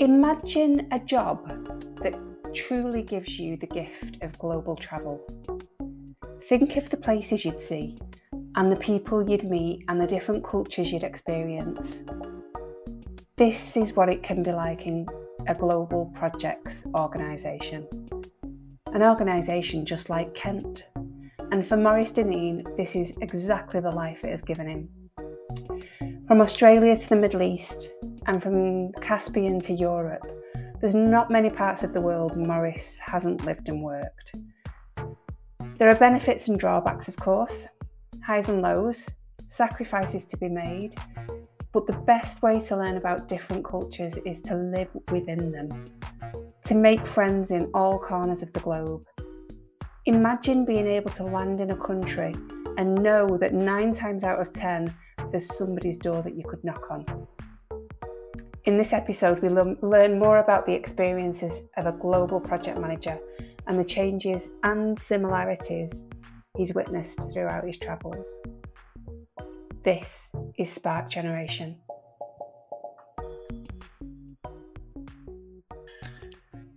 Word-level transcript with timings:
Imagine 0.00 0.88
a 0.90 0.98
job 0.98 1.46
that 2.02 2.14
truly 2.52 3.02
gives 3.02 3.38
you 3.38 3.56
the 3.56 3.68
gift 3.68 4.16
of 4.22 4.36
global 4.40 4.74
travel. 4.74 5.20
Think 6.48 6.76
of 6.76 6.90
the 6.90 6.96
places 6.96 7.44
you'd 7.44 7.62
see, 7.62 7.98
and 8.56 8.72
the 8.72 8.76
people 8.76 9.28
you'd 9.28 9.44
meet, 9.44 9.84
and 9.86 10.00
the 10.00 10.06
different 10.06 10.44
cultures 10.44 10.92
you'd 10.92 11.04
experience. 11.04 12.02
This 13.36 13.76
is 13.76 13.92
what 13.92 14.08
it 14.08 14.24
can 14.24 14.42
be 14.42 14.50
like 14.50 14.84
in 14.86 15.06
a 15.46 15.54
global 15.54 16.12
projects 16.16 16.84
organisation. 16.96 17.86
An 18.92 19.02
organisation 19.02 19.86
just 19.86 20.10
like 20.10 20.34
Kent. 20.34 20.88
And 21.52 21.64
for 21.64 21.76
Maurice 21.76 22.10
Dineen, 22.10 22.64
this 22.76 22.96
is 22.96 23.12
exactly 23.20 23.80
the 23.80 23.92
life 23.92 24.18
it 24.24 24.30
has 24.30 24.42
given 24.42 24.66
him. 24.66 24.88
From 26.26 26.40
Australia 26.40 26.98
to 26.98 27.08
the 27.08 27.16
Middle 27.16 27.42
East, 27.42 27.90
and 28.26 28.42
from 28.42 28.92
Caspian 28.94 29.60
to 29.60 29.72
Europe, 29.72 30.26
there's 30.80 30.94
not 30.94 31.30
many 31.30 31.50
parts 31.50 31.82
of 31.82 31.92
the 31.92 32.00
world 32.00 32.36
Maurice 32.36 32.98
hasn't 32.98 33.44
lived 33.44 33.68
and 33.68 33.82
worked. 33.82 34.34
There 35.78 35.88
are 35.88 35.96
benefits 35.96 36.48
and 36.48 36.58
drawbacks, 36.58 37.08
of 37.08 37.16
course, 37.16 37.68
highs 38.24 38.48
and 38.48 38.62
lows, 38.62 39.08
sacrifices 39.46 40.24
to 40.26 40.36
be 40.36 40.48
made, 40.48 40.94
but 41.72 41.86
the 41.86 41.98
best 42.06 42.42
way 42.42 42.60
to 42.60 42.76
learn 42.76 42.96
about 42.96 43.28
different 43.28 43.64
cultures 43.64 44.14
is 44.24 44.40
to 44.42 44.54
live 44.54 44.88
within 45.10 45.50
them, 45.50 45.84
to 46.64 46.74
make 46.74 47.06
friends 47.06 47.50
in 47.50 47.70
all 47.74 47.98
corners 47.98 48.42
of 48.42 48.52
the 48.52 48.60
globe. 48.60 49.04
Imagine 50.06 50.64
being 50.64 50.86
able 50.86 51.10
to 51.12 51.24
land 51.24 51.60
in 51.60 51.70
a 51.70 51.76
country 51.76 52.34
and 52.76 52.94
know 53.02 53.36
that 53.38 53.54
nine 53.54 53.94
times 53.94 54.22
out 54.22 54.40
of 54.40 54.52
ten, 54.52 54.94
there's 55.30 55.56
somebody's 55.56 55.98
door 55.98 56.22
that 56.22 56.36
you 56.36 56.44
could 56.44 56.62
knock 56.62 56.90
on. 56.90 57.26
In 58.66 58.78
this 58.78 58.94
episode, 58.94 59.42
we 59.42 59.50
learn 59.50 60.18
more 60.18 60.38
about 60.38 60.64
the 60.64 60.72
experiences 60.72 61.52
of 61.76 61.84
a 61.84 61.92
global 61.92 62.40
project 62.40 62.78
manager 62.78 63.18
and 63.66 63.78
the 63.78 63.84
changes 63.84 64.52
and 64.62 64.98
similarities 64.98 66.04
he's 66.56 66.72
witnessed 66.72 67.18
throughout 67.30 67.66
his 67.66 67.76
travels. 67.76 68.26
This 69.84 70.30
is 70.56 70.72
Spark 70.72 71.10
Generation. 71.10 71.76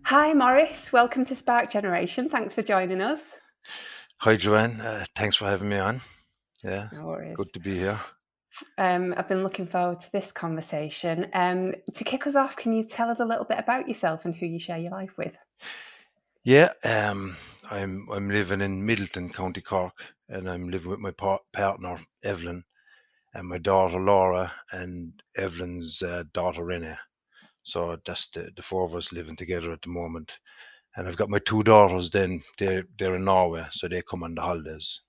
Hi, 0.04 0.34
Maurice. 0.34 0.92
Welcome 0.92 1.24
to 1.24 1.36
Spark 1.36 1.70
Generation. 1.70 2.28
Thanks 2.28 2.54
for 2.54 2.64
joining 2.64 3.00
us. 3.00 3.38
Hi, 4.18 4.36
Joanne. 4.36 4.82
Uh, 4.82 5.06
thanks 5.16 5.38
for 5.38 5.46
having 5.46 5.70
me 5.70 5.78
on. 5.78 6.02
Yeah, 6.66 6.90
No 6.92 7.34
good 7.36 7.54
to 7.54 7.62
be 7.62 7.76
here. 7.76 8.00
Um, 8.78 9.14
I've 9.18 9.28
been 9.28 9.44
looking 9.44 9.68
forward 9.68 10.00
to 10.02 10.12
this 10.12 10.32
conversation. 10.32 11.28
Um, 11.34 11.74
to 11.94 12.04
kick 12.04 12.28
us 12.28 12.36
off, 12.36 12.56
can 12.56 12.74
you 12.74 12.84
tell 12.84 13.10
us 13.10 13.20
a 13.20 13.26
little 13.26 13.46
bit 13.46 13.60
about 13.60 13.88
yourself 13.88 14.26
and 14.26 14.36
who 14.36 14.46
you 14.46 14.60
share 14.60 14.78
your 14.78 14.92
life 14.92 15.18
with? 15.18 15.34
Yeah, 16.44 16.72
um, 16.84 17.36
I'm 17.70 18.08
I'm 18.12 18.30
living 18.30 18.62
in 18.62 18.86
Midleton, 18.88 19.34
County 19.34 19.62
Cork, 19.62 20.02
and 20.30 20.50
I'm 20.50 20.70
living 20.70 20.92
with 20.92 21.00
my 21.00 21.12
par- 21.12 21.42
partner 21.52 22.00
Evelyn, 22.24 22.64
and 23.34 23.48
my 23.48 23.58
daughter 23.58 24.00
Laura, 24.00 24.52
and 24.72 25.12
Evelyn's 25.36 26.02
uh, 26.02 26.24
daughter 26.34 26.64
Renee. 26.64 26.96
So 27.64 27.98
that's 28.06 28.30
the, 28.30 28.50
the 28.56 28.62
four 28.62 28.86
of 28.86 28.96
us 28.96 29.12
living 29.12 29.36
together 29.36 29.74
at 29.74 29.82
the 29.82 29.90
moment. 29.90 30.40
And 30.96 31.08
I've 31.08 31.18
got 31.18 31.30
my 31.30 31.40
two 31.40 31.64
daughters. 31.64 32.10
Then 32.10 32.42
they're 32.58 32.86
they're 32.98 33.16
in 33.16 33.26
Norway, 33.26 33.66
so 33.72 33.88
they 33.88 34.02
come 34.02 34.24
on 34.24 34.36
the 34.36 34.42
holidays. 34.42 35.02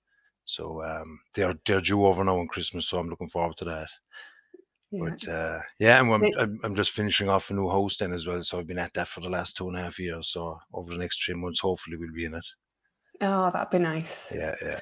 So 0.49 0.81
um, 0.83 1.19
they're 1.35 1.53
they're 1.65 1.79
due 1.79 2.05
over 2.07 2.23
now 2.23 2.39
on 2.39 2.47
Christmas, 2.47 2.87
so 2.87 2.97
I'm 2.97 3.07
looking 3.07 3.27
forward 3.27 3.55
to 3.57 3.65
that. 3.65 3.89
Yeah. 4.91 5.01
But 5.03 5.27
uh, 5.27 5.59
yeah, 5.77 6.01
and 6.01 6.11
I'm, 6.11 6.23
I'm 6.39 6.59
I'm 6.63 6.75
just 6.75 6.91
finishing 6.91 7.29
off 7.29 7.51
a 7.51 7.53
new 7.53 7.69
house 7.69 7.97
then 7.97 8.13
as 8.13 8.25
well. 8.25 8.41
So 8.41 8.57
I've 8.57 8.65
been 8.65 8.79
at 8.79 8.93
that 8.95 9.07
for 9.07 9.21
the 9.21 9.29
last 9.29 9.55
two 9.55 9.67
and 9.67 9.77
a 9.77 9.81
half 9.83 9.99
years. 9.99 10.29
So 10.29 10.57
over 10.73 10.91
the 10.91 10.97
next 10.97 11.23
three 11.23 11.35
months, 11.35 11.59
hopefully 11.59 11.97
we'll 11.97 12.11
be 12.13 12.25
in 12.25 12.33
it. 12.33 12.45
Oh, 13.21 13.51
that'd 13.51 13.69
be 13.69 13.77
nice. 13.77 14.31
Yeah, 14.33 14.55
yeah, 14.61 14.79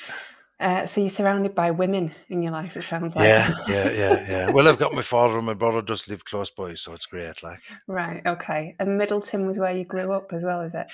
Uh, 0.60 0.86
so 0.86 1.02
you're 1.02 1.10
surrounded 1.10 1.54
by 1.54 1.72
women 1.72 2.14
in 2.30 2.42
your 2.42 2.54
life. 2.54 2.78
It 2.78 2.84
sounds 2.84 3.14
like. 3.16 3.26
yeah, 3.26 3.54
yeah, 3.68 3.90
yeah, 3.92 4.26
yeah. 4.30 4.50
Well, 4.50 4.68
I've 4.70 4.80
got 4.80 4.94
my 4.94 5.02
father 5.02 5.36
and 5.38 5.46
my 5.46 5.54
brother 5.56 5.82
just 5.82 6.08
live 6.08 6.24
close 6.24 6.50
by, 6.52 6.76
so 6.76 6.94
it's 6.94 7.08
great. 7.08 7.44
Like, 7.44 7.60
Right. 7.88 8.22
Okay. 8.26 8.76
And 8.80 8.90
Midleton 9.00 9.46
was 9.46 9.60
where 9.60 9.76
you 9.76 9.84
grew 9.84 10.14
up 10.14 10.32
as 10.32 10.44
well, 10.44 10.62
is 10.62 10.76
it? 10.76 10.88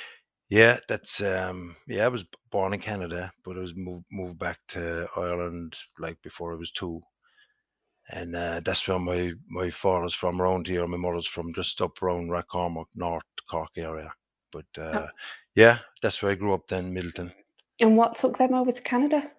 Yeah, 0.49 0.79
that's 0.87 1.21
um, 1.21 1.75
yeah. 1.87 2.05
I 2.05 2.09
was 2.09 2.23
b- 2.23 2.29
born 2.51 2.73
in 2.73 2.79
Canada, 2.79 3.31
but 3.43 3.57
I 3.57 3.61
was 3.61 3.73
moved 3.75 4.05
moved 4.11 4.37
back 4.37 4.59
to 4.69 5.07
Ireland 5.15 5.75
like 5.99 6.21
before 6.21 6.53
I 6.53 6.57
was 6.57 6.71
two, 6.71 7.01
and 8.11 8.35
uh, 8.35 8.61
that's 8.63 8.87
where 8.87 8.99
my 8.99 9.31
my 9.49 9.69
father's 9.69 10.13
from 10.13 10.41
around 10.41 10.67
here. 10.67 10.85
My 10.85 10.97
mother's 10.97 11.27
from 11.27 11.53
just 11.53 11.81
up 11.81 12.01
around 12.01 12.29
Rathcormac, 12.29 12.85
North 12.95 13.23
Cork 13.49 13.71
area. 13.77 14.13
But 14.51 14.65
uh, 14.77 15.07
yeah, 15.55 15.79
that's 16.01 16.21
where 16.21 16.31
I 16.31 16.35
grew 16.35 16.53
up. 16.53 16.67
Then 16.67 16.93
Midleton. 16.95 17.33
And 17.79 17.97
what 17.97 18.15
took 18.15 18.37
them 18.37 18.53
over 18.53 18.71
to 18.71 18.81
Canada? 18.81 19.31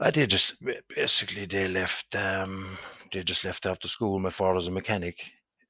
I 0.00 0.10
did 0.10 0.30
just 0.30 0.62
ba- 0.62 0.82
basically 0.88 1.44
they 1.44 1.68
left. 1.68 2.14
Um, 2.14 2.78
they 3.12 3.22
just 3.22 3.44
left 3.44 3.66
after 3.66 3.88
school. 3.88 4.18
My 4.18 4.30
father's 4.30 4.68
a 4.68 4.70
mechanic. 4.70 5.20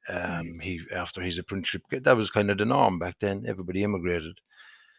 Um, 0.08 0.60
he 0.60 0.80
after 0.94 1.20
his 1.20 1.38
apprenticeship, 1.38 1.82
that 1.90 2.16
was 2.16 2.30
kind 2.30 2.50
of 2.50 2.58
the 2.58 2.64
norm 2.64 2.98
back 2.98 3.16
then. 3.20 3.44
Everybody 3.48 3.82
immigrated 3.82 4.38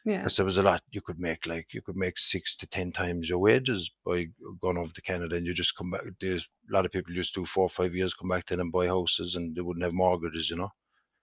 Yeah. 0.05 0.17
because 0.19 0.37
there 0.37 0.45
was 0.45 0.57
a 0.57 0.61
lot 0.61 0.81
you 0.91 1.01
could 1.01 1.19
make. 1.19 1.45
Like 1.45 1.67
you 1.73 1.81
could 1.81 1.97
make 1.97 2.17
six 2.17 2.55
to 2.57 2.67
ten 2.67 2.91
times 2.91 3.29
your 3.29 3.39
wages 3.39 3.91
by 4.05 4.27
going 4.61 4.77
over 4.77 4.93
to 4.93 5.01
Canada, 5.01 5.35
and 5.35 5.45
you 5.45 5.53
just 5.53 5.75
come 5.75 5.91
back. 5.91 6.01
There's 6.21 6.47
a 6.69 6.73
lot 6.73 6.85
of 6.85 6.91
people 6.91 7.13
just 7.13 7.35
do 7.35 7.45
four 7.45 7.63
or 7.65 7.69
five 7.69 7.93
years, 7.95 8.13
come 8.13 8.29
back 8.29 8.47
then 8.47 8.59
and 8.59 8.71
buy 8.71 8.87
houses, 8.87 9.35
and 9.35 9.55
they 9.55 9.61
wouldn't 9.61 9.83
have 9.83 9.93
mortgages, 9.93 10.49
you 10.49 10.55
know. 10.57 10.71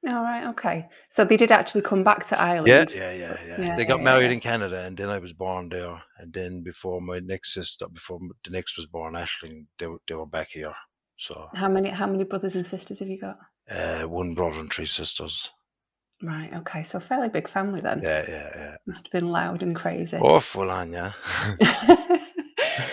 All 0.07 0.23
right. 0.23 0.47
Okay. 0.49 0.87
So 1.11 1.25
they 1.25 1.37
did 1.37 1.51
actually 1.51 1.83
come 1.83 2.05
back 2.05 2.29
to 2.29 2.41
Ireland. 2.41 2.93
Yeah, 2.95 3.11
yeah, 3.11 3.13
yeah, 3.13 3.37
yeah. 3.49 3.61
Yeah, 3.61 3.77
They 3.77 3.85
got 3.85 3.99
yeah, 3.99 4.05
married 4.05 4.27
yeah. 4.27 4.35
in 4.35 4.41
Canada, 4.41 4.83
and 4.85 4.97
then 4.97 5.09
I 5.09 5.19
was 5.19 5.33
born 5.33 5.69
there. 5.69 6.01
And 6.19 6.33
then 6.33 6.63
before 6.63 7.01
my 7.01 7.19
next 7.19 7.55
sister, 7.55 7.89
before 7.89 8.21
the 8.45 8.51
next 8.51 8.77
was 8.77 8.87
born, 8.87 9.15
Ashling, 9.15 9.67
they 9.79 9.89
were, 9.89 9.99
they 10.07 10.15
were 10.15 10.27
back 10.27 10.51
here. 10.51 10.75
So 11.17 11.49
How 11.55 11.69
many? 11.69 11.89
How 11.89 12.07
many 12.07 12.23
brothers 12.25 12.55
and 12.55 12.67
sisters 12.67 13.01
have 13.01 13.09
you 13.09 13.19
got? 13.19 13.39
uh, 13.69 14.03
one 14.07 14.35
brother 14.35 14.61
and 14.61 14.73
three 14.73 14.87
sisters. 14.87 15.51
Right. 16.23 16.51
Okay. 16.53 16.83
So 16.83 16.99
fairly 16.99 17.29
big 17.29 17.49
family 17.49 17.81
then. 17.81 18.01
Yeah, 18.03 18.25
yeah, 18.27 18.51
yeah. 18.55 18.77
Must 18.87 19.07
have 19.07 19.13
been 19.13 19.31
loud 19.31 19.63
and 19.63 19.77
crazy. 19.77 20.17
Awful, 20.17 20.67
yeah. 20.67 21.13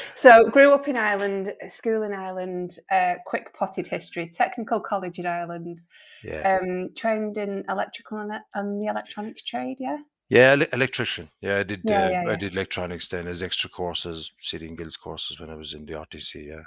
so 0.16 0.50
grew 0.50 0.73
up 0.73 0.88
in 0.88 0.97
Ireland, 0.97 1.53
school 1.67 2.03
in 2.03 2.13
Ireland, 2.13 2.78
uh, 2.91 3.16
quick 3.25 3.53
potted 3.53 3.88
history, 3.88 4.29
technical 4.34 4.79
college 4.79 5.19
in 5.19 5.25
Ireland, 5.25 5.79
yeah, 6.23 6.59
um, 6.61 6.89
trained 6.95 7.38
in 7.38 7.63
electrical 7.69 8.17
and, 8.19 8.34
and 8.53 8.81
the 8.81 8.88
electronics 8.88 9.44
trade. 9.44 9.78
Yeah. 9.79 9.97
yeah. 10.29 10.51
ele- 10.51 10.73
electrician. 10.73 11.29
Yeah, 11.41 11.59
I 11.59 11.63
did. 11.63 11.81
Yeah, 11.85 12.05
uh, 12.05 12.09
yeah, 12.09 12.23
I 12.28 12.35
did 12.35 12.53
electronics 12.53 13.07
then 13.07 13.28
as 13.28 13.41
extra 13.41 13.69
courses, 13.69 14.34
City 14.40 14.67
and 14.67 14.78
Guilds 14.78 14.97
courses 14.97 15.40
when 15.40 15.50
I 15.50 15.55
was 15.55 15.73
in 15.73 15.85
the 15.85 15.94
RTC. 15.94 16.45
Yeah, 16.47 16.63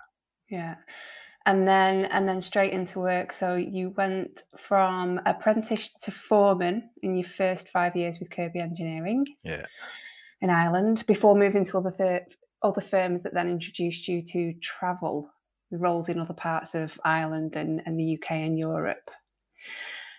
Yeah. 0.49 0.77
And 1.47 1.67
then 1.67 2.07
and 2.07 2.29
then 2.29 2.41
straight 2.41 2.73
into 2.73 2.99
work. 2.99 3.33
So 3.33 3.55
you 3.55 3.91
went 3.97 4.43
from 4.59 5.21
apprentice 5.27 5.91
to 6.03 6.11
foreman 6.11 6.91
in 7.03 7.17
your 7.17 7.25
first 7.25 7.69
five 7.69 7.97
years 7.97 8.19
with 8.19 8.31
Kirby 8.31 8.59
Engineering 8.59 9.25
yeah, 9.45 9.65
in 10.41 10.51
Ireland 10.51 11.05
before 11.07 11.37
moving 11.37 11.65
to 11.67 11.79
other 11.79 11.93
thir- 11.93 12.27
other 12.63 12.81
firms 12.81 13.23
that 13.23 13.33
then 13.33 13.49
introduced 13.49 14.09
you 14.09 14.23
to 14.23 14.55
travel 14.61 15.31
roles 15.71 16.09
in 16.09 16.19
other 16.19 16.35
parts 16.35 16.75
of 16.75 16.99
Ireland 17.05 17.55
and, 17.57 17.81
and 17.87 17.99
the 17.99 18.19
UK 18.19 18.33
and 18.33 18.59
Europe. 18.59 19.11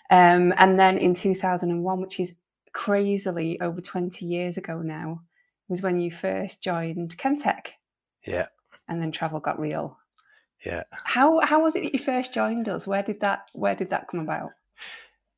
Um, 0.09 0.53
and 0.57 0.79
then 0.79 0.97
in 0.97 1.13
2001, 1.13 2.01
which 2.01 2.19
is 2.19 2.35
crazily 2.73 3.59
over 3.59 3.81
20 3.81 4.25
years 4.25 4.57
ago 4.57 4.81
now, 4.81 5.21
was 5.67 5.81
when 5.81 5.99
you 5.99 6.11
first 6.11 6.63
joined 6.63 7.17
Kentech 7.17 7.71
yeah, 8.25 8.47
and 8.87 9.01
then 9.01 9.11
travel 9.11 9.39
got 9.39 9.59
real. 9.59 9.97
Yeah. 10.65 10.83
How 10.91 11.39
how 11.41 11.61
was 11.61 11.75
it 11.75 11.83
that 11.83 11.93
you 11.93 11.99
first 11.99 12.33
joined 12.33 12.67
us? 12.69 12.87
Where 12.87 13.03
did 13.03 13.21
that 13.21 13.45
where 13.53 13.75
did 13.75 13.89
that 13.91 14.07
come 14.09 14.21
about? 14.21 14.51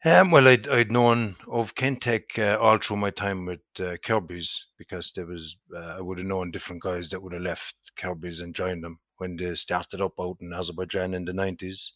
Um, 0.05 0.31
well, 0.31 0.47
I'd, 0.47 0.65
I'd 0.69 0.93
known 0.93 1.35
of 1.49 1.75
Kentech 1.75 2.39
uh, 2.39 2.57
all 2.57 2.77
through 2.77 2.97
my 2.97 3.09
time 3.09 3.45
with 3.45 3.59
uh, 3.81 3.97
Kirby's 4.05 4.65
because 4.77 5.11
there 5.11 5.25
was 5.25 5.57
uh, 5.75 5.97
I 5.97 6.01
would 6.01 6.19
have 6.19 6.27
known 6.27 6.51
different 6.51 6.81
guys 6.81 7.09
that 7.09 7.21
would 7.21 7.33
have 7.33 7.41
left 7.41 7.75
Kirby's 7.97 8.39
and 8.39 8.55
joined 8.55 8.81
them 8.83 8.99
when 9.17 9.35
they 9.35 9.53
started 9.55 9.99
up 9.99 10.13
out 10.17 10.37
in 10.39 10.53
Azerbaijan 10.53 11.13
in 11.13 11.25
the 11.25 11.33
nineties. 11.33 11.93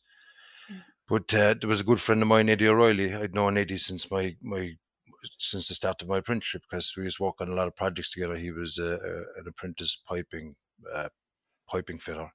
Mm. 0.69 0.81
But 1.07 1.33
uh, 1.33 1.55
there 1.61 1.69
was 1.69 1.79
a 1.79 1.85
good 1.85 2.01
friend 2.01 2.21
of 2.21 2.27
mine, 2.27 2.49
Eddie 2.49 2.67
O'Reilly. 2.67 3.13
I'd 3.13 3.35
known 3.35 3.57
Eddie 3.57 3.77
since 3.77 4.11
my 4.11 4.35
my 4.41 4.73
since 5.39 5.69
the 5.69 5.75
start 5.75 6.01
of 6.01 6.09
my 6.09 6.17
apprenticeship 6.17 6.63
because 6.69 6.93
we 6.97 7.03
used 7.03 7.17
to 7.17 7.23
work 7.23 7.39
on 7.39 7.49
a 7.49 7.55
lot 7.55 7.67
of 7.67 7.75
projects 7.77 8.11
together. 8.11 8.35
He 8.35 8.51
was 8.51 8.79
uh, 8.79 8.97
uh, 9.01 9.39
an 9.39 9.47
apprentice 9.47 9.97
piping 10.05 10.55
uh, 10.93 11.07
piping 11.69 11.99
fitter. 11.99 12.29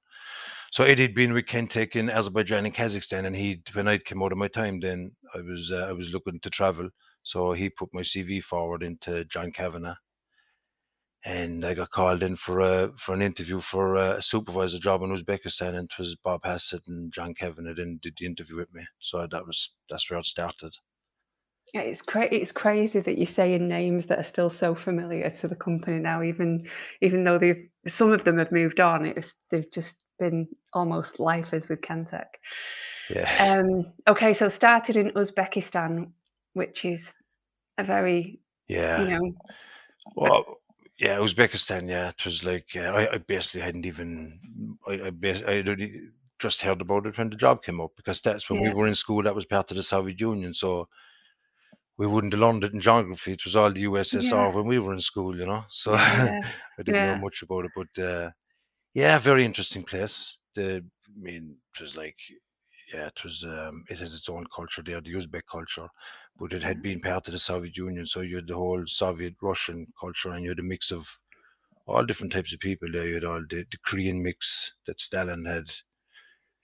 So 0.71 0.83
Eddie'd 0.83 1.15
been 1.15 1.33
with 1.33 1.45
Kentech 1.45 1.95
in 1.95 2.09
Azerbaijan 2.09 2.65
and 2.65 2.73
Kazakhstan, 2.73 3.25
and 3.25 3.35
he 3.35 3.61
when 3.73 3.87
I 3.87 3.97
came 3.97 4.21
out 4.21 4.31
of 4.31 4.37
my 4.37 4.47
time, 4.47 4.79
then 4.79 5.11
I 5.33 5.41
was 5.41 5.71
uh, 5.71 5.87
I 5.89 5.93
was 5.93 6.13
looking 6.13 6.39
to 6.39 6.49
travel. 6.49 6.89
So 7.23 7.53
he 7.53 7.69
put 7.69 7.93
my 7.93 8.01
CV 8.01 8.41
forward 8.41 8.83
into 8.83 9.25
John 9.25 9.51
Kavanagh, 9.51 9.95
and 11.25 11.65
I 11.65 11.73
got 11.73 11.89
called 11.89 12.21
in 12.21 12.35
for 12.35 12.59
a 12.59 12.91
for 12.97 13.13
an 13.13 13.21
interview 13.23 13.59
for 13.59 13.95
a 13.95 14.21
supervisor 14.21 14.77
job 14.79 15.01
in 15.01 15.09
Uzbekistan, 15.09 15.75
and 15.75 15.89
it 15.89 15.99
was 15.99 16.15
Bob 16.15 16.41
Hassett 16.45 16.87
and 16.87 17.11
John 17.11 17.33
Kevin 17.33 17.65
that 17.65 17.75
did 18.01 18.13
the 18.19 18.25
interview 18.25 18.57
with 18.57 18.73
me. 18.73 18.85
So 18.99 19.27
that 19.29 19.45
was 19.45 19.71
that's 19.89 20.09
where 20.09 20.19
it 20.19 20.25
started. 20.27 20.75
Yeah, 21.73 21.81
it's 21.81 22.01
cra- 22.01 22.33
it's 22.33 22.51
crazy 22.51 22.99
that 22.99 23.17
you're 23.17 23.25
saying 23.25 23.67
names 23.67 24.07
that 24.07 24.19
are 24.19 24.23
still 24.23 24.49
so 24.49 24.73
familiar 24.73 25.29
to 25.29 25.47
the 25.47 25.55
company 25.55 25.99
now, 25.99 26.21
even 26.21 26.67
even 27.01 27.23
though 27.23 27.39
they've 27.39 27.67
some 27.87 28.11
of 28.11 28.23
them 28.23 28.37
have 28.37 28.51
moved 28.51 28.79
on. 28.79 29.05
It's 29.05 29.33
they've 29.51 29.69
just 29.71 29.97
been 30.19 30.47
almost 30.73 31.19
lifers 31.19 31.69
with 31.69 31.81
Kentech. 31.81 32.27
Yeah. 33.09 33.29
Um, 33.39 33.93
okay, 34.07 34.33
so 34.33 34.47
started 34.47 34.95
in 34.95 35.11
Uzbekistan, 35.11 36.11
which 36.53 36.85
is 36.85 37.15
a 37.77 37.83
very 37.83 38.39
yeah. 38.67 39.01
you 39.01 39.09
know 39.09 39.31
Well, 40.15 40.45
yeah, 40.97 41.17
Uzbekistan. 41.17 41.87
Yeah, 41.89 42.09
it 42.09 42.23
was 42.25 42.43
like 42.43 42.67
uh, 42.75 42.81
I, 42.81 43.13
I 43.13 43.17
basically 43.17 43.61
hadn't 43.61 43.85
even 43.85 44.77
I 44.87 45.07
I, 45.07 45.09
bas- 45.09 45.43
I 45.47 45.59
only 45.59 46.09
just 46.39 46.61
heard 46.61 46.81
about 46.81 47.05
it 47.05 47.17
when 47.17 47.29
the 47.29 47.35
job 47.35 47.63
came 47.63 47.81
up 47.81 47.91
because 47.97 48.21
that's 48.21 48.49
when 48.49 48.61
we 48.61 48.73
were 48.73 48.87
in 48.87 48.95
school. 48.95 49.23
That 49.23 49.35
was 49.35 49.45
part 49.45 49.71
of 49.71 49.77
the 49.77 49.83
Soviet 49.83 50.19
Union, 50.21 50.53
so 50.53 50.87
we 51.97 52.07
wouldn't 52.07 52.31
have 52.33 52.39
learned 52.39 52.63
it 52.63 52.73
in 52.73 52.79
geography. 52.79 53.33
It 53.33 53.43
was 53.43 53.55
all 53.55 53.71
the 53.71 53.83
USSR 53.83 54.31
Yeah. 54.31 54.55
when 54.55 54.67
we 54.67 54.79
were 54.79 54.93
in 54.93 55.01
school, 55.01 55.37
you 55.37 55.45
know. 55.45 55.65
So 55.69 55.93
Yeah, 55.93 56.39
I 56.79 56.83
didn't 56.83 56.95
yeah. 56.95 57.15
know 57.15 57.21
much 57.21 57.41
about 57.41 57.65
it, 57.65 57.71
but 57.75 58.01
uh, 58.03 58.29
yeah, 58.93 59.17
very 59.17 59.45
interesting 59.45 59.83
place. 59.83 60.37
The 60.55 60.83
I 61.05 61.21
mean, 61.21 61.57
it 61.75 61.81
was 61.81 61.95
like 61.95 62.17
yeah, 62.93 63.07
it 63.07 63.23
was 63.23 63.43
um, 63.43 63.83
it 63.89 63.99
has 63.99 64.13
its 64.13 64.29
own 64.29 64.45
culture 64.53 64.81
there, 64.83 65.01
the 65.01 65.13
Uzbek 65.13 65.43
culture, 65.49 65.87
but 66.39 66.53
it 66.53 66.63
had 66.63 66.81
been 66.81 66.99
part 66.99 67.27
of 67.27 67.33
the 67.33 67.39
Soviet 67.39 67.77
Union, 67.77 68.05
so 68.05 68.21
you 68.21 68.37
had 68.37 68.47
the 68.47 68.55
whole 68.55 68.83
Soviet 68.87 69.35
Russian 69.41 69.87
culture, 69.99 70.31
and 70.31 70.43
you 70.43 70.49
had 70.49 70.59
a 70.59 70.63
mix 70.63 70.91
of 70.91 71.07
all 71.85 72.05
different 72.05 72.33
types 72.33 72.53
of 72.53 72.59
people 72.59 72.87
there. 72.91 73.07
You 73.07 73.15
had 73.15 73.25
all 73.25 73.43
the, 73.49 73.65
the 73.71 73.77
Korean 73.85 74.21
mix 74.23 74.71
that 74.87 74.99
Stalin 74.99 75.45
had 75.45 75.65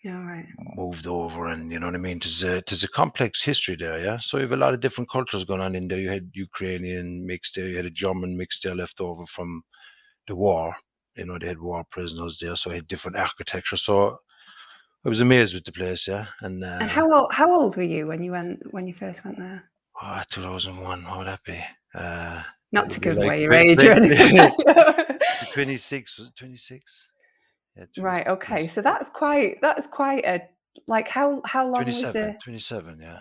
yeah, 0.04 0.24
right. 0.24 0.46
moved 0.76 1.08
over, 1.08 1.48
and 1.48 1.72
you 1.72 1.80
know 1.80 1.88
what 1.88 1.96
I 1.96 2.00
mean. 2.00 2.20
There's 2.20 2.44
a 2.44 2.64
there's 2.68 2.84
a 2.84 2.90
complex 2.90 3.44
history 3.44 3.76
there, 3.76 4.00
yeah. 4.00 4.18
So 4.20 4.38
you 4.38 4.44
have 4.44 4.52
a 4.52 4.58
lot 4.58 4.74
of 4.74 4.80
different 4.80 5.10
cultures 5.10 5.46
going 5.46 5.62
on 5.62 5.76
in 5.76 5.88
there. 5.88 6.00
You 6.00 6.10
had 6.10 6.32
Ukrainian 6.34 7.26
mix 7.26 7.52
there, 7.54 7.68
you 7.68 7.78
had 7.78 7.86
a 7.86 7.92
German 7.92 8.36
mix 8.36 8.60
there 8.60 8.76
left 8.76 9.00
over 9.02 9.26
from 9.26 9.64
the 10.28 10.36
war. 10.36 10.76
You 11.16 11.26
know, 11.26 11.38
they 11.40 11.48
had 11.48 11.60
war 11.60 11.84
prisoners 11.90 12.38
there, 12.40 12.56
so 12.56 12.70
had 12.70 12.88
different 12.88 13.18
architecture. 13.18 13.78
So 13.78 14.20
I 15.06 15.10
was 15.10 15.22
amazed 15.22 15.54
with 15.54 15.64
the 15.66 15.72
place, 15.72 16.08
yeah. 16.08 16.26
And, 16.42 16.64
uh, 16.64 16.80
And 16.82 16.90
how 16.90 17.12
old 17.14 17.34
how 17.34 17.54
old 17.58 17.78
were 17.78 17.84
you 17.84 18.08
when 18.08 18.24
you 18.24 18.32
went 18.32 18.74
when 18.74 18.88
you 18.88 18.94
first 18.94 19.24
went 19.24 19.38
there? 19.38 19.64
oh, 20.02 20.22
2001, 20.30 21.04
what 21.06 21.18
would 21.20 21.28
that 21.28 21.44
be? 21.44 21.64
Uh, 21.94 22.44
Not 22.72 22.92
to 22.92 23.00
give 23.00 23.16
like 23.16 23.26
away 23.26 23.42
your 23.42 23.54
age 23.54 23.84
or 23.84 23.92
anything. 23.92 24.52
26 25.54 26.18
was 26.18 26.28
it 26.28 26.36
26? 26.36 27.10
Yeah, 27.78 27.86
20 27.96 28.02
right. 28.06 28.28
Okay. 28.28 28.68
So 28.68 28.82
that's 28.82 29.10
quite 29.10 29.58
that's 29.62 29.88
quite 29.88 30.26
a 30.26 30.42
like 30.88 31.08
how 31.08 31.42
how 31.46 31.64
long 31.64 31.86
was 31.86 32.02
27, 32.02 32.14
the 32.34 32.38
27, 32.44 33.00
yeah. 33.02 33.20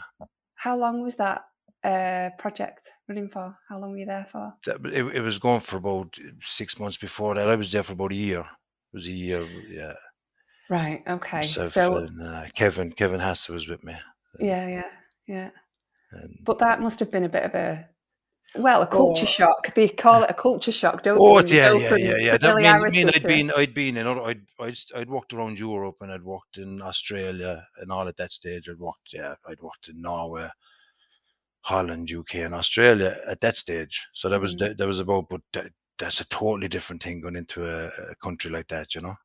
how 0.57 0.77
long 0.77 1.03
was 1.03 1.17
that 1.17 1.43
uh 1.85 2.31
project 2.39 2.89
running 3.09 3.29
for? 3.29 3.57
How 3.69 3.79
long 3.79 3.93
were 3.93 3.99
you 3.99 4.07
there 4.07 4.27
for? 4.31 4.55
It, 4.67 5.17
it 5.17 5.21
was 5.21 5.39
going 5.39 5.61
for 5.61 5.77
about 5.77 6.19
six 6.41 6.79
months 6.79 6.97
before 6.97 7.35
that. 7.35 7.49
I 7.49 7.57
was 7.57 7.71
there 7.71 7.83
for 7.83 7.93
about 7.93 8.13
a 8.13 8.17
year. 8.17 8.41
It 8.41 8.97
was 8.97 9.07
a 9.07 9.13
year, 9.13 9.47
yeah. 9.69 9.95
Right. 10.71 11.03
Okay. 11.07 11.43
So 11.43 11.69
and 11.97 12.23
uh, 12.23 12.45
Kevin, 12.55 12.91
Kevin 12.93 13.21
Hasse 13.21 13.51
was 13.51 13.69
with 13.69 13.85
me. 13.85 13.95
yeah, 14.41 14.67
yeah, 14.67 14.91
yeah. 15.27 15.51
And, 16.13 16.39
But 16.43 16.59
that 16.61 16.81
must 16.81 16.99
have 17.01 17.11
been 17.11 17.25
a 17.25 17.29
bit 17.29 17.43
of 17.43 17.55
a 17.55 17.87
well, 18.57 18.83
a 18.83 18.87
culture 18.87 19.25
Oh. 19.25 19.27
shock. 19.27 19.75
They 19.75 19.89
call 19.89 20.23
it 20.23 20.31
a 20.31 20.35
culture 20.35 20.71
shock, 20.73 21.03
don't 21.03 21.19
oh, 21.21 21.43
they? 21.43 21.55
you 21.55 21.57
yeah, 21.57 21.73
yeah, 21.73 21.97
yeah, 21.97 22.17
yeah. 22.17 22.37
That 22.39 22.57
mean, 22.57 22.93
mean 22.93 23.09
I'd 23.09 23.23
been, 23.23 23.51
I'd 23.57 23.75
been 23.75 23.97
in, 23.97 24.07
I'd, 24.07 24.43
I'd, 24.61 24.79
I'd 24.95 25.11
walked 25.11 25.33
around 25.33 25.59
Europe 25.59 25.97
and 26.01 26.13
I'd 26.13 26.23
walked 26.23 26.59
in 26.59 26.81
Australia 26.81 27.67
and 27.79 27.91
all 27.91 28.07
at 28.07 28.17
that 28.19 28.33
stage. 28.33 28.69
I'd 28.69 28.79
walked, 28.79 29.13
yeah, 29.13 29.35
I'd 29.49 29.61
walked 29.61 29.89
in 29.89 30.01
Norway, 30.01 30.49
Holland, 31.65 32.09
UK, 32.09 32.43
and 32.43 32.55
Australia 32.55 33.17
at 33.27 33.41
that 33.43 33.57
stage. 33.57 34.07
So 34.15 34.29
that 34.29 34.41
was 34.41 34.55
Mm. 34.55 34.59
that, 34.61 34.79
that 34.79 34.87
was 34.87 35.01
about, 35.01 35.29
but 35.29 35.43
that, 35.53 35.73
that's 35.99 36.21
a 36.21 36.27
totally 36.27 36.69
different 36.69 37.03
thing 37.03 37.21
going 37.21 37.37
into 37.37 37.67
a, 37.67 37.89
a 38.13 38.15
country 38.17 38.51
like 38.51 38.69
that, 38.69 38.95
you 38.95 39.01
know. 39.03 39.17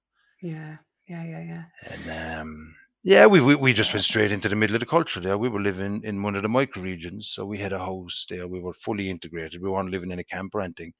Yeah, 0.41 0.77
yeah, 1.07 1.23
yeah, 1.23 1.41
yeah. 1.41 1.63
And 1.89 2.09
um, 2.09 2.75
yeah, 3.03 3.25
we, 3.25 3.41
we 3.41 3.55
we 3.55 3.73
just 3.73 3.93
went 3.93 4.05
straight 4.05 4.31
into 4.31 4.49
the 4.49 4.55
middle 4.55 4.75
of 4.75 4.79
the 4.81 4.85
culture 4.85 5.19
there. 5.19 5.37
We 5.37 5.49
were 5.49 5.61
living 5.61 6.03
in 6.03 6.21
one 6.23 6.35
of 6.35 6.43
the 6.43 6.49
micro 6.49 6.81
regions, 6.83 7.29
so 7.29 7.45
we 7.45 7.57
had 7.59 7.73
a 7.73 7.79
house 7.79 8.25
there. 8.29 8.47
We 8.47 8.59
were 8.59 8.73
fully 8.73 9.09
integrated. 9.09 9.61
We 9.61 9.69
weren't 9.69 9.91
living 9.91 10.11
in 10.11 10.19
a 10.19 10.23
camp 10.23 10.55
or 10.55 10.61
anything, 10.61 10.93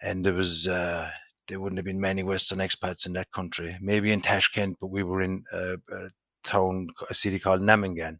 and 0.00 0.24
there 0.24 0.34
was 0.34 0.68
uh, 0.68 1.10
there 1.48 1.60
wouldn't 1.60 1.78
have 1.78 1.84
been 1.84 2.00
many 2.00 2.22
Western 2.22 2.58
expats 2.58 3.06
in 3.06 3.12
that 3.14 3.32
country. 3.32 3.76
Maybe 3.80 4.12
in 4.12 4.22
Tashkent, 4.22 4.76
but 4.80 4.88
we 4.88 5.02
were 5.02 5.20
in 5.22 5.44
a, 5.52 5.74
a 5.92 6.08
town, 6.42 6.88
a 7.10 7.14
city 7.14 7.38
called 7.38 7.60
Namangan, 7.62 8.18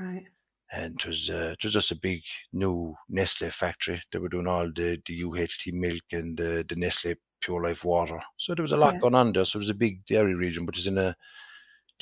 Right. 0.00 0.26
And 0.72 0.94
it 1.00 1.06
was 1.06 1.30
uh, 1.30 1.54
it 1.58 1.64
was 1.64 1.72
just 1.72 1.90
a 1.92 1.96
big 1.96 2.22
new 2.52 2.94
Nestle 3.08 3.50
factory. 3.50 4.00
They 4.12 4.18
were 4.18 4.28
doing 4.28 4.46
all 4.46 4.66
the 4.74 4.98
the 5.06 5.22
UHT 5.24 5.72
milk 5.72 6.02
and 6.12 6.36
the 6.36 6.64
the 6.68 6.76
Nestle 6.76 7.14
Pure 7.40 7.62
Life 7.64 7.84
water. 7.84 8.20
So 8.36 8.54
there 8.54 8.62
was 8.62 8.72
a 8.72 8.76
lot 8.76 8.94
Yeah. 8.94 9.00
going 9.00 9.14
on 9.14 9.32
there. 9.32 9.44
So 9.44 9.58
it 9.58 9.62
was 9.62 9.70
a 9.70 9.74
big 9.74 10.04
dairy 10.06 10.34
region, 10.34 10.66
but 10.66 10.76
it's 10.76 10.86
in 10.86 10.98
a 10.98 11.16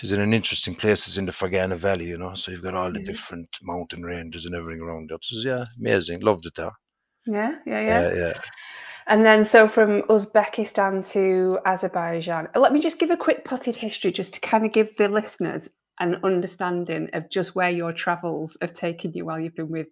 it's 0.00 0.12
in 0.12 0.20
an 0.20 0.32
interesting 0.34 0.74
place. 0.76 1.08
It's 1.08 1.16
in 1.16 1.26
the 1.26 1.32
Fergana 1.32 1.76
Valley, 1.76 2.06
you 2.06 2.18
know. 2.18 2.34
So 2.34 2.50
you've 2.52 2.62
got 2.62 2.74
all 2.74 2.92
the 2.92 3.00
Mhm. 3.00 3.06
different 3.06 3.48
mountain 3.62 4.02
ranges 4.04 4.44
and 4.46 4.54
everything 4.54 4.80
around 4.82 5.10
there. 5.10 5.16
It 5.16 5.26
was, 5.32 5.44
yeah, 5.44 5.64
amazing. 5.78 6.20
Loved 6.20 6.46
it 6.46 6.54
there. 6.56 6.70
Yeah, 7.26 7.56
yeah, 7.66 7.80
yeah. 7.80 8.00
Yeah, 8.00 8.14
yeah. 8.14 8.32
And 9.08 9.24
then, 9.24 9.44
so 9.44 9.66
from 9.68 10.02
Uzbekistan 10.02 11.08
to 11.12 11.58
Azerbaijan, 11.64 12.48
let 12.54 12.72
me 12.72 12.80
just 12.80 12.98
give 12.98 13.10
a 13.10 13.16
quick 13.16 13.44
potted 13.44 13.74
history 13.74 14.12
just 14.12 14.34
to 14.34 14.40
kind 14.40 14.66
of 14.66 14.72
give 14.72 14.96
the 14.96 15.08
listeners 15.08 15.68
an 16.00 16.20
understanding 16.24 17.10
of 17.12 17.28
just 17.30 17.54
where 17.54 17.70
your 17.70 17.92
travels 17.92 18.56
have 18.60 18.72
taken 18.72 19.12
you 19.12 19.24
while 19.24 19.40
you've 19.40 19.54
been 19.54 19.68
with 19.68 19.88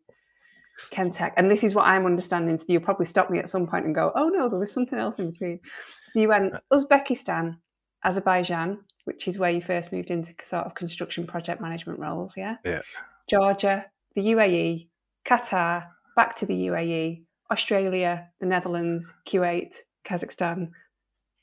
Kentech. 0.92 1.32
And 1.36 1.50
this 1.50 1.64
is 1.64 1.74
what 1.74 1.86
I'm 1.86 2.06
understanding. 2.06 2.58
So 2.58 2.64
you'll 2.68 2.82
probably 2.82 3.06
stop 3.06 3.30
me 3.30 3.38
at 3.38 3.48
some 3.48 3.66
point 3.66 3.86
and 3.86 3.94
go, 3.94 4.12
oh 4.14 4.28
no, 4.28 4.48
there 4.48 4.58
was 4.58 4.72
something 4.72 4.98
else 4.98 5.18
in 5.18 5.30
between. 5.30 5.60
So 6.08 6.20
you 6.20 6.28
went 6.28 6.54
uh, 6.54 6.60
Uzbekistan, 6.72 7.56
Azerbaijan, 8.04 8.78
which 9.04 9.26
is 9.28 9.38
where 9.38 9.50
you 9.50 9.60
first 9.60 9.92
moved 9.92 10.10
into 10.10 10.34
sort 10.42 10.66
of 10.66 10.74
construction 10.74 11.26
project 11.26 11.60
management 11.60 11.98
roles, 11.98 12.34
yeah? 12.36 12.56
Yeah. 12.64 12.82
Georgia, 13.28 13.86
the 14.14 14.22
UAE, 14.22 14.88
Qatar, 15.26 15.86
back 16.14 16.36
to 16.36 16.46
the 16.46 16.66
UAE, 16.66 17.24
Australia, 17.50 18.28
the 18.40 18.46
Netherlands, 18.46 19.12
Kuwait, 19.26 19.74
Kazakhstan. 20.04 20.70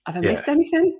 Have 0.05 0.17
I 0.17 0.19
Yeah. 0.21 0.31
missed 0.31 0.47
anything? 0.47 0.99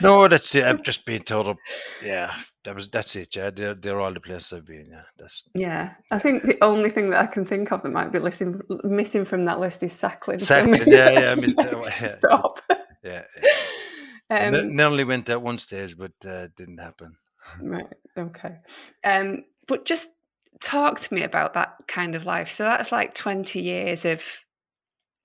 No, 0.00 0.28
that's 0.28 0.54
it. 0.54 0.64
I've 0.64 0.82
just 0.82 1.04
been 1.04 1.22
told 1.22 1.48
up. 1.48 1.56
Yeah, 2.02 2.34
that 2.64 2.74
was 2.74 2.88
that's 2.88 3.16
it. 3.16 3.34
Yeah, 3.34 3.50
they're 3.50 3.74
they're 3.74 4.00
all 4.00 4.12
the 4.12 4.20
places 4.20 4.52
I've 4.52 4.66
been. 4.66 4.86
Yeah, 4.90 5.02
that's 5.18 5.44
Yeah, 5.54 5.94
I 6.12 6.18
think 6.18 6.44
the 6.44 6.62
only 6.62 6.90
thing 6.90 7.10
that 7.10 7.22
I 7.22 7.26
can 7.26 7.44
think 7.44 7.72
of 7.72 7.82
that 7.82 7.90
might 7.90 8.12
be 8.12 8.18
missing, 8.18 8.60
missing 8.84 9.24
from 9.24 9.44
that 9.46 9.60
list 9.60 9.82
is 9.82 9.92
Sakhalin. 9.92 10.40
so 10.40 10.58
yeah, 10.86 11.10
yeah, 11.10 11.32
I 11.32 11.34
missed 11.36 11.56
that 11.56 11.74
one. 11.74 12.18
Stop. 12.18 12.60
yeah. 13.02 13.24
yeah. 14.30 14.48
Um, 14.48 15.06
went 15.06 15.30
at 15.30 15.40
one 15.40 15.58
stage, 15.58 15.96
but 15.96 16.12
uh, 16.26 16.48
didn't 16.56 16.78
happen. 16.78 17.16
Right. 17.62 17.86
Okay. 18.16 18.56
Um, 19.04 19.44
but 19.66 19.86
just 19.86 20.08
talk 20.60 21.00
to 21.00 21.14
me 21.14 21.22
about 21.22 21.54
that 21.54 21.74
kind 21.86 22.14
of 22.14 22.26
life. 22.26 22.50
So 22.50 22.64
that's 22.64 22.92
like 22.92 23.14
twenty 23.14 23.62
years 23.62 24.04
of 24.04 24.22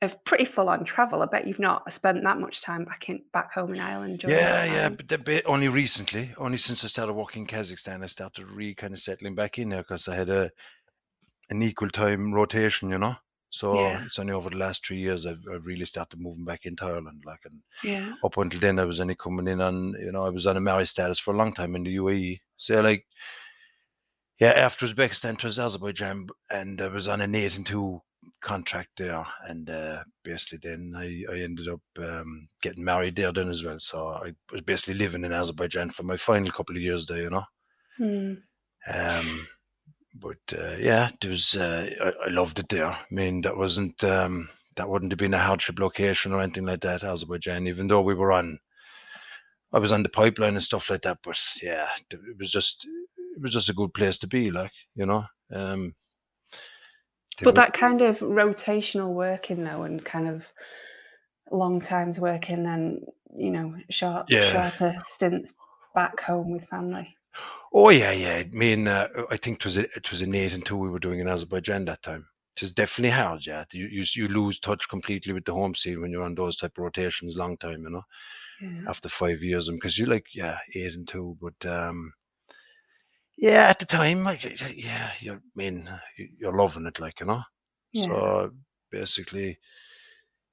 of 0.04 0.24
pretty 0.26 0.46
full 0.46 0.70
on 0.70 0.84
travel. 0.86 1.22
I 1.22 1.26
bet 1.26 1.48
you've 1.48 1.60
not 1.60 1.92
spent 1.92 2.24
that 2.24 2.40
much 2.40 2.62
time 2.62 2.86
back 2.86 3.10
in 3.10 3.24
back 3.34 3.52
home 3.54 3.74
in 3.74 3.80
Ireland. 3.80 4.24
Yeah, 4.26 4.66
yeah, 4.66 4.90
but 4.90 5.12
a 5.12 5.18
bit 5.18 5.46
only 5.46 5.68
recently, 5.68 6.34
only 6.38 6.58
since 6.58 6.84
I 6.84 6.88
started 6.88 7.14
working 7.14 7.44
in 7.44 7.48
Kazakhstan, 7.48 8.04
I 8.04 8.08
started 8.08 8.50
re 8.50 8.76
kind 8.76 8.94
of 8.94 9.00
settling 9.00 9.36
back 9.36 9.58
in 9.60 9.70
there 9.70 9.82
because 9.82 10.08
I 10.08 10.16
had 10.16 10.30
a 10.30 10.52
an 11.50 11.62
equal 11.62 11.90
time 11.90 12.34
rotation, 12.34 12.90
you 12.90 12.98
know. 12.98 13.16
So 13.50 13.76
Yeah. 13.78 14.02
it's 14.06 14.18
only 14.18 14.34
over 14.34 14.50
the 14.50 14.58
last 14.58 14.84
three 14.86 14.98
years 14.98 15.28
I've, 15.28 15.44
I've 15.54 15.68
really 15.68 15.86
started 15.86 16.20
moving 16.20 16.44
back 16.44 16.66
into 16.66 16.86
Ireland. 16.86 17.22
Like, 17.24 17.42
and 17.46 17.62
Yeah. 17.84 18.14
up 18.24 18.38
until 18.38 18.60
then, 18.60 18.80
I 18.80 18.86
was 18.86 19.00
only 19.00 19.14
coming 19.16 19.48
in 19.48 19.62
on, 19.62 19.94
you 20.00 20.12
know, 20.12 20.26
I 20.26 20.30
was 20.30 20.48
on 20.48 20.58
a 20.58 20.62
marriage 20.62 20.90
status 20.90 21.20
for 21.20 21.34
a 21.34 21.38
long 21.38 21.54
time 21.54 21.76
in 21.76 21.84
the 21.84 21.96
UAE. 21.98 22.40
So 22.58 22.82
like, 22.82 23.06
yeah, 24.40 24.54
after 24.54 24.88
Uzbekistan 24.88 25.38
to 25.40 25.48
Azerbaijan, 25.48 26.28
and 26.50 26.82
I 26.82 26.88
was 26.88 27.08
on 27.08 27.22
an 27.22 27.36
eight 27.36 27.56
and 27.56 27.66
two 27.66 28.02
contract 28.42 28.90
there, 28.98 29.26
and 29.48 29.70
uh, 29.70 30.04
basically 30.24 30.60
then 30.62 30.94
I, 30.96 31.24
I 31.32 31.40
ended 31.40 31.68
up 31.68 31.82
um, 31.98 32.48
getting 32.62 32.84
married 32.84 33.16
there 33.16 33.32
then 33.32 33.50
as 33.50 33.64
well. 33.64 33.80
So 33.80 34.10
I 34.10 34.34
was 34.52 34.62
basically 34.62 34.96
living 34.96 35.24
in 35.24 35.32
Azerbaijan 35.32 35.90
for 35.90 36.04
my 36.04 36.18
final 36.18 36.52
couple 36.52 36.76
of 36.76 36.82
years 36.82 37.06
there, 37.06 37.22
you 37.22 37.30
know. 37.30 37.44
Hmm. 37.98 38.34
Um, 38.92 39.48
but 40.16 40.38
uh, 40.58 40.76
yeah, 40.80 41.10
there 41.22 41.32
was 41.32 41.56
uh, 41.56 41.90
I, 42.02 42.28
I 42.28 42.30
loved 42.30 42.60
it 42.60 42.70
there. 42.70 42.88
I 42.88 43.06
mean, 43.10 43.42
that 43.42 43.58
wasn't 43.58 44.04
um, 44.04 44.50
that 44.76 44.90
wouldn't 44.90 45.12
have 45.12 45.20
been 45.20 45.34
a 45.34 45.40
hardship 45.40 45.80
location 45.80 46.34
or 46.34 46.42
anything 46.42 46.66
like 46.66 46.82
that. 46.82 47.04
Azerbaijan, 47.04 47.68
even 47.68 47.88
though 47.88 48.02
we 48.02 48.14
were 48.14 48.32
on, 48.32 48.60
I 49.72 49.80
was 49.80 49.92
on 49.92 50.04
the 50.04 50.10
pipeline 50.10 50.56
and 50.56 50.64
stuff 50.64 50.90
like 50.90 51.02
that. 51.04 51.20
But 51.24 51.40
yeah, 51.62 51.88
it 52.12 52.38
was 52.38 52.52
just 52.52 52.86
it 53.36 53.42
was 53.42 53.54
just 53.54 53.70
a 53.70 53.74
good 53.74 53.94
place 53.94 54.18
to 54.20 54.28
be, 54.28 54.52
like 54.52 54.74
you 54.96 55.06
know. 55.06 55.26
Um, 55.52 55.96
But 57.42 57.56
that 57.56 57.74
kind 57.74 58.02
of 58.02 58.20
rotational 58.20 59.14
working 59.14 59.64
though, 59.64 59.84
and 59.84 60.04
kind 60.04 60.28
of 60.28 60.52
long 61.52 61.82
times 61.82 62.20
working, 62.20 62.66
and 62.66 63.06
you 63.36 63.52
know, 63.52 63.76
short 63.90 64.28
Yeah. 64.30 64.52
shorter 64.52 65.02
stints 65.06 65.54
back 65.96 66.20
home 66.22 66.52
with 66.52 66.66
family. 66.66 67.16
Oh 67.74 67.90
yeah, 67.90 68.12
yeah. 68.12 68.44
Me 68.52 68.74
and 68.74 68.88
uh, 68.88 69.08
I 69.32 69.38
think 69.38 69.58
it 69.58 69.66
was 69.66 69.78
a, 69.78 69.82
it 69.96 70.12
was 70.12 70.22
an 70.22 70.36
eight 70.36 70.54
and 70.54 70.66
two 70.66 70.78
we 70.78 70.90
were 70.90 71.00
doing 71.00 71.20
in 71.20 71.28
Azerbaijan 71.28 71.86
that 71.86 72.04
time. 72.04 72.28
It 72.56 72.62
was 72.62 72.72
definitely 72.72 73.10
hard, 73.10 73.48
yeah. 73.48 73.66
You, 73.72 73.88
you 73.88 74.04
you 74.14 74.28
lose 74.28 74.60
touch 74.60 74.88
completely 74.88 75.34
with 75.34 75.46
the 75.46 75.54
home 75.54 75.74
scene 75.74 76.00
when 76.02 76.12
you're 76.12 76.22
on 76.22 76.36
those 76.36 76.56
type 76.56 76.78
of 76.78 76.84
rotations 76.84 77.36
long 77.36 77.58
time, 77.58 77.82
you 77.84 77.90
know. 77.90 78.04
Yeah. 78.62 78.88
After 78.88 79.10
five 79.10 79.42
years, 79.42 79.70
because 79.70 79.98
you're 79.98 80.08
like 80.08 80.28
yeah 80.36 80.60
eight 80.76 80.94
and 80.94 81.08
two, 81.08 81.36
but 81.42 81.66
um, 81.68 82.14
yeah, 83.38 83.68
at 83.70 83.80
the 83.80 83.86
time, 83.86 84.24
like, 84.24 84.44
y- 84.44 84.56
y- 84.62 84.76
yeah, 84.78 85.12
you're 85.20 85.36
I 85.38 85.40
mean 85.56 85.90
you- 86.18 86.30
you're 86.40 86.58
loving 86.58 86.86
it, 86.86 87.00
like 87.00 87.20
you 87.20 87.26
know. 87.26 87.44
Yeah. 87.92 88.08
So 88.08 88.52
basically, 88.92 89.60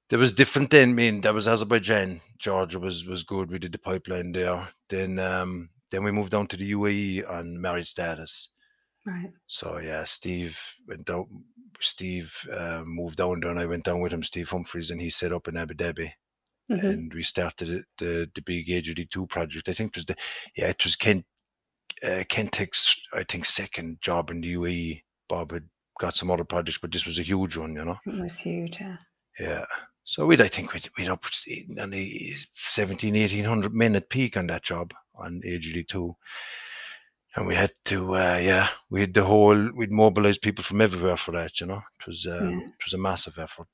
there 0.09 0.19
was 0.19 0.33
different 0.33 0.69
then. 0.71 0.89
I 0.89 0.93
mean, 0.93 1.21
that 1.21 1.33
was 1.33 1.47
Azerbaijan. 1.47 2.21
Georgia 2.39 2.79
was 2.79 3.05
was 3.05 3.23
good. 3.23 3.49
We 3.51 3.59
did 3.59 3.71
the 3.71 3.77
pipeline 3.79 4.31
there. 4.31 4.67
Then 4.89 5.19
um, 5.19 5.69
then 5.91 6.03
we 6.03 6.11
moved 6.11 6.31
down 6.31 6.47
to 6.47 6.57
the 6.57 6.71
UAE 6.73 7.29
on 7.29 7.59
marriage 7.59 7.89
status. 7.89 8.49
Right. 9.05 9.31
So 9.47 9.77
yeah, 9.79 10.03
Steve 10.05 10.59
went 10.87 11.05
down. 11.05 11.25
Steve 11.79 12.35
uh, 12.53 12.83
moved 12.85 13.17
down 13.17 13.39
there, 13.39 13.49
and 13.49 13.59
I 13.59 13.65
went 13.65 13.85
down 13.85 14.01
with 14.01 14.13
him. 14.13 14.21
Steve 14.23 14.49
Humphreys, 14.49 14.91
and 14.91 15.01
he 15.01 15.09
set 15.09 15.31
up 15.33 15.47
in 15.47 15.57
Abu 15.57 15.73
Dhabi, 15.73 16.11
Mhm. 16.69 16.83
and 16.83 17.13
we 17.13 17.23
started 17.23 17.85
the 17.97 18.29
the 18.35 18.41
big 18.43 18.67
AGD 18.69 19.09
two 19.09 19.25
project. 19.27 19.69
I 19.69 19.73
think 19.73 19.89
it 19.91 19.97
was 19.97 20.05
the 20.05 20.15
yeah, 20.55 20.67
it 20.69 20.83
was 20.83 20.95
Kent 20.95 21.25
uh, 22.03 22.23
Kentech's 22.29 22.99
I 23.13 23.23
think 23.23 23.45
second 23.45 23.97
job 24.01 24.29
in 24.29 24.41
the 24.41 24.53
UAE. 24.55 25.01
Bob 25.29 25.51
had 25.51 25.63
got 25.99 26.15
some 26.15 26.31
other 26.31 26.43
projects, 26.43 26.79
but 26.79 26.91
this 26.91 27.05
was 27.05 27.19
a 27.19 27.23
huge 27.23 27.55
one, 27.57 27.75
you 27.75 27.85
know. 27.85 27.97
It 28.05 28.19
was 28.21 28.37
huge. 28.37 28.77
Yeah. 28.79 28.97
Yeah. 29.39 29.65
So 30.03 30.25
we'd, 30.25 30.41
I 30.41 30.47
think 30.47 30.73
we'd, 30.73 30.89
we'd 30.97 31.09
up 31.09 31.23
to 31.23 31.63
nearly 31.67 32.35
17, 32.55 33.13
1800 33.13 33.73
men 33.73 33.95
at 33.95 34.09
peak 34.09 34.35
on 34.35 34.47
that 34.47 34.63
job 34.63 34.93
on 35.15 35.41
AGD2. 35.45 36.13
And 37.35 37.47
we 37.47 37.55
had 37.55 37.71
to, 37.85 38.15
uh, 38.15 38.37
yeah, 38.41 38.67
we 38.89 38.99
had 39.01 39.13
the 39.13 39.23
whole, 39.23 39.69
we'd 39.73 39.91
mobilize 39.91 40.37
people 40.37 40.63
from 40.65 40.81
everywhere 40.81 41.15
for 41.17 41.31
that, 41.31 41.61
you 41.61 41.67
know. 41.67 41.81
It 42.01 42.07
was, 42.07 42.27
um, 42.27 42.49
Yeah. 42.49 42.65
it 42.67 42.83
was 42.85 42.93
a 42.93 42.97
massive 42.97 43.39
effort. 43.39 43.69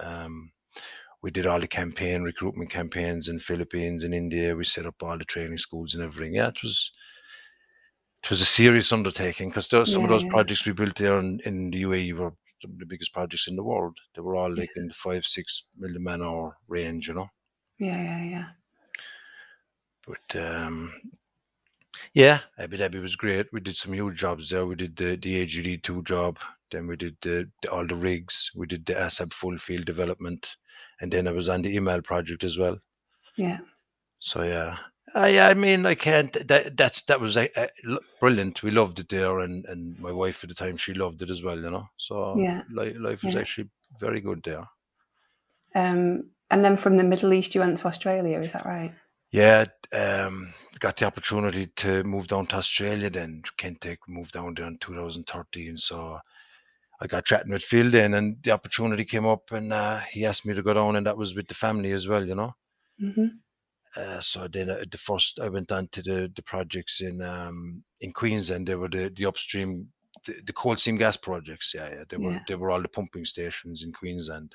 Um, 0.00 0.50
we 1.22 1.30
did 1.30 1.46
all 1.46 1.60
the 1.60 1.68
campaign, 1.68 2.22
recruitment 2.22 2.70
campaigns 2.70 3.28
in 3.28 3.38
Philippines 3.38 4.02
and 4.02 4.14
India. 4.14 4.56
We 4.56 4.64
set 4.64 4.86
up 4.86 5.02
all 5.02 5.18
the 5.18 5.24
training 5.24 5.58
schools 5.58 5.94
and 5.94 6.02
everything. 6.02 6.34
Yeah, 6.34 6.48
it 6.48 6.62
was, 6.64 6.90
it 8.26 8.30
was 8.30 8.40
a 8.40 8.44
serious 8.44 8.92
undertaking 8.92 9.50
because 9.50 9.68
some 9.68 10.02
of 10.02 10.08
those 10.08 10.24
yeah. 10.24 10.30
projects 10.30 10.66
we 10.66 10.72
built 10.72 10.96
there 10.96 11.18
in, 11.18 11.38
in 11.44 11.70
the 11.70 11.82
UAE 11.84 12.12
were 12.14 12.32
some 12.60 12.72
of 12.72 12.78
the 12.80 12.86
biggest 12.86 13.12
projects 13.12 13.46
in 13.46 13.54
the 13.54 13.62
world. 13.62 13.96
They 14.16 14.20
were 14.20 14.34
all 14.34 14.52
like 14.52 14.70
in 14.74 14.88
the 14.88 14.94
five, 14.94 15.24
six 15.24 15.62
million 15.78 16.02
man 16.02 16.22
hour 16.22 16.56
range, 16.66 17.06
you 17.06 17.14
know. 17.14 17.28
Yeah. 17.78 18.02
Yeah. 18.02 18.24
Yeah. 18.24 18.44
But 20.08 20.40
um, 20.40 20.92
yeah, 22.14 22.40
Abu 22.58 22.78
Dhabi 22.78 23.00
was 23.00 23.14
great. 23.14 23.46
We 23.52 23.60
did 23.60 23.76
some 23.76 23.92
huge 23.92 24.16
jobs 24.16 24.50
there. 24.50 24.66
We 24.66 24.74
did 24.74 24.96
the 24.96 25.14
the 25.14 25.46
AGD 25.46 25.84
two 25.84 26.02
job. 26.02 26.38
Then 26.72 26.88
we 26.88 26.96
did 26.96 27.16
the, 27.22 27.48
the- 27.62 27.70
all 27.70 27.86
the 27.86 27.94
rigs. 27.94 28.50
We 28.56 28.66
did 28.66 28.86
the 28.86 28.94
Asab 28.94 29.32
full 29.32 29.56
field 29.58 29.84
development, 29.84 30.56
and 31.00 31.12
then 31.12 31.28
I 31.28 31.32
was 31.32 31.48
on 31.48 31.62
the 31.62 31.76
email 31.76 32.02
project 32.02 32.42
as 32.42 32.58
well. 32.58 32.76
Yeah. 33.36 33.58
So 34.18 34.42
yeah, 34.42 34.78
yeah. 35.24 35.48
I 35.48 35.54
mean, 35.54 35.86
I 35.86 35.94
can't. 35.94 36.32
That 36.48 36.76
that's 36.76 37.02
that 37.02 37.20
was 37.20 37.36
uh, 37.36 37.46
uh, 37.56 37.68
brilliant. 38.20 38.62
We 38.62 38.70
loved 38.70 39.00
it 39.00 39.08
there, 39.08 39.38
and 39.40 39.64
and 39.66 39.98
my 39.98 40.12
wife 40.12 40.42
at 40.44 40.48
the 40.48 40.54
time 40.54 40.76
she 40.76 40.92
loved 40.94 41.22
it 41.22 41.30
as 41.30 41.42
well. 41.42 41.58
You 41.58 41.70
know, 41.70 41.88
so 41.96 42.36
Yeah, 42.38 42.62
li- 42.70 42.98
life 42.98 43.22
was 43.24 43.34
yeah. 43.34 43.40
actually 43.40 43.70
very 44.00 44.20
good 44.20 44.42
there. 44.44 44.68
Um, 45.74 46.30
and 46.50 46.64
then 46.64 46.76
from 46.76 46.96
the 46.96 47.04
Middle 47.04 47.32
East, 47.32 47.54
you 47.54 47.60
went 47.60 47.78
to 47.78 47.86
Australia. 47.88 48.40
Is 48.40 48.52
that 48.52 48.66
right? 48.66 48.92
Yeah, 49.32 49.66
um, 49.92 50.52
got 50.78 50.96
the 50.96 51.04
opportunity 51.06 51.66
to 51.76 52.04
move 52.04 52.28
down 52.28 52.46
to 52.46 52.56
Australia. 52.56 53.10
Then 53.10 53.42
Kentech 53.58 53.98
moved 54.08 54.32
down 54.32 54.54
there 54.54 54.66
in 54.66 54.78
2013. 54.78 55.78
So 55.78 56.18
I 57.00 57.06
got 57.06 57.26
chatting 57.26 57.52
with 57.52 57.62
Phil 57.62 57.90
then, 57.90 58.14
and 58.14 58.42
the 58.42 58.52
opportunity 58.52 59.04
came 59.04 59.26
up, 59.26 59.50
and 59.52 59.72
uh, 59.72 60.00
he 60.10 60.24
asked 60.24 60.46
me 60.46 60.54
to 60.54 60.62
go 60.62 60.74
down, 60.74 60.96
and 60.96 61.06
that 61.06 61.16
was 61.18 61.34
with 61.34 61.48
the 61.48 61.54
family 61.54 61.92
as 61.92 62.06
well. 62.08 62.26
You 62.26 62.34
know. 62.34 62.54
hmm 62.98 63.26
Uh, 63.96 64.20
so 64.20 64.46
then 64.48 64.68
uh, 64.70 64.84
the 64.90 64.98
first 64.98 65.40
I 65.40 65.48
went 65.48 65.72
on 65.72 65.88
to 65.88 66.02
the 66.02 66.30
the 66.36 66.42
projects 66.42 67.00
in 67.00 67.22
um 67.22 67.82
in 68.00 68.12
Queensland. 68.12 68.68
They 68.68 68.74
were 68.74 68.88
the 68.88 69.10
the 69.14 69.26
upstream 69.26 69.88
the, 70.24 70.34
the 70.46 70.52
coal 70.52 70.76
seam 70.76 70.96
gas 70.96 71.16
projects. 71.16 71.72
Yeah, 71.74 71.88
yeah. 71.90 72.04
They 72.08 72.16
were 72.16 72.32
Yeah. 72.32 72.40
they 72.46 72.54
were 72.56 72.70
all 72.70 72.82
the 72.82 72.88
pumping 72.88 73.24
stations 73.24 73.82
in 73.82 73.92
Queensland. 73.92 74.54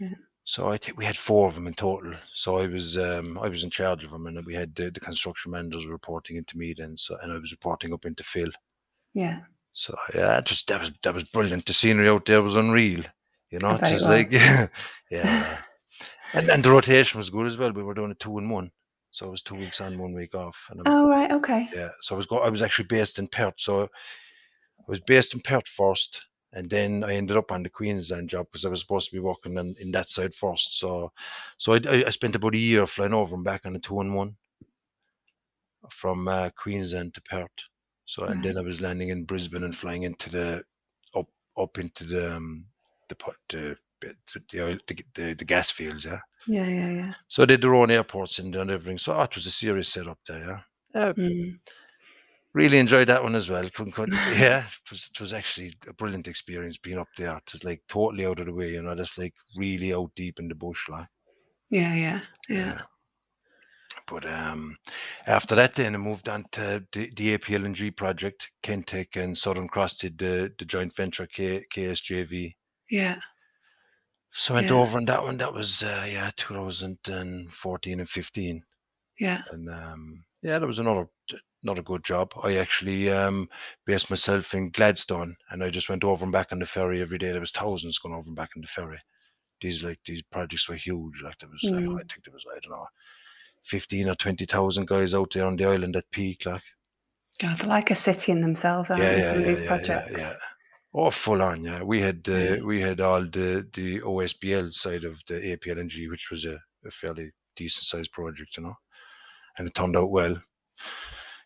Yeah. 0.00 0.14
So 0.44 0.68
I 0.68 0.76
think 0.76 0.98
we 0.98 1.04
had 1.04 1.16
four 1.16 1.46
of 1.48 1.54
them 1.54 1.66
in 1.68 1.74
total. 1.74 2.14
So 2.34 2.58
I 2.58 2.66
was 2.66 2.96
um 2.96 3.38
I 3.38 3.48
was 3.48 3.64
in 3.64 3.70
charge 3.70 4.04
of 4.04 4.10
them, 4.10 4.26
and 4.26 4.44
we 4.46 4.54
had 4.54 4.74
the, 4.74 4.90
the 4.90 5.00
construction 5.00 5.52
managers 5.52 5.86
reporting 5.86 6.36
into 6.36 6.56
me 6.58 6.74
then. 6.76 6.96
So 6.98 7.16
and 7.22 7.32
I 7.32 7.38
was 7.38 7.52
reporting 7.52 7.92
up 7.92 8.04
into 8.04 8.22
Phil. 8.24 8.50
Yeah. 9.14 9.40
So 9.72 9.96
yeah, 10.14 10.26
that 10.40 10.48
was 10.48 10.62
that 10.64 10.80
was 10.80 10.92
that 11.02 11.14
was 11.14 11.24
brilliant. 11.24 11.66
The 11.66 11.72
scenery 11.72 12.08
out 12.08 12.26
there 12.26 12.42
was 12.42 12.56
unreal. 12.56 13.02
You 13.50 13.58
know, 13.58 13.78
just 13.78 14.04
like 14.04 14.30
yeah, 14.32 14.66
yeah. 15.10 15.58
And 16.34 16.48
and 16.50 16.64
the 16.64 16.70
rotation 16.70 17.18
was 17.18 17.30
good 17.30 17.46
as 17.46 17.56
well. 17.56 17.72
We 17.72 17.82
were 17.82 17.94
doing 17.94 18.10
a 18.10 18.14
two 18.14 18.38
and 18.38 18.50
one, 18.50 18.70
so 19.10 19.26
it 19.26 19.30
was 19.30 19.42
two 19.42 19.54
weeks 19.56 19.80
on, 19.80 19.98
one 19.98 20.14
week 20.14 20.34
off. 20.34 20.66
And 20.70 20.82
Oh 20.86 21.08
right. 21.08 21.30
Okay. 21.30 21.68
yeah, 21.74 21.90
so 22.00 22.14
I 22.14 22.16
was 22.16 22.26
go- 22.26 22.38
I 22.40 22.48
was 22.48 22.62
actually 22.62 22.86
based 22.86 23.18
in 23.18 23.28
Perth. 23.28 23.54
So 23.58 23.84
I 23.84 23.88
was 24.86 25.00
based 25.00 25.34
in 25.34 25.40
Perth 25.40 25.68
first, 25.68 26.26
and 26.52 26.68
then 26.70 27.04
I 27.04 27.14
ended 27.14 27.36
up 27.36 27.52
on 27.52 27.62
the 27.62 27.68
Queensland 27.70 28.30
job 28.30 28.46
because 28.50 28.64
I 28.64 28.68
was 28.68 28.80
supposed 28.80 29.10
to 29.10 29.16
be 29.16 29.20
working 29.20 29.56
in, 29.58 29.74
in 29.78 29.90
that 29.92 30.08
side 30.08 30.34
first. 30.34 30.78
So 30.78 31.12
so 31.58 31.74
I, 31.74 31.80
I 31.88 32.04
I 32.06 32.10
spent 32.10 32.34
about 32.34 32.54
a 32.54 32.58
year 32.58 32.86
flying 32.86 33.14
over 33.14 33.34
and 33.34 33.44
back 33.44 33.66
on 33.66 33.76
a 33.76 33.78
two 33.78 34.00
and 34.00 34.14
one 34.14 34.36
from 35.90 36.28
uh, 36.28 36.50
Queensland 36.56 37.14
to 37.14 37.22
Perth. 37.22 37.50
So 38.06 38.24
and 38.24 38.44
then 38.44 38.58
I 38.58 38.62
was 38.62 38.80
landing 38.80 39.08
in 39.08 39.24
Brisbane 39.24 39.64
and 39.64 39.76
flying 39.76 40.02
into 40.02 40.30
the 40.30 40.64
up 41.14 41.28
up 41.56 41.78
into 41.78 42.04
the 42.04 42.36
um, 42.36 42.66
the 43.08 43.16
the 43.48 43.76
the, 44.02 45.04
the, 45.14 45.34
the, 45.34 45.44
gas 45.44 45.70
fields, 45.70 46.04
yeah. 46.04 46.20
Yeah. 46.46 46.66
Yeah. 46.66 46.90
Yeah. 46.90 47.12
So 47.28 47.46
they 47.46 47.54
had 47.54 47.62
their 47.62 47.74
own 47.74 47.90
airports 47.90 48.38
and 48.38 48.54
everything. 48.54 48.98
So 48.98 49.14
oh, 49.14 49.22
it 49.22 49.34
was 49.34 49.46
a 49.46 49.50
serious 49.50 49.88
setup 49.88 50.18
there, 50.26 50.38
yeah. 50.38 50.60
Yeah, 50.94 51.12
Mm. 51.14 51.58
really 52.52 52.78
enjoyed 52.78 53.08
that 53.08 53.22
one 53.22 53.34
as 53.34 53.48
well. 53.48 53.68
Couldn't, 53.70 53.92
couldn't, 53.92 54.14
yeah, 54.38 54.64
it 54.66 54.90
was 54.90 55.10
it 55.14 55.20
was 55.20 55.32
actually 55.32 55.72
a 55.88 55.94
brilliant 55.94 56.28
experience 56.28 56.76
being 56.78 56.98
up 56.98 57.08
there. 57.16 57.36
It 57.36 57.52
was 57.52 57.64
like 57.64 57.82
totally 57.88 58.26
out 58.26 58.40
of 58.40 58.46
the 58.46 58.54
way, 58.54 58.72
you 58.72 58.82
know, 58.82 58.94
just 58.94 59.16
like 59.18 59.34
really 59.56 59.94
out 59.94 60.10
deep 60.16 60.38
in 60.38 60.48
the 60.48 60.54
bush, 60.54 60.88
like. 60.88 61.06
Yeah. 61.70 61.94
Yeah. 61.94 62.20
Yeah. 62.48 62.82
But 64.06 64.28
um, 64.28 64.76
after 65.26 65.54
that, 65.54 65.74
then 65.74 65.94
I 65.94 65.98
moved 65.98 66.28
on 66.28 66.44
to 66.52 66.84
the, 66.92 67.10
the 67.16 67.38
APLNG 67.38 67.96
project. 67.96 68.50
Kentech 68.62 69.16
and 69.16 69.36
Southern 69.36 69.68
Cross 69.68 69.98
did 69.98 70.18
the, 70.18 70.52
the 70.58 70.64
joint 70.64 70.94
venture 70.94 71.26
K, 71.26 71.64
KSJV. 71.74 72.54
Yeah. 72.90 73.16
So 74.34 74.54
I 74.54 74.58
went 74.58 74.70
Yeah. 74.70 74.76
over 74.76 74.96
on 74.98 75.04
that 75.06 75.22
one. 75.22 75.36
That 75.38 75.52
was 75.52 75.82
uh, 75.82 76.06
yeah, 76.08 76.30
2014 76.36 78.00
and 78.00 78.08
15. 78.08 78.62
Yeah. 79.18 79.42
and 79.50 79.68
um, 79.70 80.24
yeah, 80.42 80.58
that 80.58 80.66
was 80.66 80.78
another 80.78 81.06
another 81.62 81.82
good 81.82 82.02
job. 82.04 82.32
I 82.42 82.56
actually 82.56 83.08
um, 83.10 83.48
based 83.86 84.10
myself 84.10 84.52
in 84.54 84.70
Gladstone, 84.70 85.36
and 85.50 85.62
I 85.62 85.70
just 85.70 85.88
went 85.88 86.02
over 86.02 86.24
and 86.24 86.32
back 86.32 86.48
on 86.50 86.58
the 86.58 86.66
ferry 86.66 87.00
every 87.00 87.18
day. 87.18 87.30
There 87.30 87.40
was 87.40 87.52
thousands 87.52 87.98
going 87.98 88.14
over 88.14 88.26
and 88.26 88.34
back 88.36 88.50
on 88.56 88.62
the 88.62 88.68
ferry. 88.68 88.98
These 89.60 89.84
like 89.84 90.00
these 90.04 90.22
projects 90.22 90.68
were 90.68 90.74
huge. 90.76 91.22
Like 91.22 91.38
there 91.38 91.48
was, 91.48 91.62
like, 91.62 91.84
Mm. 91.84 91.94
I 91.94 92.02
think 92.12 92.24
there 92.24 92.32
was 92.34 92.44
I 92.50 92.58
don't 92.60 92.72
know, 92.72 92.86
fifteen 93.62 94.08
or 94.08 94.16
twenty 94.16 94.44
thousand 94.46 94.88
guys 94.88 95.14
out 95.14 95.32
there 95.34 95.46
on 95.46 95.56
the 95.56 95.66
island 95.66 95.94
at 95.94 96.10
peak. 96.10 96.46
Like 96.46 96.62
God, 97.38 97.58
they're 97.58 97.68
like 97.68 97.90
a 97.90 97.94
city 97.94 98.32
in 98.32 98.40
themselves, 98.40 98.90
aren't 98.90 99.02
yeah, 99.02 99.12
they? 99.12 99.18
yeah, 99.20 99.30
Some 99.30 99.40
yeah, 99.40 99.46
of 99.46 99.48
these 99.48 99.60
yeah, 99.60 99.68
projects. 99.68 100.12
yeah, 100.12 100.18
yeah. 100.30 100.36
Oh, 100.94 101.10
full 101.10 101.40
on, 101.42 101.64
yeah. 101.64 101.82
We 101.82 102.02
had 102.02 102.26
uh, 102.28 102.32
Yeah. 102.32 102.60
we 102.60 102.80
had 102.80 103.00
all 103.00 103.22
the 103.22 103.66
the 103.72 104.00
OSBL 104.00 104.72
side 104.72 105.04
of 105.04 105.22
the 105.26 105.34
APLNG, 105.34 106.08
which 106.10 106.28
was 106.30 106.44
a, 106.44 106.58
a 106.84 106.90
fairly 106.90 107.30
decent 107.56 107.84
sized 107.86 108.12
project, 108.12 108.56
you 108.56 108.64
know, 108.64 108.74
and 109.58 109.66
it 109.68 109.74
turned 109.74 109.96
out 109.96 110.10
well. 110.10 110.36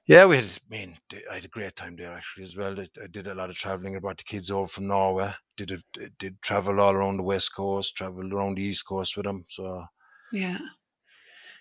Yeah, 0.07 0.25
we 0.27 0.37
had. 0.37 0.45
I 0.47 0.51
mean, 0.71 0.97
I 1.31 1.35
had 1.35 1.45
a 1.45 1.49
great 1.49 1.75
time 1.77 1.97
there 1.97 2.13
actually 2.13 2.45
as 2.45 2.57
well. 2.57 2.79
I, 2.79 2.89
I 3.03 3.07
did 3.09 3.27
a 3.27 3.35
lot 3.35 3.51
of 3.51 3.57
traveling. 3.57 3.97
I 3.97 3.99
brought 4.01 4.19
the 4.19 4.25
kids 4.25 4.51
over 4.51 4.67
from 4.69 4.87
Norway. 4.87 5.35
Did 5.57 5.73
a, 5.73 6.09
did 6.19 6.41
travel 6.43 6.81
all 6.81 6.93
around 6.93 7.17
the 7.17 7.23
west 7.25 7.55
coast, 7.55 7.97
traveled 7.97 8.33
around 8.33 8.57
the 8.57 8.63
east 8.63 8.87
coast 8.87 9.17
with 9.17 9.27
them. 9.27 9.45
So 9.49 9.85
Yeah. 10.33 10.59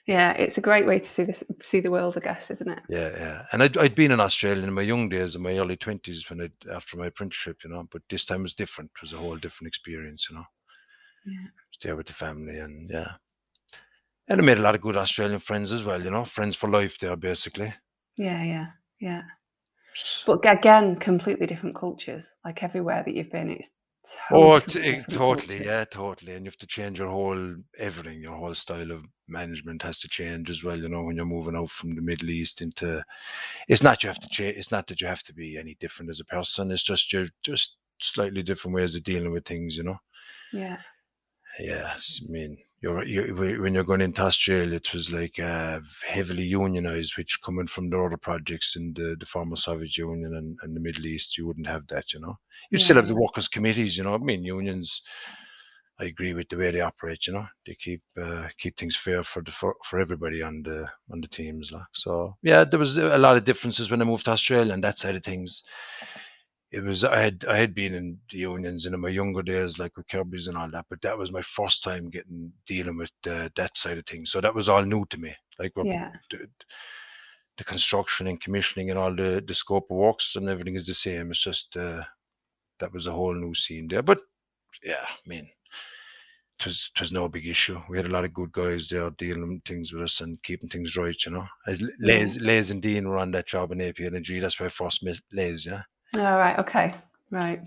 Yeah, 0.08 0.34
it's 0.34 0.60
a 0.60 0.62
great 0.62 0.86
way 0.86 1.00
to 1.00 1.06
see 1.06 1.24
this 1.24 1.44
see 1.62 1.80
the 1.80 1.90
world, 1.90 2.16
I 2.16 2.20
guess, 2.20 2.52
isn't 2.52 2.70
it? 2.70 2.80
yeah, 2.90 3.10
yeah. 3.18 3.46
And 3.52 3.64
I'd, 3.64 3.76
I'd 3.78 3.96
been 3.96 4.12
in 4.12 4.20
Australia 4.20 4.64
in 4.64 4.74
my 4.74 4.84
young 4.84 5.10
days, 5.10 5.36
in 5.36 5.42
my 5.42 5.58
early 5.58 5.78
twenties, 5.78 6.30
when 6.30 6.42
I 6.42 6.72
after 6.72 6.96
my 6.96 7.08
apprenticeship, 7.08 7.58
you 7.64 7.72
know. 7.72 7.88
But 7.92 8.04
this 8.10 8.26
time 8.26 8.44
was 8.44 8.54
different. 8.54 8.92
It 8.96 9.02
was 9.02 9.14
a 9.14 9.18
whole 9.18 9.38
different 9.38 9.68
experience, 9.68 10.28
you 10.30 10.36
know. 10.36 10.46
Yeah. 11.26 11.48
Stay 11.72 11.94
with 11.94 12.06
the 12.06 12.14
family 12.14 12.60
and 12.60 12.90
yeah. 12.90 13.14
And 14.28 14.42
I 14.42 14.44
made 14.44 14.60
a 14.60 14.62
lot 14.62 14.76
of 14.76 14.82
good 14.82 14.98
Australian 14.98 15.40
friends 15.40 15.72
as 15.72 15.84
well, 15.84 16.04
you 16.04 16.12
know, 16.12 16.26
friends 16.26 16.56
for 16.56 16.70
life 16.70 17.00
there 17.00 17.16
basically. 17.16 17.74
Yeah, 18.16 18.44
yeah, 18.44 18.68
yeah. 19.00 19.24
But 20.26 20.46
again, 20.46 20.98
completely 20.98 21.48
different 21.48 21.76
cultures. 21.76 22.28
Like 22.44 22.64
everywhere 22.64 23.04
that 23.06 23.14
you've 23.14 23.32
been, 23.32 23.50
it's 23.50 23.70
totally, 24.30 24.60
t- 24.62 24.90
eh, 24.98 25.04
totally, 25.10 25.64
yeah, 25.66 25.86
totally. 25.86 26.34
And 26.34 26.46
you 26.46 26.50
have 26.50 26.58
to 26.58 26.68
change 26.68 27.00
your 27.00 27.10
whole 27.10 27.56
everything. 27.78 28.22
Your 28.22 28.36
whole 28.36 28.56
style 28.56 28.92
of 28.92 29.06
management 29.28 29.82
has 29.82 30.00
to 30.00 30.08
change 30.08 30.50
as 30.50 30.64
well. 30.64 30.78
You 30.78 30.90
know, 30.90 31.04
when 31.04 31.16
you're 31.16 31.26
moving 31.26 31.56
out 31.56 31.72
from 31.72 31.96
the 31.96 32.02
Middle 32.02 32.30
East 32.30 32.62
into, 32.62 33.04
it's 33.68 33.84
not 33.84 34.04
you 34.04 34.08
have 34.08 34.20
to 34.20 34.30
change. 34.30 34.58
It's 34.58 34.72
not 34.72 34.88
that 34.88 35.02
you 35.02 35.08
have 35.08 35.24
to 35.24 35.34
be 35.34 35.58
any 35.58 35.76
different 35.80 36.10
as 36.12 36.20
a 36.20 36.26
person. 36.26 36.72
It's 36.72 36.84
just 36.84 37.12
you're 37.14 37.28
just 37.44 37.78
slightly 38.02 38.44
different 38.44 38.76
ways 38.76 38.96
of 38.96 39.04
dealing 39.04 39.32
with 39.32 39.46
things. 39.46 39.78
You 39.78 39.84
know. 39.84 40.00
Yeah, 40.54 40.78
Yeah, 41.60 41.94
I 41.98 42.32
mean, 42.32 42.58
you're, 42.82 43.06
you 43.06 43.34
whe- 43.36 43.60
when 43.60 43.74
you're 43.74 43.84
going 43.84 44.02
into 44.02 44.22
Australia, 44.22 44.76
it 44.76 44.94
was 44.94 45.12
like 45.12 45.40
uh, 45.40 45.80
heavily 46.08 46.44
unionized, 46.44 47.18
which 47.18 47.40
coming 47.44 47.68
from 47.68 47.90
the 47.90 48.00
other 48.00 48.18
projects 48.18 48.76
in 48.76 48.94
the, 48.96 49.16
the 49.20 49.26
former 49.26 49.56
Soviet 49.56 49.98
Union 49.98 50.36
and, 50.36 50.58
and 50.62 50.76
the 50.76 50.80
Middle 50.80 51.06
East, 51.06 51.38
you 51.38 51.48
wouldn't 51.48 51.68
have 51.68 51.88
that, 51.88 52.14
you 52.14 52.20
know. 52.20 52.38
You'd 52.70 52.82
still 52.82 52.98
have 52.98 53.08
the 53.08 53.16
workers' 53.16 53.48
committees, 53.48 53.98
you 53.98 54.04
know. 54.04 54.14
I 54.14 54.18
mean, 54.18 54.44
unions. 54.44 55.02
I 55.98 56.06
agree 56.06 56.34
with 56.34 56.50
the 56.50 56.58
way 56.58 56.72
they 56.72 56.82
operate, 56.82 57.26
you 57.26 57.32
know. 57.32 57.48
They 57.66 57.74
keep 57.76 58.02
uh, 58.22 58.48
keep 58.58 58.76
things 58.78 58.98
fair 58.98 59.24
for 59.24 59.42
the 59.42 59.54
for, 59.54 59.76
for 59.86 59.98
everybody 59.98 60.44
on 60.44 60.62
the 60.64 60.90
on 61.10 61.22
the 61.22 61.28
teams, 61.28 61.72
like. 61.72 61.84
So 61.94 62.36
yeah, 62.44 62.66
there 62.66 62.80
was 62.80 62.98
a 62.98 63.18
lot 63.18 63.38
of 63.38 63.46
differences 63.46 63.90
when 63.90 64.02
I 64.02 64.06
moved 64.06 64.26
to 64.26 64.32
Australia 64.32 64.74
and 64.74 64.84
that 64.84 65.00
side 65.00 65.16
of 65.16 65.24
things 65.24 65.64
it 66.72 66.84
was 66.84 67.04
I 67.04 67.20
had 67.20 67.46
I 67.48 67.58
had 67.58 67.74
been 67.74 67.94
in 67.94 68.20
the 68.32 68.40
unions 68.40 68.86
and 68.86 68.96
in 68.96 69.02
my 69.02 69.10
younger 69.10 69.42
days, 69.42 69.80
like 69.80 69.96
with 69.96 70.08
Kirby's 70.08 70.48
and 70.48 70.58
all 70.58 70.70
that, 70.72 70.86
but 70.90 71.02
that 71.02 71.18
was 71.18 71.32
my 71.32 71.42
first 71.42 71.84
time 71.84 72.10
getting 72.10 72.52
dealing 72.66 72.98
with 72.98 73.12
uh, 73.28 73.50
that 73.56 73.78
side 73.78 73.98
of 73.98 74.06
things. 74.06 74.32
So 74.32 74.42
that 74.42 74.56
was 74.56 74.68
all 74.68 74.84
new 74.84 75.06
to 75.10 75.18
me. 75.18 75.36
Like 75.60 75.72
yeah, 75.84 76.12
the, 76.32 76.50
the 77.58 77.64
construction 77.64 78.28
and 78.28 78.42
commissioning 78.42 78.90
and 78.90 79.00
all 79.00 79.16
the 79.16 79.44
the 79.48 79.56
scope 79.56 79.90
of 79.90 79.98
works 79.98 80.36
and 80.36 80.50
everything 80.50 80.76
is 80.76 80.86
the 80.88 80.94
same. 80.94 81.32
It's 81.32 81.42
just 81.42 81.78
uh, 81.78 82.04
that 82.80 82.92
was 82.92 83.08
a 83.08 83.14
whole 83.14 83.34
new 83.34 83.54
scene 83.54 83.88
there. 83.88 84.04
But 84.04 84.22
yeah, 84.84 85.06
I 85.08 85.30
mean, 85.30 85.48
it 86.60 86.66
was 86.66 86.92
it 86.96 87.00
was 87.00 87.12
no 87.12 87.30
big 87.30 87.48
issue. 87.48 87.80
We 87.90 87.98
had 87.98 88.08
a 88.08 88.12
lot 88.12 88.26
of 88.26 88.34
good 88.34 88.52
guys 88.52 88.88
there 88.88 89.10
dealing 89.12 89.48
with 89.54 89.66
things 89.66 89.94
with 89.94 90.04
us 90.04 90.20
and 90.20 90.42
keeping 90.44 90.68
things 90.68 90.98
right. 90.98 91.16
You 91.26 91.32
know, 91.32 91.48
as. 91.68 91.82
Les 92.00 92.38
Les 92.40 92.72
and 92.72 92.82
Dean 92.82 93.08
were 93.08 93.20
on 93.20 93.32
that 93.32 93.48
job 93.48 93.72
in 93.72 93.82
AP 93.82 94.00
Energy. 94.00 94.40
That's 94.40 94.60
where 94.60 94.68
I 94.68 94.72
first 94.72 95.04
met 95.04 95.20
Les. 95.32 95.66
Yeah. 95.66 95.84
All 96.18 96.38
right, 96.38 96.58
okay, 96.60 96.94
right. 97.32 97.62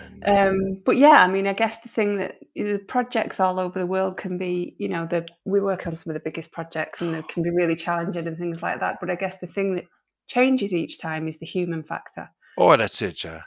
And, 0.00 0.24
Um, 0.26 0.82
but 0.84 0.96
yeah, 0.96 1.22
I 1.22 1.28
mean, 1.28 1.46
I 1.46 1.52
guess 1.52 1.80
the 1.80 1.88
thing 1.88 2.16
that 2.16 2.36
the 2.54 2.78
projects 2.88 3.40
all 3.40 3.60
over 3.60 3.78
the 3.78 3.86
world 3.86 4.16
can 4.16 4.38
be, 4.38 4.74
you 4.78 4.88
know, 4.88 5.06
the 5.06 5.26
we 5.44 5.60
work 5.60 5.86
on 5.86 5.96
some 5.96 6.10
of 6.10 6.14
the 6.14 6.20
biggest 6.24 6.52
projects 6.52 7.02
and 7.02 7.14
they 7.14 7.22
can 7.22 7.42
be 7.42 7.50
really 7.50 7.76
challenging 7.76 8.26
and 8.26 8.38
things 8.38 8.62
like 8.62 8.80
that. 8.80 8.96
But 9.00 9.10
I 9.10 9.16
guess 9.16 9.36
the 9.38 9.46
thing 9.46 9.74
that 9.74 9.84
changes 10.26 10.72
each 10.72 10.98
time 10.98 11.28
is 11.28 11.38
the 11.38 11.46
human 11.46 11.82
factor. 11.82 12.30
Oh, 12.56 12.76
that's 12.76 13.02
it, 13.02 13.24
yeah. 13.24 13.42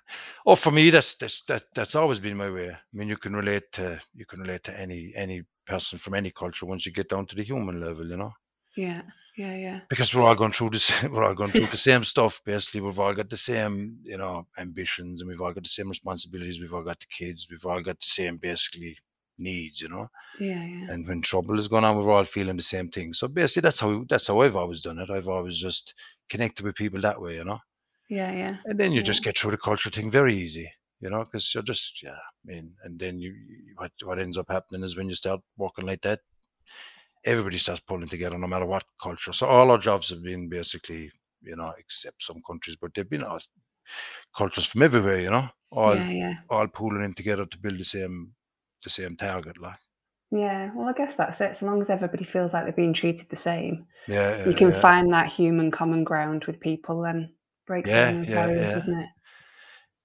Oh, 0.46 0.56
for 0.56 0.70
me, 0.72 0.90
that's 0.90 1.16
that's 1.16 1.42
that 1.48 1.64
that's 1.74 1.96
always 1.96 2.20
been 2.20 2.38
my 2.38 2.50
way. 2.50 2.70
I 2.72 2.78
mean, 2.94 3.08
you 3.08 3.18
can 3.18 3.36
relate 3.36 3.72
to 3.74 4.00
you 4.14 4.26
can 4.26 4.42
relate 4.42 4.64
to 4.66 4.80
any 4.80 5.14
any 5.16 5.44
person 5.66 5.98
from 5.98 6.14
any 6.14 6.30
culture 6.32 6.66
once 6.66 6.86
you 6.86 6.92
get 6.92 7.10
down 7.10 7.26
to 7.28 7.36
the 7.36 7.44
human 7.44 7.82
level, 7.82 8.08
you 8.08 8.18
know. 8.18 8.34
Yeah, 8.76 9.02
yeah, 9.38 9.56
yeah, 9.56 9.82
Because 9.90 10.14
we're 10.14 10.24
all 10.24 10.36
going 10.36 10.52
through 10.52 10.72
this, 10.72 10.92
we're 11.12 11.24
all 11.24 11.36
going 11.36 11.54
through 11.54 11.68
the 11.68 11.78
same 11.78 12.04
stuff. 12.04 12.42
Basically, 12.44 12.82
we've 12.82 13.00
all 13.00 13.14
got 13.14 13.30
the 13.30 13.38
same, 13.38 14.00
you 14.04 14.18
know, 14.18 14.48
ambitions, 14.58 15.22
and 15.22 15.30
we've 15.30 15.42
all 15.42 15.54
got 15.54 15.64
the 15.64 15.70
same 15.70 15.90
responsibilities. 15.90 16.60
We've 16.60 16.74
all 16.74 16.84
got 16.84 17.00
the 17.00 17.06
kids. 17.08 17.48
We've 17.50 17.66
all 17.66 17.82
got 17.82 18.00
the 18.02 18.06
same 18.08 18.38
basically 18.38 18.98
needs, 19.38 19.82
you 19.82 19.90
know. 19.90 20.10
yeah, 20.34 20.64
yeah, 20.66 20.90
And 20.90 21.08
when 21.08 21.22
trouble 21.22 21.60
is 21.60 21.68
going 21.70 21.84
on, 21.86 21.98
we're 21.98 22.12
all 22.14 22.26
feeling 22.26 22.58
the 22.58 22.64
same 22.64 22.90
thing. 22.92 23.14
So 23.14 23.28
basically, 23.30 23.62
that's 23.64 23.80
how 23.82 24.06
that's 24.10 24.28
how 24.28 24.42
I've 24.42 24.56
always 24.58 24.82
done 24.82 25.00
it. 25.00 25.10
I've 25.10 25.28
always 25.30 25.58
just 25.58 25.96
connected 26.30 26.66
with 26.66 26.76
people 26.76 27.02
that 27.02 27.22
way, 27.22 27.36
you 27.36 27.46
know. 27.46 27.60
yeah, 28.10 28.32
yeah, 28.34 28.58
And 28.66 28.80
then 28.80 28.92
you 28.92 29.02
yeah, 29.02 29.04
just 29.04 29.24
get 29.24 29.38
through 29.38 29.52
the 29.52 29.58
culture 29.58 29.90
thing 29.90 30.12
very 30.12 30.36
easy, 30.36 30.72
you 31.00 31.10
know, 31.10 31.24
because 31.24 31.54
you're 31.54 31.64
just, 31.64 32.04
yeah, 32.04 32.18
I 32.18 32.32
mean, 32.44 32.76
and 32.84 33.00
then 33.00 33.20
you, 33.20 33.32
you- 33.34 33.74
what, 33.78 33.92
what 34.04 34.20
ends 34.20 34.38
up 34.38 34.50
happening 34.50 34.84
is 34.84 34.98
when 34.98 35.10
you 35.10 35.16
start 35.16 35.42
working 35.58 35.86
like 35.86 36.02
that, 36.02 36.22
everybody 37.26 37.58
starts 37.58 37.82
pulling 37.82 38.08
together 38.08 38.38
no 38.38 38.48
matter 38.48 38.66
what 38.66 38.84
culture. 39.02 39.34
So 39.34 39.48
all 39.48 39.72
our 39.72 39.78
jobs 39.78 40.10
have 40.10 40.24
been 40.24 40.50
basically, 40.50 41.12
you 41.42 41.56
know, 41.56 41.74
except 41.78 42.24
some 42.24 42.42
countries, 42.46 42.78
but 42.80 42.94
they've 42.94 43.10
been 43.10 43.24
all 43.24 43.40
cultures 44.36 44.66
from 44.66 44.84
everywhere, 44.84 45.20
you 45.20 45.30
know, 45.30 45.50
all, 45.72 45.96
yeah, 45.96 46.10
yeah. 46.12 46.34
all 46.50 46.68
pooling 46.68 47.04
in 47.04 47.14
together 47.14 47.46
to 47.46 47.58
build 47.58 47.80
the 47.80 47.86
same, 47.86 48.34
the 48.84 48.90
same 48.90 49.16
target, 49.18 49.60
like. 49.60 49.80
Yeah, 50.32 50.72
well, 50.76 50.90
I 50.90 50.94
guess 50.94 51.16
that's 51.16 51.40
it. 51.42 51.56
So 51.56 51.66
long 51.66 51.80
as 51.82 51.90
everybody 51.90 52.26
feels 52.26 52.52
like 52.52 52.64
they're 52.66 52.74
being 52.74 52.94
treated 52.94 53.30
the 53.30 53.38
same, 53.38 53.88
Yeah, 54.08 54.46
you 54.46 54.54
can 54.54 54.72
yeah, 54.72 54.80
find 54.82 55.14
that 55.14 55.28
human 55.28 55.72
common 55.72 56.04
ground 56.04 56.44
with 56.46 56.60
people, 56.60 57.06
and 57.06 57.30
breaks 57.66 57.92
down 57.92 58.16
those 58.20 58.30
barriers, 58.30 58.70
yeah, 58.70 58.74
doesn't 58.74 59.00
it? 59.00 59.10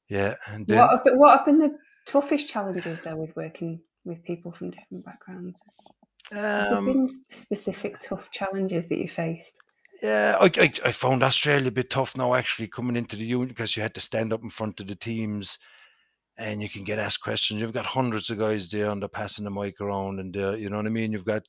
yeah. 0.08 0.34
And 0.46 0.66
What 0.68 0.90
have 0.90 1.02
what 1.18 1.36
have 1.38 1.46
been 1.46 1.58
the 1.58 1.76
toughest 2.06 2.48
challenges 2.52 3.00
there 3.00 3.16
with 3.16 3.34
working 3.36 3.80
with 4.04 4.22
people 4.24 4.52
from 4.52 4.70
different 4.70 5.04
backgrounds? 5.04 5.60
Um, 6.32 6.86
been 6.86 7.10
specific 7.30 8.00
tough 8.00 8.30
challenges 8.30 8.86
that 8.88 8.98
you 8.98 9.08
faced? 9.08 9.54
Yeah, 10.02 10.36
I, 10.40 10.50
I, 10.56 10.72
I 10.86 10.92
found 10.92 11.22
Australia 11.22 11.68
a 11.68 11.72
bit 11.72 11.90
tough 11.90 12.16
now 12.16 12.34
actually 12.34 12.68
coming 12.68 12.96
into 12.96 13.16
the 13.16 13.24
union 13.24 13.48
because 13.48 13.76
you 13.76 13.82
had 13.82 13.94
to 13.94 14.00
stand 14.00 14.32
up 14.32 14.42
in 14.42 14.50
front 14.50 14.80
of 14.80 14.88
the 14.88 14.96
teams 14.96 15.58
and 16.36 16.62
you 16.62 16.68
can 16.68 16.82
get 16.84 16.98
asked 16.98 17.20
questions. 17.20 17.60
You've 17.60 17.72
got 17.72 17.84
hundreds 17.84 18.30
of 18.30 18.38
guys 18.38 18.68
there 18.68 18.90
and 18.90 19.00
they're 19.00 19.08
passing 19.08 19.44
the 19.44 19.50
mic 19.50 19.80
around 19.80 20.18
and 20.18 20.34
they're, 20.34 20.56
you 20.56 20.70
know 20.70 20.78
what 20.78 20.86
I 20.86 20.90
mean? 20.90 21.12
You've 21.12 21.24
got, 21.24 21.42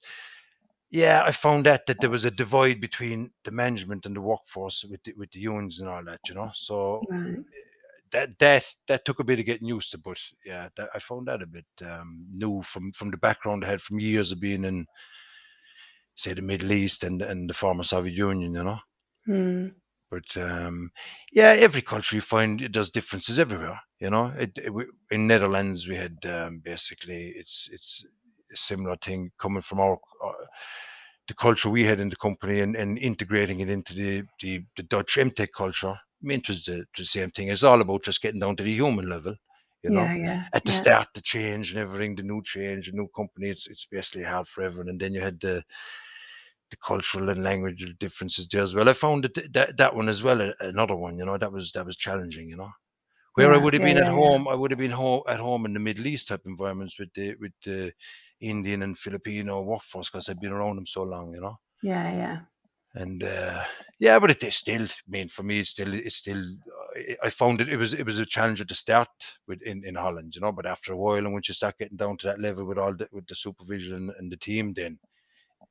yeah, 0.92 1.24
I 1.26 1.32
found 1.32 1.66
that 1.66 1.88
that 1.88 2.00
there 2.00 2.10
was 2.10 2.26
a 2.26 2.32
divide 2.32 2.80
between 2.80 3.32
the 3.44 3.52
management 3.52 4.06
and 4.06 4.16
the 4.16 4.22
workforce 4.22 4.84
with 4.84 5.04
the, 5.04 5.14
with 5.18 5.32
the 5.32 5.40
unions 5.40 5.80
and 5.80 5.90
all 5.90 6.04
that, 6.04 6.20
you 6.28 6.36
know. 6.36 6.52
So 6.54 7.02
Right. 7.10 7.40
That 8.14 8.40
that 8.40 8.66
that 8.88 9.06
took 9.06 9.20
a 9.20 9.24
bit 9.24 9.40
of 9.40 9.46
getting 9.46 9.68
used 9.68 9.92
to, 9.92 9.98
but 9.98 10.18
yeah, 10.46 10.70
that, 10.78 10.90
I 10.96 11.00
found 11.00 11.28
that 11.28 11.42
a 11.42 11.48
bit 11.48 11.66
um, 11.86 12.26
new 12.32 12.62
from 12.62 12.92
from 12.94 13.12
the 13.12 13.18
background 13.18 13.66
I 13.66 13.70
had 13.70 13.82
from 13.82 14.00
years 14.00 14.32
of 14.32 14.40
being 14.40 14.64
in, 14.64 14.86
say, 16.16 16.34
the 16.34 16.42
Middle 16.42 16.72
East 16.72 17.04
and 17.04 17.22
and 17.22 17.50
the 17.50 17.54
former 17.54 17.84
Soviet 17.84 18.14
Union, 18.16 18.54
you 18.54 18.64
know. 18.64 18.80
Hmm. 19.26 19.68
But 20.10 20.38
um, 20.38 20.92
yeah, 21.32 21.50
every 21.58 21.82
country 21.82 22.18
you 22.18 22.22
find 22.22 22.62
it 22.62 22.72
does 22.72 22.92
differences 22.92 23.40
everywhere. 23.40 23.80
You 24.00 24.12
know, 24.12 24.34
it, 24.38 24.52
it, 24.64 24.74
we- 24.74 24.86
in 25.10 25.28
Netherlands 25.28 25.88
we 25.88 25.96
had 25.96 26.18
um, 26.26 26.62
basically 26.64 27.34
it's 27.36 27.68
it's 27.72 28.06
a 28.54 28.56
similar 28.56 28.96
thing 28.98 29.32
coming 29.40 29.64
from 29.64 29.80
our, 29.80 29.98
uh, 30.24 30.32
the 31.28 31.34
culture 31.34 31.70
we 31.70 31.86
had 31.86 32.00
in 32.00 32.10
the 32.10 32.16
company 32.16 32.60
and, 32.60 32.76
and 32.76 32.98
integrating 33.00 33.60
it 33.60 33.70
into 33.70 33.94
the 33.96 34.24
the, 34.42 34.64
the 34.78 34.84
Dutch 34.84 35.16
MTech 35.16 35.50
culture. 35.56 35.96
I 36.24 36.28
mean, 36.28 36.40
it 36.40 36.48
was 36.48 36.64
the, 36.66 36.86
same 37.06 37.30
thing. 37.30 37.50
It's 37.50 37.64
all 37.64 37.82
about 37.82 38.04
just 38.04 38.22
getting 38.22 38.40
down 38.40 38.56
to 38.58 38.64
the 38.64 38.74
human 38.74 39.10
level. 39.10 39.36
You 39.84 39.90
know, 39.92 40.02
Yeah, 40.02 40.14
yeah, 40.16 40.44
at 40.54 40.66
the 40.66 40.72
yeah. 40.72 40.78
start, 40.80 41.10
the 41.14 41.22
change 41.22 41.72
and 41.72 41.80
everything, 41.80 42.16
the 42.16 42.24
new 42.24 42.42
change, 42.44 42.86
the 42.88 42.94
new 42.94 43.08
company, 43.10 43.50
it's 43.50 43.68
it's 43.68 43.86
basically 43.86 44.24
hard 44.24 44.48
for 44.48 44.64
everyone. 44.64 44.90
And 44.90 45.00
then 45.00 45.14
you 45.14 45.22
had 45.22 45.40
the 45.42 45.64
the 46.70 46.78
cultural 46.78 47.30
and 47.30 47.44
language 47.44 47.84
differences 48.00 48.48
there 48.48 48.64
as 48.64 48.74
well. 48.76 48.90
I 48.90 48.94
found 48.94 49.24
that 49.26 49.54
that, 49.54 49.78
that 49.78 49.96
one 49.96 50.10
as 50.10 50.24
well, 50.24 50.54
another 50.60 50.96
one, 50.96 51.18
you 51.18 51.26
know, 51.26 51.38
that 51.38 51.52
was 51.52 51.72
that 51.74 51.86
was 51.86 51.98
challenging, 51.98 52.50
you 52.50 52.56
know. 52.58 52.72
Where 53.36 53.54
I 53.54 53.58
would 53.58 53.74
have 53.74 53.84
been 53.84 53.98
at 53.98 54.08
home, 54.08 54.48
I 54.48 54.56
would 54.56 54.72
have 54.72 54.80
been 54.80 54.92
home 54.92 55.24
at 55.28 55.40
home 55.40 55.66
in 55.66 55.74
the 55.74 55.80
Middle 55.80 56.08
East 56.08 56.30
type 56.30 56.44
environments 56.46 57.00
with 57.00 57.14
the 57.14 57.36
with 57.36 57.54
the 57.66 57.94
Indian 58.42 58.84
and 58.84 58.98
Filipino 58.98 59.62
workforce 59.64 60.10
because 60.10 60.30
I've 60.30 60.42
been 60.42 60.54
around 60.54 60.78
them 60.78 60.86
so 60.88 61.04
long, 61.04 61.34
you 61.34 61.42
know. 61.42 61.58
Yeah, 61.82 62.12
yeah. 62.12 62.42
And 62.96 63.24
uh, 63.24 63.64
yeah, 64.00 64.20
but 64.20 64.30
it 64.30 64.44
is 64.44 64.56
still, 64.56 64.84
I 64.84 64.88
mean, 65.10 65.28
for 65.28 65.42
me, 65.42 65.60
it's 65.62 65.72
still, 65.72 65.94
it's 65.94 66.18
still. 66.18 66.44
I- 67.24 67.32
found 67.32 67.60
it. 67.60 67.70
It 67.70 67.78
was, 67.78 67.94
it 67.96 68.06
was 68.06 68.20
a 68.20 68.26
challenge 68.26 68.62
at 68.62 68.68
the 68.68 68.76
start 68.76 69.10
with 69.48 69.64
in, 69.64 69.84
in 69.84 69.96
Holland, 69.96 70.36
you 70.36 70.42
know. 70.42 70.52
But 70.52 70.68
after 70.68 70.94
a 70.94 70.98
while, 70.98 71.18
and 71.18 71.34
once 71.34 71.48
you 71.48 71.56
start 71.56 71.80
getting 71.80 71.98
down 71.98 72.18
to 72.18 72.28
that 72.28 72.40
level 72.40 72.66
with 72.66 72.78
all 72.78 72.94
the 72.94 73.08
with 73.12 73.26
the 73.26 73.34
supervision 73.34 74.14
and 74.20 74.32
the 74.32 74.38
team, 74.38 74.74
then 74.74 75.00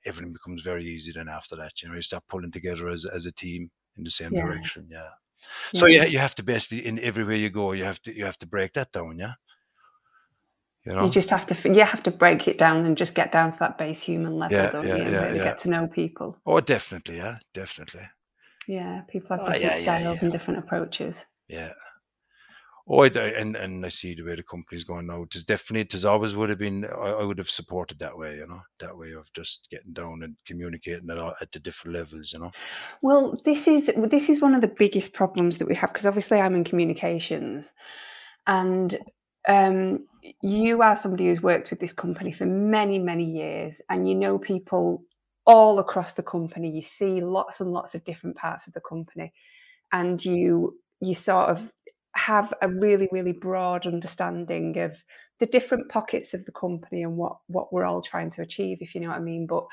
everything 0.05 0.33
becomes 0.33 0.65
very 0.65 0.85
easy. 0.85 1.13
Then 1.13 1.29
after 1.29 1.55
that, 1.57 1.81
you 1.81 1.89
know, 1.89 1.95
you 1.95 2.03
start 2.03 2.25
pulling 2.29 2.51
together 2.51 2.89
as 2.89 3.05
as 3.05 3.27
a 3.27 3.33
team 3.33 3.71
in 3.97 4.03
the 4.03 4.11
same 4.11 4.35
Yeah. 4.35 4.47
direction. 4.47 4.89
Yeah. 4.91 5.11
So 5.75 5.87
Yeah. 5.87 6.03
yeah, 6.03 6.09
you 6.09 6.19
have 6.19 6.35
to 6.37 6.43
basically 6.43 6.85
in 6.87 6.99
everywhere 6.99 7.37
you 7.37 7.51
go, 7.51 7.71
you 7.71 7.85
have 7.85 8.03
to 8.03 8.17
you 8.17 8.25
have 8.25 8.39
to 8.39 8.47
break 8.49 8.73
that 8.73 8.91
down. 8.91 9.19
Yeah. 9.19 9.35
You 10.85 10.93
know. 10.93 11.05
You 11.05 11.11
just 11.11 11.31
have 11.31 11.47
to 11.47 11.73
you 11.73 11.85
have 11.85 12.03
to 12.03 12.11
break 12.11 12.49
it 12.49 12.59
down 12.59 12.85
and 12.85 12.97
just 12.97 13.15
get 13.15 13.31
down 13.33 13.53
to 13.53 13.59
that 13.61 13.79
base 13.79 14.03
human 14.03 14.37
level, 14.37 14.57
Yeah, 14.57 14.71
don't 14.71 14.87
yeah, 14.87 14.97
you? 14.97 15.03
And 15.03 15.13
yeah, 15.13 15.27
really 15.27 15.39
get 15.45 15.59
to 15.61 15.71
know 15.71 15.87
people. 15.87 16.37
Oh, 16.45 16.61
definitely. 16.61 17.17
Yeah, 17.19 17.39
definitely. 17.55 18.09
Yeah, 18.67 19.03
people 19.03 19.37
have 19.37 19.47
Oh, 19.47 19.53
different 19.53 19.77
yeah, 19.77 19.83
styles 19.83 20.23
and 20.23 20.33
different 20.33 20.59
approaches. 20.59 21.25
Yeah. 21.49 21.73
Oh, 22.89 23.03
I, 23.05 23.07
and 23.09 23.57
and 23.57 23.87
I 23.87 23.89
see 23.91 24.15
the 24.15 24.23
way 24.23 24.35
the 24.35 24.43
company's 24.43 24.85
going 24.85 25.07
now. 25.07 25.23
It 25.23 25.35
is 25.37 25.45
definitely, 25.45 25.83
it 25.83 25.93
has 25.93 26.05
always 26.05 26.35
would 26.35 26.51
have 26.51 26.59
been. 26.59 26.85
I, 26.85 27.11
I 27.21 27.25
would 27.25 27.39
have 27.39 27.51
supported 27.51 27.99
that 28.01 28.17
way, 28.19 28.37
you 28.39 28.47
know, 28.47 28.61
that 28.81 28.97
way 28.97 29.13
of 29.13 29.33
just 29.33 29.69
getting 29.71 29.93
down 29.93 30.23
and 30.25 30.37
communicating 30.47 31.09
at 31.11 31.19
at 31.41 31.53
the 31.53 31.61
different 31.61 31.97
levels, 31.97 32.33
you 32.33 32.41
know. 32.41 32.55
Well, 33.03 33.41
this 33.45 33.69
is 33.69 33.91
this 33.97 34.29
is 34.29 34.41
one 34.41 34.55
of 34.55 34.61
the 34.61 34.69
biggest 34.69 35.13
problems 35.13 35.59
that 35.59 35.69
we 35.69 35.75
have 35.75 35.93
because 35.93 36.07
obviously 36.07 36.41
I'm 36.41 36.55
in 36.55 36.65
communications, 36.65 37.73
and 38.47 38.97
um, 39.49 40.07
you 40.41 40.83
are 40.83 40.97
somebody 40.97 41.27
who's 41.27 41.43
worked 41.43 41.71
with 41.71 41.81
this 41.81 41.93
company 41.93 42.33
for 42.33 42.47
many 42.47 42.99
many 42.99 43.25
years, 43.25 43.81
and 43.89 44.09
you 44.09 44.15
know 44.15 44.39
people 44.39 45.05
all 45.45 45.79
across 45.79 46.13
the 46.13 46.23
company. 46.23 46.71
You 46.71 46.83
see 46.83 47.21
lots 47.21 47.61
and 47.61 47.73
lots 47.73 47.95
of 47.95 48.05
different 48.05 48.37
parts 48.37 48.67
of 48.67 48.73
the 48.73 48.81
company, 48.81 49.33
and 49.93 50.25
you 50.25 50.79
you 51.01 51.15
sort 51.15 51.51
of 51.51 51.73
have 52.15 52.53
a 52.61 52.69
really, 52.69 53.09
really 53.11 53.33
broad 53.33 53.87
understanding 53.87 54.79
of 54.79 55.03
the 55.41 55.47
different 55.47 55.89
pockets 55.89 56.35
of 56.35 56.45
the 56.45 56.53
company 56.53 57.03
and 57.03 57.17
what 57.17 57.37
what 57.49 57.73
we're 57.73 57.85
all 57.85 58.03
trying 58.03 58.31
to 58.31 58.43
achieve, 58.43 58.79
if 58.81 58.95
you 58.95 59.01
know 59.01 59.09
what 59.09 59.17
I 59.17 59.21
mean. 59.21 59.47
But 59.47 59.65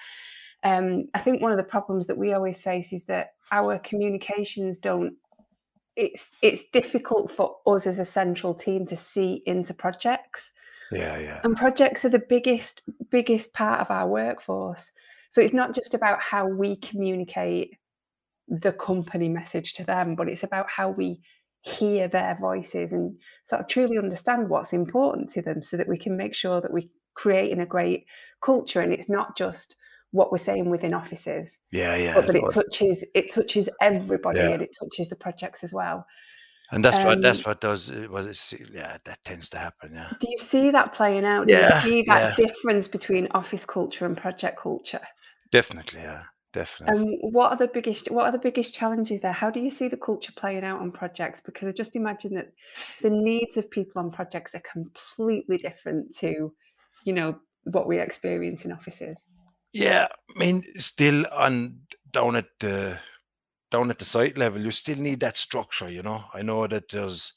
um, 0.63 1.05
I 1.13 1.19
think 1.19 1.41
one 1.41 1.51
of 1.51 1.57
the 1.57 1.63
problems 1.63 2.07
that 2.07 2.17
we 2.17 2.33
always 2.33 2.61
face 2.61 2.91
is 2.91 3.05
that 3.05 3.31
our 3.51 3.79
communications 3.79 4.77
don't. 4.77 5.15
It's 5.99 6.29
it's 6.41 6.69
difficult 6.69 7.31
for 7.31 7.57
us 7.67 7.85
as 7.85 7.99
a 7.99 8.05
central 8.05 8.53
team 8.53 8.85
to 8.87 8.95
see 8.95 9.43
into 9.45 9.73
projects. 9.73 10.53
Yeah, 10.91 11.19
yeah. 11.19 11.41
And 11.43 11.55
projects 11.57 12.05
are 12.05 12.09
the 12.09 12.19
biggest 12.19 12.81
biggest 13.09 13.53
part 13.53 13.81
of 13.81 13.91
our 13.91 14.07
workforce. 14.07 14.91
So 15.29 15.41
it's 15.41 15.53
not 15.53 15.75
just 15.75 15.93
about 15.93 16.21
how 16.21 16.47
we 16.47 16.77
communicate 16.77 17.77
the 18.47 18.71
company 18.71 19.29
message 19.29 19.73
to 19.73 19.83
them, 19.83 20.15
but 20.15 20.27
it's 20.27 20.43
about 20.43 20.69
how 20.69 20.89
we 20.89 21.21
hear 21.61 22.07
their 22.07 22.37
voices 22.39 22.93
and 22.93 23.15
sort 23.43 23.61
of 23.61 23.67
truly 23.67 23.97
understand 23.97 24.49
what's 24.49 24.73
important 24.73 25.29
to 25.29 25.41
them 25.41 25.61
so 25.61 25.77
that 25.77 25.87
we 25.87 25.97
can 25.97 26.15
make 26.15 26.33
sure 26.33 26.61
that 26.61 26.71
we're 26.71 26.87
creating 27.15 27.59
a 27.59 27.65
great 27.65 28.05
culture 28.41 28.79
and 28.79 28.93
it's 28.93 29.09
not 29.09 29.37
just 29.37 29.75
what 30.11 30.31
we're 30.31 30.37
saying 30.37 30.69
within 30.69 30.93
offices. 30.93 31.59
Yeah, 31.71 31.95
yeah. 31.95 32.15
But 32.15 32.27
that 32.27 32.35
it 32.35 32.43
touches 32.51 33.03
it 33.13 33.31
touches 33.31 33.69
everybody 33.81 34.39
Yeah. 34.39 34.49
and 34.49 34.61
it 34.61 34.75
touches 34.79 35.09
the 35.09 35.15
projects 35.15 35.63
as 35.63 35.73
well. 35.73 36.05
And 36.71 36.85
that's 36.85 36.97
what 37.03 37.21
that's 37.21 37.39
Um, 37.39 37.51
what 37.51 37.61
does 37.61 37.89
it 37.89 38.11
was 38.11 38.25
it's, 38.27 38.53
yeah, 38.71 38.97
that 39.03 39.23
tends 39.23 39.49
to 39.51 39.57
happen, 39.57 39.93
yeah. 39.93 40.11
Do 40.19 40.27
you 40.29 40.37
see 40.37 40.69
that 40.71 40.93
playing 40.93 41.25
out? 41.25 41.47
Do 41.47 41.53
Yeah, 41.53 41.75
you 41.75 41.81
see 41.81 42.01
that 42.03 42.37
yeah. 42.37 42.45
difference 42.45 42.87
between 42.87 43.27
office 43.31 43.65
culture 43.65 44.05
and 44.05 44.15
project 44.15 44.59
culture? 44.59 45.01
Definitely, 45.51 46.01
yeah. 46.01 46.23
Definitely. 46.51 46.97
And 46.97 47.33
what 47.33 47.51
are 47.51 47.57
the 47.57 47.67
biggest 47.67 48.09
what 48.09 48.25
are 48.25 48.31
the 48.31 48.39
biggest 48.39 48.73
challenges 48.73 49.21
there? 49.21 49.31
How 49.31 49.51
do 49.51 49.59
you 49.59 49.69
see 49.69 49.87
the 49.87 49.97
culture 49.97 50.33
playing 50.35 50.63
out 50.63 50.81
on 50.81 50.91
projects? 50.91 51.39
Because 51.39 51.67
I 51.67 51.71
just 51.71 51.95
imagine 51.95 52.33
that 52.35 52.51
the 53.03 53.11
needs 53.11 53.55
of 53.57 53.69
people 53.69 54.01
on 54.01 54.09
projects 54.11 54.55
are 54.55 54.63
completely 54.71 55.57
different 55.57 56.15
to, 56.17 56.51
you 57.03 57.13
know, 57.13 57.39
what 57.65 57.87
we 57.87 57.99
experience 57.99 58.65
in 58.65 58.71
offices. 58.71 59.27
Yeah, 59.73 60.07
I 60.35 60.39
mean, 60.39 60.63
still 60.79 61.25
on 61.31 61.81
down 62.11 62.35
at 62.35 62.47
the 62.59 62.99
down 63.71 63.91
at 63.91 63.99
the 63.99 64.05
site 64.05 64.37
level, 64.37 64.61
you 64.61 64.71
still 64.71 64.97
need 64.97 65.19
that 65.21 65.37
structure, 65.37 65.89
you 65.89 66.03
know. 66.03 66.25
I 66.33 66.41
know 66.41 66.67
that 66.67 66.89
there's 66.89 67.33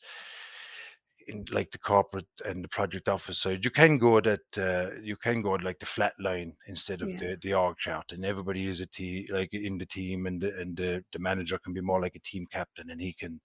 in 1.28 1.44
like 1.52 1.70
the 1.70 1.78
corporate 1.78 2.26
and 2.44 2.64
the 2.64 2.68
project 2.68 3.08
office 3.08 3.38
side, 3.38 3.64
you 3.64 3.70
can 3.70 3.96
go 3.96 4.20
that 4.20 4.58
uh, 4.58 4.90
you 5.00 5.16
can 5.16 5.40
go 5.40 5.52
like 5.52 5.78
the 5.78 5.86
flat 5.86 6.14
line 6.18 6.56
instead 6.66 7.00
of 7.00 7.10
Yeah. 7.10 7.18
the 7.18 7.38
the 7.42 7.54
org 7.54 7.76
chart, 7.78 8.10
and 8.12 8.24
everybody 8.24 8.66
is 8.68 8.80
a 8.80 8.86
team 8.86 9.26
like 9.30 9.52
in 9.54 9.78
the 9.78 9.86
team, 9.86 10.26
and 10.26 10.40
the, 10.42 10.58
and 10.60 10.76
the, 10.76 11.04
the 11.12 11.18
manager 11.20 11.58
can 11.58 11.72
be 11.72 11.80
more 11.80 12.00
like 12.00 12.16
a 12.16 12.20
team 12.20 12.44
captain, 12.50 12.90
and 12.90 13.00
he 13.00 13.12
can 13.12 13.40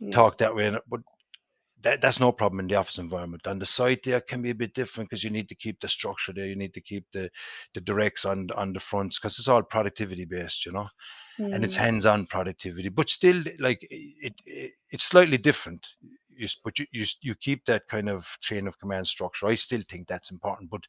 Yeah. 0.00 0.20
talk 0.20 0.38
that 0.38 0.54
way. 0.54 0.76
But 0.88 1.00
that, 1.82 2.00
that's 2.00 2.20
no 2.20 2.32
problem 2.32 2.60
in 2.60 2.68
the 2.68 2.74
office 2.76 2.98
environment. 2.98 3.46
On 3.46 3.58
the 3.58 3.66
site, 3.66 4.02
there 4.04 4.20
can 4.20 4.42
be 4.42 4.50
a 4.50 4.54
bit 4.54 4.74
different 4.74 5.10
because 5.10 5.24
you 5.24 5.30
need 5.30 5.48
to 5.48 5.54
keep 5.54 5.80
the 5.80 5.88
structure 5.88 6.32
there. 6.32 6.46
You 6.46 6.56
need 6.56 6.74
to 6.74 6.80
keep 6.80 7.04
the 7.12 7.30
the 7.74 7.80
directs 7.80 8.24
on 8.24 8.50
on 8.56 8.72
the 8.72 8.80
fronts 8.80 9.18
because 9.18 9.38
it's 9.38 9.48
all 9.48 9.62
productivity 9.62 10.24
based, 10.24 10.66
you 10.66 10.72
know 10.72 10.88
and 11.52 11.64
it's 11.64 11.76
Mm. 11.76 11.80
hands-on 11.80 12.26
productivity 12.26 12.88
but 12.88 13.08
still 13.08 13.42
like 13.58 13.86
it, 13.90 14.34
it 14.46 14.72
it's 14.90 15.04
slightly 15.04 15.38
different 15.38 15.86
you, 16.28 16.46
but 16.64 16.78
you, 16.78 16.86
you 16.92 17.06
you 17.22 17.34
keep 17.34 17.64
that 17.64 17.86
kind 17.88 18.08
of 18.08 18.36
chain 18.40 18.66
of 18.66 18.78
command 18.78 19.06
structure 19.06 19.46
i 19.46 19.54
still 19.54 19.80
think 19.88 20.06
that's 20.06 20.30
important 20.30 20.68
but 20.70 20.82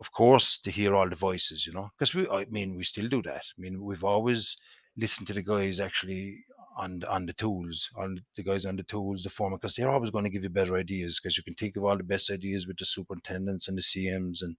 of 0.00 0.10
course 0.12 0.58
to 0.58 0.70
hear 0.70 0.94
all 0.94 1.08
the 1.08 1.16
voices 1.16 1.66
you 1.66 1.72
know 1.72 1.90
because 1.96 2.14
we 2.14 2.28
i 2.28 2.44
mean 2.46 2.76
we 2.76 2.84
still 2.84 3.08
do 3.08 3.22
that 3.22 3.44
i 3.56 3.60
mean 3.60 3.82
we've 3.82 4.04
always 4.04 4.56
listened 4.96 5.26
to 5.26 5.34
the 5.34 5.42
guys 5.42 5.78
actually 5.80 6.38
on 6.76 6.98
the- 7.00 7.10
on 7.10 7.26
the 7.26 7.32
tools 7.32 7.90
on 7.96 8.20
the 8.34 8.42
guys 8.42 8.66
on 8.66 8.76
the 8.76 8.82
tools 8.82 9.22
the 9.22 9.30
foreman 9.30 9.58
because 9.58 9.74
they're 9.74 9.90
always 9.90 10.10
going 10.10 10.24
to 10.24 10.30
give 10.30 10.42
you 10.42 10.50
better 10.50 10.76
ideas 10.76 11.18
because 11.18 11.36
you 11.36 11.42
can 11.42 11.54
think 11.54 11.76
of 11.76 11.84
all 11.84 11.96
the 11.96 12.02
best 12.04 12.30
ideas 12.30 12.66
with 12.66 12.76
the 12.78 12.84
superintendents 12.84 13.68
and 13.68 13.78
the 13.78 13.82
cms 13.82 14.42
and 14.42 14.56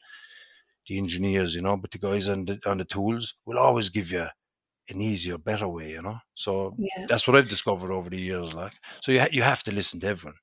the 0.88 0.97
engineers 0.97 1.53
you 1.53 1.62
know 1.62 1.77
but 1.77 1.91
the 1.91 1.97
guys 1.97 2.27
on 2.27 2.45
the 2.45 2.60
on 2.65 2.77
the 2.77 2.86
tools 2.86 3.36
will 3.45 3.60
always 3.60 3.89
give 3.89 4.12
you 4.12 4.27
an 4.89 5.01
easier, 5.01 5.38
better 5.38 5.67
way, 5.67 5.91
you 5.91 6.01
know. 6.01 6.17
So 6.36 6.73
Yeah. 6.77 7.08
that's 7.08 7.27
what 7.27 7.36
I've 7.36 7.49
discovered 7.49 7.91
over 7.91 8.10
the 8.10 8.17
years. 8.17 8.53
Like, 8.53 8.71
so 9.01 9.12
you 9.12 9.19
ha- 9.19 9.27
you 9.34 9.41
have 9.41 9.62
to 9.63 9.71
listen 9.73 9.99
to 9.99 10.08
everyone, 10.08 10.38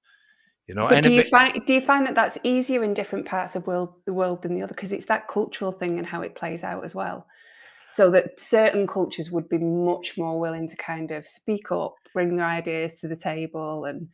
you 0.67 0.75
know. 0.75 0.87
But 0.87 0.97
and 0.97 1.05
do 1.05 1.13
you 1.13 1.23
ma- 1.33 1.39
find 1.39 1.67
do 1.67 1.73
you 1.73 1.81
find 1.81 2.07
that 2.07 2.15
that's 2.15 2.37
easier 2.43 2.85
in 2.85 2.93
different 2.93 3.25
parts 3.25 3.57
of 3.57 3.67
world 3.67 3.95
the 4.05 4.13
world 4.13 4.43
than 4.43 4.55
the 4.55 4.63
other? 4.63 4.75
Because 4.75 4.93
it's 4.93 5.07
that 5.07 5.29
cultural 5.29 5.73
thing 5.73 5.97
and 5.97 6.07
how 6.07 6.21
it 6.21 6.35
plays 6.35 6.63
out 6.63 6.85
as 6.85 6.95
well. 6.95 7.27
So 7.95 8.11
that 8.11 8.41
certain 8.41 8.89
cultures 8.89 9.31
would 9.31 9.49
be 9.49 9.59
much 9.59 10.19
more 10.19 10.41
willing 10.41 10.69
to 10.69 10.77
kind 10.77 11.13
of 11.13 11.29
speak 11.29 11.71
up, 11.71 11.95
bring 12.13 12.37
their 12.37 12.47
ideas 12.47 12.95
to 12.95 13.09
the 13.09 13.15
table, 13.15 13.85
and 13.85 14.09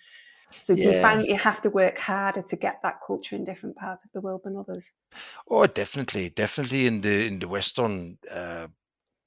so 0.61 0.75
do 0.75 0.83
you 0.83 1.01
find 1.01 1.21
that 1.21 1.29
you 1.29 1.39
have 1.39 1.63
to 1.63 1.71
work 1.71 1.99
harder 1.99 2.43
to 2.43 2.57
get 2.57 2.81
that 2.83 2.99
culture 3.07 3.37
in 3.37 3.45
different 3.45 3.77
parts 3.77 4.05
of 4.05 4.11
the 4.13 4.21
world 4.21 4.43
than 4.45 4.59
others? 4.59 4.91
oh, 5.49 5.67
definitely, 5.67 6.29
definitely 6.29 6.87
in 6.87 7.01
the 7.01 7.27
in 7.27 7.39
the 7.39 7.49
Western 7.49 8.19
uh, 8.31 8.67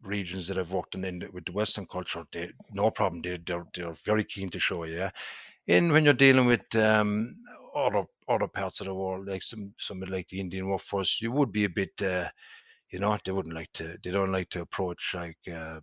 regions 0.04 0.48
that 0.48 0.60
I've 0.60 0.72
worked 0.72 0.94
in, 0.94 1.04
in 1.04 1.20
the, 1.20 1.32
with 1.32 1.46
the 1.46 1.52
Western 1.52 1.88
culture, 1.88 2.24
they 2.32 2.52
no 2.72 2.92
problem. 2.92 3.24
They 3.24 3.38
they're 3.38 3.66
they're 3.74 3.94
very 3.94 4.24
keen 4.24 4.50
to 4.50 4.60
show 4.60 4.84
you. 4.84 4.98
Yeah, 4.98 5.12
and 5.68 5.92
when 5.92 6.04
you're 6.04 6.14
dealing 6.14 6.46
with 6.46 6.76
um, 6.76 7.38
other 7.76 8.04
other 8.28 8.48
parts 8.48 8.82
of 8.82 8.86
the 8.88 8.94
world, 8.94 9.28
like 9.28 9.42
some 9.42 9.74
some 9.80 10.02
like 10.02 10.28
the 10.28 10.40
Indian 10.40 10.68
workforce, 10.68 11.20
you 11.22 11.32
would 11.32 11.52
be 11.52 11.64
a 11.64 11.70
bit. 11.70 12.00
Uh, 12.02 12.30
you 12.94 13.00
know, 13.00 13.18
they 13.26 13.34
wouldn't 13.34 13.56
like 13.56 13.74
to. 13.76 14.00
They 14.04 14.12
don't 14.12 14.34
like 14.34 14.50
to 14.52 14.62
approach 14.62 15.14
like 15.16 15.40
uh, 15.50 15.82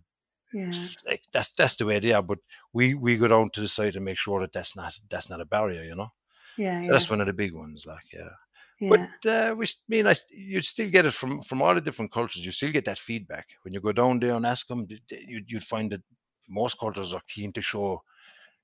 Yeah. 0.51 0.91
like 1.05 1.23
that's 1.31 1.51
that's 1.53 1.75
the 1.75 1.85
way 1.85 1.99
they 1.99 2.11
are. 2.13 2.21
But 2.21 2.39
we 2.73 2.93
we 2.93 3.17
go 3.17 3.27
down 3.27 3.49
to 3.51 3.61
the 3.61 3.67
site 3.67 3.95
and 3.95 4.05
make 4.05 4.17
sure 4.17 4.39
that 4.41 4.53
that's 4.53 4.75
not 4.75 4.99
that's 5.09 5.29
not 5.29 5.41
a 5.41 5.45
barrier. 5.45 5.83
You 5.83 5.95
know, 5.95 6.09
Yeah, 6.55 6.81
yeah. 6.81 6.91
that's 6.91 7.09
one 7.09 7.21
of 7.21 7.27
the 7.27 7.33
big 7.33 7.55
ones. 7.55 7.85
Like 7.85 8.13
yeah, 8.13 8.31
yeah. 8.79 9.07
but 9.19 9.25
uh, 9.27 9.55
we 9.57 9.65
s- 9.65 9.81
mean 9.87 10.07
I, 10.07 10.15
you'd 10.31 10.65
still 10.65 10.89
get 10.89 11.05
it 11.05 11.13
from 11.13 11.41
from 11.43 11.61
all 11.61 11.75
the 11.75 11.81
different 11.81 12.11
cultures. 12.13 12.45
You 12.45 12.51
still 12.51 12.71
get 12.71 12.85
that 12.85 12.99
feedback 12.99 13.49
when 13.63 13.73
you 13.73 13.81
go 13.81 13.93
down 13.93 14.19
there 14.19 14.33
and 14.35 14.45
ask 14.45 14.67
them. 14.67 14.87
You 15.11 15.43
you'd 15.47 15.63
find 15.63 15.91
that 15.93 16.03
most 16.49 16.79
cultures 16.79 17.13
are 17.13 17.23
keen 17.27 17.53
to 17.53 17.61
show 17.61 18.03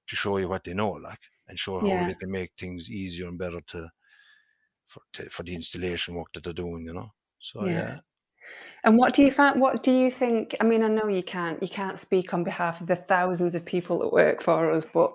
to 0.08 0.16
show 0.16 0.38
you 0.38 0.50
what 0.50 0.64
they 0.66 0.74
know, 0.74 0.92
like 0.92 1.22
and 1.48 1.60
show 1.60 1.82
how 1.82 2.04
Yeah. 2.04 2.06
they 2.06 2.16
can 2.16 2.32
make 2.32 2.54
things 2.58 2.90
easier 2.92 3.28
and 3.28 3.40
better 3.40 3.62
to 3.62 3.90
for 4.86 5.02
to, 5.14 5.30
for 5.30 5.44
the 5.44 5.56
installation 5.56 6.16
work 6.16 6.34
that 6.34 6.44
they're 6.44 6.54
doing. 6.54 6.86
You 6.86 6.94
know, 6.94 7.14
so 7.40 7.66
Yeah. 7.66 8.00
Yeah. 8.84 8.90
And 8.90 8.98
what 8.98 9.14
do 9.14 9.24
you 9.24 9.32
find 9.32 9.60
what 9.60 9.84
do 9.84 9.92
you 9.92 10.12
think 10.12 10.56
I 10.62 10.64
mean, 10.64 10.84
I 10.84 10.88
know 10.88 11.08
you 11.08 11.24
can't 11.24 11.62
you 11.62 11.70
can't 11.70 12.00
speak 12.00 12.34
on 12.34 12.44
behalf 12.44 12.82
of 12.82 12.88
the 12.88 12.96
thousands 12.96 13.56
of 13.56 13.66
people 13.66 14.00
that 14.00 14.14
work 14.14 14.42
for 14.42 14.72
us, 14.72 14.86
but 14.86 15.14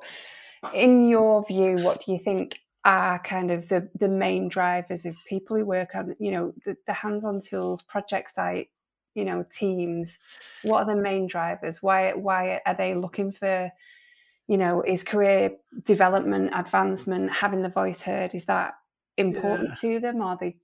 in 0.75 1.09
your 1.09 1.45
view, 1.47 1.79
what 1.79 2.05
do 2.05 2.13
you 2.13 2.19
think 2.19 2.59
are 2.85 3.19
kind 3.21 3.51
of 3.51 3.69
the 3.69 3.89
the 3.99 4.09
main 4.09 4.49
drivers 4.49 5.07
of 5.07 5.17
people 5.29 5.57
who 5.57 5.65
work 5.65 5.95
on, 5.95 6.15
you 6.19 6.33
know, 6.33 6.53
the, 6.65 6.77
the 6.87 6.93
hands-on 6.93 7.41
tools, 7.41 7.83
project 7.83 8.35
site, 8.35 8.69
you 9.15 9.25
know, 9.25 9.45
teams? 9.53 10.19
What 10.63 10.83
are 10.83 10.95
the 10.95 11.01
main 11.01 11.27
drivers? 11.27 11.83
Why 11.83 12.13
why 12.13 12.61
are 12.67 12.75
they 12.75 12.95
looking 12.95 13.33
for, 13.33 13.71
you 14.49 14.59
know, 14.59 14.83
is 14.83 15.03
career 15.03 15.53
development, 15.85 16.51
advancement, 16.55 17.33
having 17.33 17.63
the 17.63 17.69
voice 17.69 18.03
heard, 18.03 18.35
is 18.35 18.45
that 18.47 18.75
important 19.17 19.79
to 19.79 20.01
them? 20.01 20.21
Are 20.23 20.37
they 20.41 20.57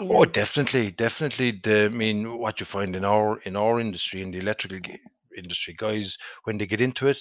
you 0.00 0.08
Oh, 0.10 0.24
definitely, 0.24 0.90
definitely. 0.90 1.52
The, 1.52 1.84
I 1.86 1.88
mean, 1.88 2.38
what 2.38 2.60
you 2.60 2.66
find 2.66 2.94
in 2.96 3.04
our 3.04 3.38
in 3.40 3.56
our 3.56 3.80
industry, 3.80 4.22
in 4.22 4.30
the 4.30 4.38
electrical 4.38 4.80
g- 4.80 5.00
industry, 5.36 5.74
guys, 5.76 6.18
when 6.44 6.58
they 6.58 6.66
get 6.66 6.80
into 6.80 7.08
it, 7.08 7.18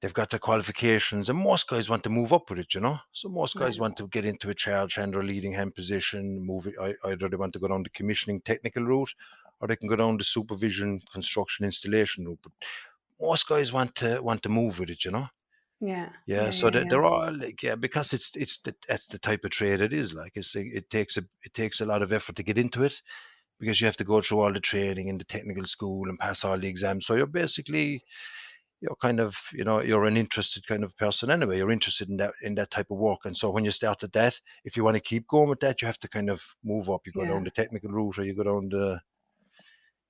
they've 0.00 0.14
got 0.14 0.30
their 0.30 0.40
qualifications, 0.40 1.28
and 1.28 1.38
most 1.38 1.68
guys 1.68 1.88
want 1.88 2.02
to 2.04 2.10
move 2.10 2.32
up 2.32 2.50
with 2.50 2.58
it. 2.58 2.74
You 2.74 2.80
know, 2.80 2.98
so 3.12 3.28
most 3.28 3.56
guys 3.56 3.78
Right. 3.78 3.82
want 3.82 3.96
to 3.98 4.08
get 4.08 4.24
into 4.24 4.50
a 4.50 4.54
charge 4.54 4.94
hand 4.96 5.14
or 5.16 5.22
leading 5.22 5.52
hand 5.52 5.74
position. 5.74 6.40
Move 6.44 6.66
it, 6.66 6.74
ei- 6.80 6.96
either 7.10 7.28
they 7.28 7.36
want 7.36 7.52
to 7.54 7.58
go 7.58 7.68
down 7.68 7.82
the 7.82 7.90
commissioning 7.90 8.40
technical 8.42 8.82
route, 8.84 9.14
or 9.60 9.68
they 9.68 9.76
can 9.76 9.88
go 9.88 9.96
down 9.96 10.16
the 10.16 10.24
supervision, 10.24 11.00
construction, 11.12 11.64
installation 11.64 12.26
route. 12.26 12.40
But 12.42 12.52
most 13.20 13.46
guys 13.48 13.72
want 13.72 13.94
to 13.96 14.20
want 14.22 14.42
to 14.42 14.48
move 14.48 14.78
with 14.78 14.90
it. 14.90 15.04
You 15.04 15.12
know. 15.12 15.28
Yeah. 15.82 16.12
Yeah, 16.26 16.50
Yeah, 16.50 16.50
so 16.50 16.70
yeah, 16.70 16.70
they 16.70 16.84
yeah. 16.84 16.88
they're 16.88 17.04
all 17.04 17.36
like 17.36 17.62
yeah, 17.62 17.74
because 17.74 18.12
it's 18.12 18.36
it's 18.36 18.58
the 18.62 18.74
that's 18.88 19.08
the 19.08 19.18
type 19.18 19.44
of 19.44 19.50
trade 19.50 19.80
it 19.80 19.92
is. 19.92 20.14
Like 20.14 20.32
it's 20.36 20.54
it 20.54 20.88
takes 20.90 21.16
a 21.16 21.22
it 21.42 21.52
takes 21.54 21.80
a 21.80 21.86
lot 21.86 22.02
of 22.02 22.12
effort 22.12 22.36
to 22.36 22.42
get 22.44 22.58
into 22.58 22.84
it 22.84 23.02
because 23.60 23.80
you 23.80 23.86
have 23.86 23.96
to 23.98 24.04
go 24.04 24.22
through 24.22 24.40
all 24.40 24.52
the 24.52 24.60
training 24.60 25.08
in 25.08 25.18
the 25.18 25.24
technical 25.24 25.66
school 25.66 26.08
and 26.08 26.18
pass 26.18 26.44
all 26.44 26.58
the 26.58 26.68
exams. 26.68 27.06
So 27.06 27.14
you're 27.16 27.26
basically 27.26 28.04
you're 28.80 28.96
kind 28.96 29.20
of 29.20 29.36
you 29.54 29.64
know 29.64 29.80
you're 29.82 30.06
an 30.06 30.16
interested 30.18 30.66
kind 30.66 30.84
of 30.84 30.96
person 30.96 31.30
anyway. 31.30 31.58
You're 31.58 31.72
interested 31.72 32.08
in 32.10 32.16
that 32.18 32.34
in 32.42 32.56
that 32.56 32.70
type 32.72 32.90
of 32.90 32.98
work, 32.98 33.20
and 33.24 33.36
so 33.36 33.50
when 33.50 33.64
you 33.64 33.72
start 33.72 34.02
at 34.04 34.12
that, 34.14 34.40
if 34.64 34.76
you 34.76 34.84
want 34.84 34.96
to 34.96 35.02
keep 35.02 35.26
going 35.28 35.50
with 35.50 35.60
that, 35.60 35.82
you 35.82 35.86
have 35.86 36.00
to 36.00 36.08
kind 36.08 36.30
of 36.30 36.56
move 36.64 36.90
up. 36.90 37.06
You 37.06 37.12
go 37.12 37.24
Yeah. 37.24 37.26
down 37.26 37.44
the 37.44 37.50
technical 37.52 37.90
route, 37.92 38.18
or 38.18 38.24
you 38.24 38.34
go 38.36 38.44
down 38.44 38.68
the 38.70 39.02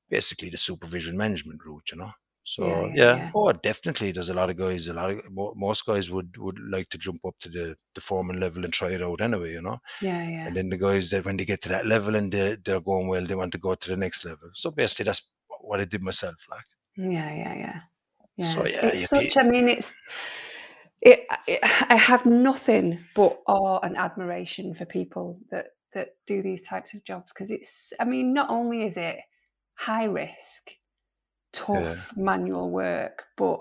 basically 0.08 0.48
the 0.50 0.58
supervision 0.58 1.16
management 1.16 1.64
route. 1.64 1.90
You 1.90 1.98
know. 1.98 2.12
So 2.44 2.64
Yeah, 2.64 2.86
yeah, 2.86 2.92
yeah, 2.94 3.16
yeah. 3.16 3.30
oh, 3.34 3.52
definitely. 3.52 4.12
There's 4.12 4.28
a 4.28 4.34
lot 4.34 4.50
of 4.50 4.56
guys. 4.56 4.88
A 4.88 4.92
lot 4.92 5.10
of 5.10 5.24
most 5.56 5.86
guys 5.86 6.10
would 6.10 6.36
would 6.38 6.58
like 6.58 6.88
to 6.90 6.98
jump 6.98 7.24
up 7.24 7.36
to 7.40 7.48
the 7.48 7.76
the 7.94 8.00
foreman 8.00 8.40
level 8.40 8.64
and 8.64 8.72
try 8.72 8.90
it 8.90 9.02
out 9.02 9.20
anyway. 9.20 9.52
You 9.52 9.62
know. 9.62 9.78
Yeah, 10.00 10.28
yeah. 10.28 10.46
And 10.48 10.56
then 10.56 10.68
the 10.68 10.76
guys 10.76 11.10
that 11.10 11.24
when 11.24 11.36
they 11.36 11.44
get 11.44 11.62
to 11.62 11.68
that 11.68 11.86
level 11.86 12.16
and 12.16 12.32
they're 12.32 12.56
they're 12.56 12.80
going 12.80 13.08
well, 13.08 13.24
they 13.24 13.34
want 13.34 13.52
to 13.52 13.58
go 13.58 13.74
to 13.74 13.88
the 13.88 13.96
next 13.96 14.24
level. 14.24 14.50
So 14.54 14.70
basically, 14.70 15.04
that's 15.04 15.28
what 15.60 15.80
I 15.80 15.84
did 15.84 16.02
myself. 16.02 16.36
Like 16.50 16.64
Yeah, 16.96 17.34
yeah, 17.34 17.54
yeah. 17.54 17.80
Yeah. 18.36 18.54
so, 18.54 18.66
yeah, 18.66 18.86
It's 18.86 19.10
such 19.10 19.34
pe- 19.34 19.40
I 19.40 19.44
mean 19.44 19.68
it's 19.68 19.94
It, 21.00 21.26
it, 21.48 21.58
I 21.62 21.96
have 21.96 22.26
nothing 22.26 23.04
but 23.14 23.38
awe 23.46 23.80
and 23.82 23.96
admiration 23.96 24.74
for 24.74 24.84
people 24.84 25.38
that 25.50 25.66
that 25.94 26.14
do 26.26 26.42
these 26.42 26.62
types 26.62 26.94
of 26.94 27.04
jobs 27.04 27.32
because 27.32 27.50
it's. 27.50 27.92
I 28.00 28.04
mean, 28.04 28.32
not 28.32 28.48
only 28.50 28.84
is 28.84 28.96
it 28.96 29.18
high 29.74 30.04
risk, 30.04 30.70
tough 31.52 32.12
manual 32.16 32.70
work, 32.70 33.24
but 33.36 33.60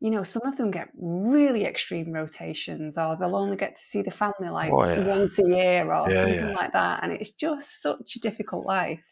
you 0.00 0.10
know, 0.10 0.22
some 0.22 0.42
of 0.46 0.56
them 0.58 0.70
get 0.70 0.90
really 0.96 1.64
extreme 1.64 2.12
rotations, 2.12 2.98
or 2.98 3.16
they'll 3.16 3.36
only 3.36 3.56
get 3.56 3.76
to 3.76 3.82
see 3.82 4.02
the 4.02 4.10
family 4.10 4.50
like 4.50 4.72
Oh, 4.72 4.84
yeah. 4.84 5.00
once 5.00 5.38
a 5.38 5.46
year 5.46 5.92
or 5.92 6.12
Yeah, 6.12 6.12
something 6.12 6.50
yeah. 6.50 6.54
like 6.60 6.72
that, 6.72 7.02
and 7.02 7.12
it's 7.12 7.30
just 7.32 7.82
such 7.82 8.16
a 8.16 8.20
difficult 8.20 8.66
life. 8.66 9.04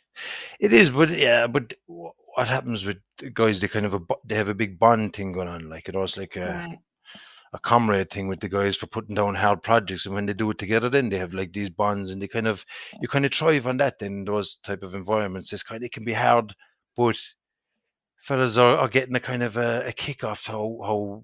It 0.60 0.72
is, 0.72 0.90
but 0.90 1.10
yeah, 1.10 1.46
but 1.46 1.74
what 1.86 2.48
happens 2.48 2.84
with 2.86 2.98
guys? 3.34 3.60
They 3.60 3.68
kind 3.68 3.86
of 3.86 3.94
a 3.94 4.00
they 4.24 4.34
have 4.34 4.48
a 4.48 4.54
big 4.54 4.78
bond 4.78 5.14
thing 5.14 5.32
going 5.32 5.48
on, 5.48 5.68
like 5.68 5.88
it 5.88 5.94
was 5.94 6.16
like 6.16 6.36
a 6.36 6.64
Right. 6.64 6.78
a 7.54 7.58
comrade 7.60 8.10
thing 8.10 8.28
with 8.28 8.40
the 8.40 8.48
guys 8.48 8.76
for 8.76 8.86
putting 8.86 9.14
down 9.16 9.34
hard 9.36 9.62
projects, 9.62 10.06
and 10.06 10.14
when 10.14 10.26
they 10.26 10.34
do 10.34 10.50
it 10.50 10.58
together, 10.58 10.88
then 10.90 11.08
they 11.10 11.18
have 11.18 11.34
like 11.34 11.52
these 11.52 11.70
bonds, 11.70 12.10
and 12.10 12.22
they 12.22 12.28
kind 12.28 12.48
of 12.48 12.64
you 13.00 13.08
kind 13.08 13.26
of 13.26 13.34
thrive 13.34 13.66
on 13.66 13.78
that. 13.78 14.02
In 14.02 14.24
those 14.24 14.56
type 14.56 14.82
of 14.82 14.94
environments, 14.94 15.52
it's 15.52 15.62
kind 15.62 15.84
it 15.84 15.92
can 15.92 16.04
be 16.04 16.14
hard, 16.14 16.54
but 16.96 17.20
fellas 18.22 18.56
are, 18.56 18.78
are 18.78 18.88
getting 18.88 19.14
a 19.16 19.20
kind 19.20 19.42
of 19.42 19.56
a, 19.56 19.84
a 19.88 19.92
kick 19.92 20.22
off 20.22 20.46
how 20.46 20.78
how 20.82 21.22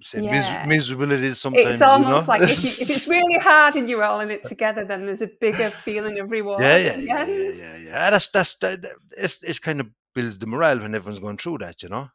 say 0.00 0.20
mis- 0.20 0.66
miserable 0.66 1.12
it 1.12 1.22
is 1.22 1.40
sometimes. 1.40 1.66
It's 1.66 1.80
you 1.80 1.86
almost 1.86 2.26
know? 2.26 2.32
like 2.32 2.42
if, 2.42 2.64
you, 2.64 2.70
if 2.70 2.90
it's 2.90 3.08
really 3.08 3.38
hard 3.40 3.76
and 3.76 3.88
you're 3.88 4.02
all 4.02 4.20
in 4.20 4.30
it 4.30 4.44
together, 4.44 4.84
then 4.84 5.06
there's 5.06 5.22
a 5.22 5.30
bigger 5.40 5.70
feeling 5.70 6.18
of 6.18 6.30
reward. 6.30 6.62
yeah, 6.62 6.76
yeah, 6.76 6.96
yeah, 6.96 7.24
yeah, 7.26 7.52
yeah, 7.52 7.76
yeah. 7.76 8.10
That's 8.10 8.28
that's 8.28 8.56
that, 8.56 8.84
it's 9.16 9.42
it's 9.42 9.58
kind 9.58 9.80
of 9.80 9.90
builds 10.14 10.38
the 10.38 10.46
morale 10.46 10.80
when 10.80 10.94
everyone's 10.94 11.20
going 11.20 11.36
through 11.36 11.58
that, 11.58 11.82
you 11.82 11.90
know. 11.90 12.08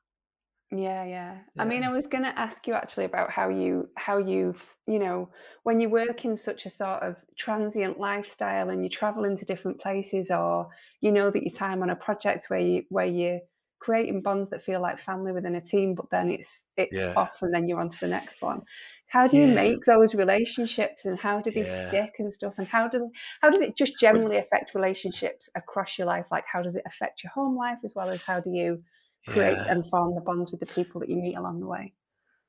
Yeah, 0.73 1.03
yeah. 1.03 1.37
I 1.59 1.65
mean, 1.65 1.83
I 1.83 1.91
was 1.91 2.07
going 2.07 2.23
to 2.23 2.39
ask 2.39 2.65
you 2.65 2.73
actually 2.73 3.03
about 3.03 3.29
how 3.29 3.49
you 3.49 3.89
how 3.97 4.17
you've 4.17 4.63
you 4.87 4.99
know 4.99 5.29
when 5.63 5.81
you 5.81 5.89
work 5.89 6.23
in 6.23 6.37
such 6.37 6.65
a 6.65 6.69
sort 6.69 7.03
of 7.03 7.17
transient 7.37 7.99
lifestyle 7.99 8.69
and 8.69 8.81
you 8.83 8.89
travel 8.89 9.25
into 9.25 9.45
different 9.45 9.79
places, 9.81 10.31
or 10.31 10.69
you 11.01 11.11
know 11.11 11.29
that 11.29 11.43
your 11.43 11.53
time 11.53 11.83
on 11.83 11.89
a 11.89 11.95
project 11.95 12.49
where 12.49 12.59
you 12.59 12.83
where 12.89 13.05
you're 13.05 13.41
creating 13.81 14.21
bonds 14.21 14.49
that 14.49 14.63
feel 14.63 14.81
like 14.81 14.99
family 14.99 15.31
within 15.33 15.55
a 15.55 15.61
team, 15.61 15.95
but 15.95 16.09
then 16.11 16.29
it's 16.31 16.69
it's 16.77 17.07
Yeah. 17.07 17.15
off 17.15 17.41
and 17.41 17.53
then 17.53 17.67
you're 17.67 17.79
on 17.81 17.89
to 17.89 17.99
the 17.99 18.07
next 18.07 18.41
one. 18.41 18.61
How 19.07 19.27
do 19.27 19.37
you 19.37 19.47
Yeah. 19.47 19.61
make 19.63 19.85
those 19.85 20.15
relationships 20.15 21.05
and 21.05 21.19
how 21.19 21.41
do 21.41 21.51
they 21.51 21.65
Yeah. 21.65 21.65
stick 21.65 22.13
and 22.19 22.31
stuff? 22.33 22.53
And 22.57 22.67
how 22.67 22.87
do 22.87 23.11
how 23.41 23.49
does 23.49 23.61
it 23.61 23.77
just 23.77 23.99
generally 23.99 24.37
affect 24.37 24.75
relationships 24.75 25.49
across 25.55 25.97
your 25.97 26.07
life? 26.07 26.27
Like 26.31 26.45
how 26.51 26.61
does 26.61 26.75
it 26.75 26.83
affect 26.85 27.23
your 27.23 27.31
home 27.31 27.55
life 27.57 27.79
as 27.83 27.93
well 27.95 28.09
as 28.11 28.23
how 28.23 28.39
do 28.39 28.51
you 28.51 28.83
create 29.27 29.65
and 29.67 29.87
form 29.89 30.15
the 30.15 30.21
bonds 30.21 30.51
with 30.51 30.59
the 30.59 30.65
people 30.67 30.99
that 31.01 31.09
you 31.09 31.15
meet 31.17 31.35
along 31.35 31.59
the 31.59 31.67
way. 31.67 31.93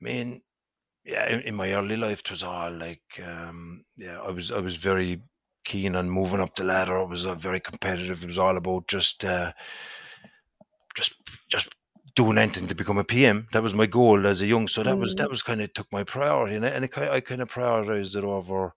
I 0.00 0.04
mean, 0.04 0.42
yeah, 1.04 1.28
in, 1.28 1.40
in 1.42 1.56
my 1.56 1.72
early 1.72 1.96
life, 1.96 2.20
it 2.20 2.30
was 2.30 2.42
all 2.44 2.72
like, 2.72 3.20
um, 3.24 3.84
yeah, 3.96 4.20
I 4.20 4.30
was 4.30 4.50
I 4.52 4.60
was 4.60 4.76
very 4.76 5.22
keen 5.64 5.96
on 5.96 6.10
moving 6.10 6.40
up 6.40 6.56
the 6.56 6.64
ladder. 6.64 6.98
I 6.98 7.04
was 7.04 7.26
uh, 7.26 7.34
very 7.34 7.60
competitive. 7.60 8.22
It 8.24 8.28
was 8.28 8.38
all 8.38 8.56
about 8.56 8.88
just, 8.88 9.24
uh, 9.24 9.52
just, 10.94 11.14
just 11.48 11.68
doing 12.14 12.38
anything 12.38 12.66
to 12.68 12.74
become 12.74 12.98
a 12.98 13.04
PM. 13.04 13.48
That 13.52 13.62
was 13.62 13.74
my 13.74 13.86
goal 13.86 14.26
as 14.26 14.40
a 14.40 14.46
young. 14.46 14.68
So 14.68 14.82
that 14.82 14.98
was 14.98 15.14
that 15.16 15.28
Mm. 15.28 15.30
was 15.30 15.42
kind 15.42 15.60
of 15.62 15.72
took 15.72 15.90
my 15.92 16.04
priority, 16.04 16.56
and 16.56 16.64
I, 16.66 16.68
and 16.70 16.84
I, 16.84 16.88
ki- 16.88 17.08
I 17.16 17.20
kind 17.20 17.40
of 17.42 17.50
prioritized 17.50 18.16
it 18.16 18.24
over 18.24 18.74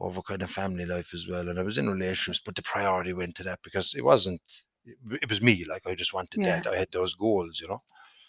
over 0.00 0.22
kind 0.22 0.42
of 0.42 0.50
family 0.50 0.86
life 0.86 1.12
as 1.12 1.26
well. 1.28 1.48
And 1.48 1.58
I 1.58 1.62
was 1.62 1.76
in 1.78 1.90
relationships, 1.90 2.40
but 2.44 2.54
the 2.56 2.62
priority 2.62 3.12
went 3.12 3.34
to 3.36 3.42
that 3.44 3.60
because 3.62 3.94
it 3.94 4.04
wasn't. 4.04 4.40
It 4.86 5.28
was 5.28 5.42
me. 5.42 5.64
Like 5.68 5.86
I 5.86 5.94
just 5.94 6.14
wanted 6.14 6.40
Yeah. 6.40 6.60
that. 6.62 6.72
I 6.72 6.78
had 6.78 6.88
those 6.92 7.14
goals, 7.14 7.60
you 7.60 7.68
know. 7.68 7.80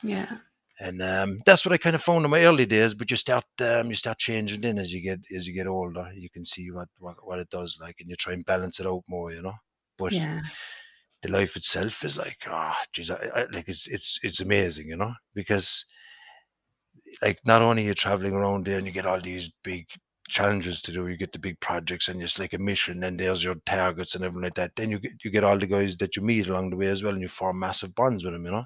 Yeah. 0.03 0.37
And 0.79 1.01
um, 1.01 1.41
that's 1.45 1.63
what 1.63 1.73
I 1.73 1.77
kind 1.77 1.95
of 1.95 2.01
found 2.01 2.25
in 2.25 2.31
my 2.31 2.43
early 2.43 2.65
days. 2.65 2.93
But 2.95 3.11
you 3.11 3.17
start 3.17 3.45
um, 3.59 3.89
you 3.89 3.95
start 3.95 4.17
changing 4.17 4.61
then 4.61 4.79
as 4.79 4.91
you 4.91 5.01
get 5.01 5.19
as 5.35 5.45
you 5.47 5.53
get 5.53 5.67
older. 5.67 6.11
You 6.15 6.29
can 6.29 6.43
see 6.43 6.71
what, 6.71 6.89
what 6.99 7.15
what 7.25 7.39
it 7.39 7.49
does 7.51 7.77
like, 7.79 7.97
and 7.99 8.09
you 8.09 8.15
try 8.15 8.33
and 8.33 8.43
balance 8.45 8.79
it 8.79 8.87
out 8.87 9.03
more, 9.07 9.31
you 9.31 9.41
know. 9.43 9.53
But 9.97 10.11
Yeah. 10.13 10.41
The 11.21 11.29
life 11.29 11.55
itself 11.55 12.03
is 12.03 12.17
like, 12.17 12.37
ah, 12.47 12.77
geez, 12.93 13.11
I, 13.11 13.29
I, 13.35 13.45
like 13.51 13.67
it's 13.67 13.87
it's 13.87 14.19
it's 14.23 14.39
amazing, 14.39 14.87
you 14.87 14.97
know, 14.97 15.13
because 15.33 15.85
like 17.21 17.39
not 17.45 17.61
only 17.61 17.85
you're 17.85 17.93
traveling 17.93 18.33
around 18.33 18.65
there 18.65 18.77
and 18.77 18.87
you 18.87 18.93
get 18.93 19.05
all 19.05 19.21
these 19.21 19.51
big 19.63 19.85
challenges 20.27 20.81
to 20.81 20.91
do, 20.91 21.07
you 21.07 21.17
get 21.17 21.33
the 21.33 21.39
big 21.39 21.59
projects 21.59 22.07
and 22.07 22.21
it's 22.21 22.39
like 22.39 22.53
a 22.53 22.57
mission, 22.57 23.03
and 23.03 23.19
there's 23.19 23.43
your 23.43 23.55
targets 23.65 24.15
and 24.15 24.23
everything 24.23 24.43
like 24.43 24.55
that. 24.55 24.71
Then 24.75 24.89
you 24.89 24.99
get 24.99 25.11
you 25.23 25.31
get 25.31 25.43
all 25.43 25.57
the 25.57 25.67
guys 25.67 25.97
that 25.97 26.15
you 26.15 26.21
meet 26.21 26.47
along 26.47 26.69
the 26.69 26.77
way 26.77 26.87
as 26.87 27.03
well, 27.03 27.13
and 27.13 27.21
you 27.21 27.27
form 27.27 27.59
massive 27.59 27.93
bonds 27.95 28.23
with 28.23 28.33
them, 28.33 28.45
you 28.45 28.51
know. 28.51 28.65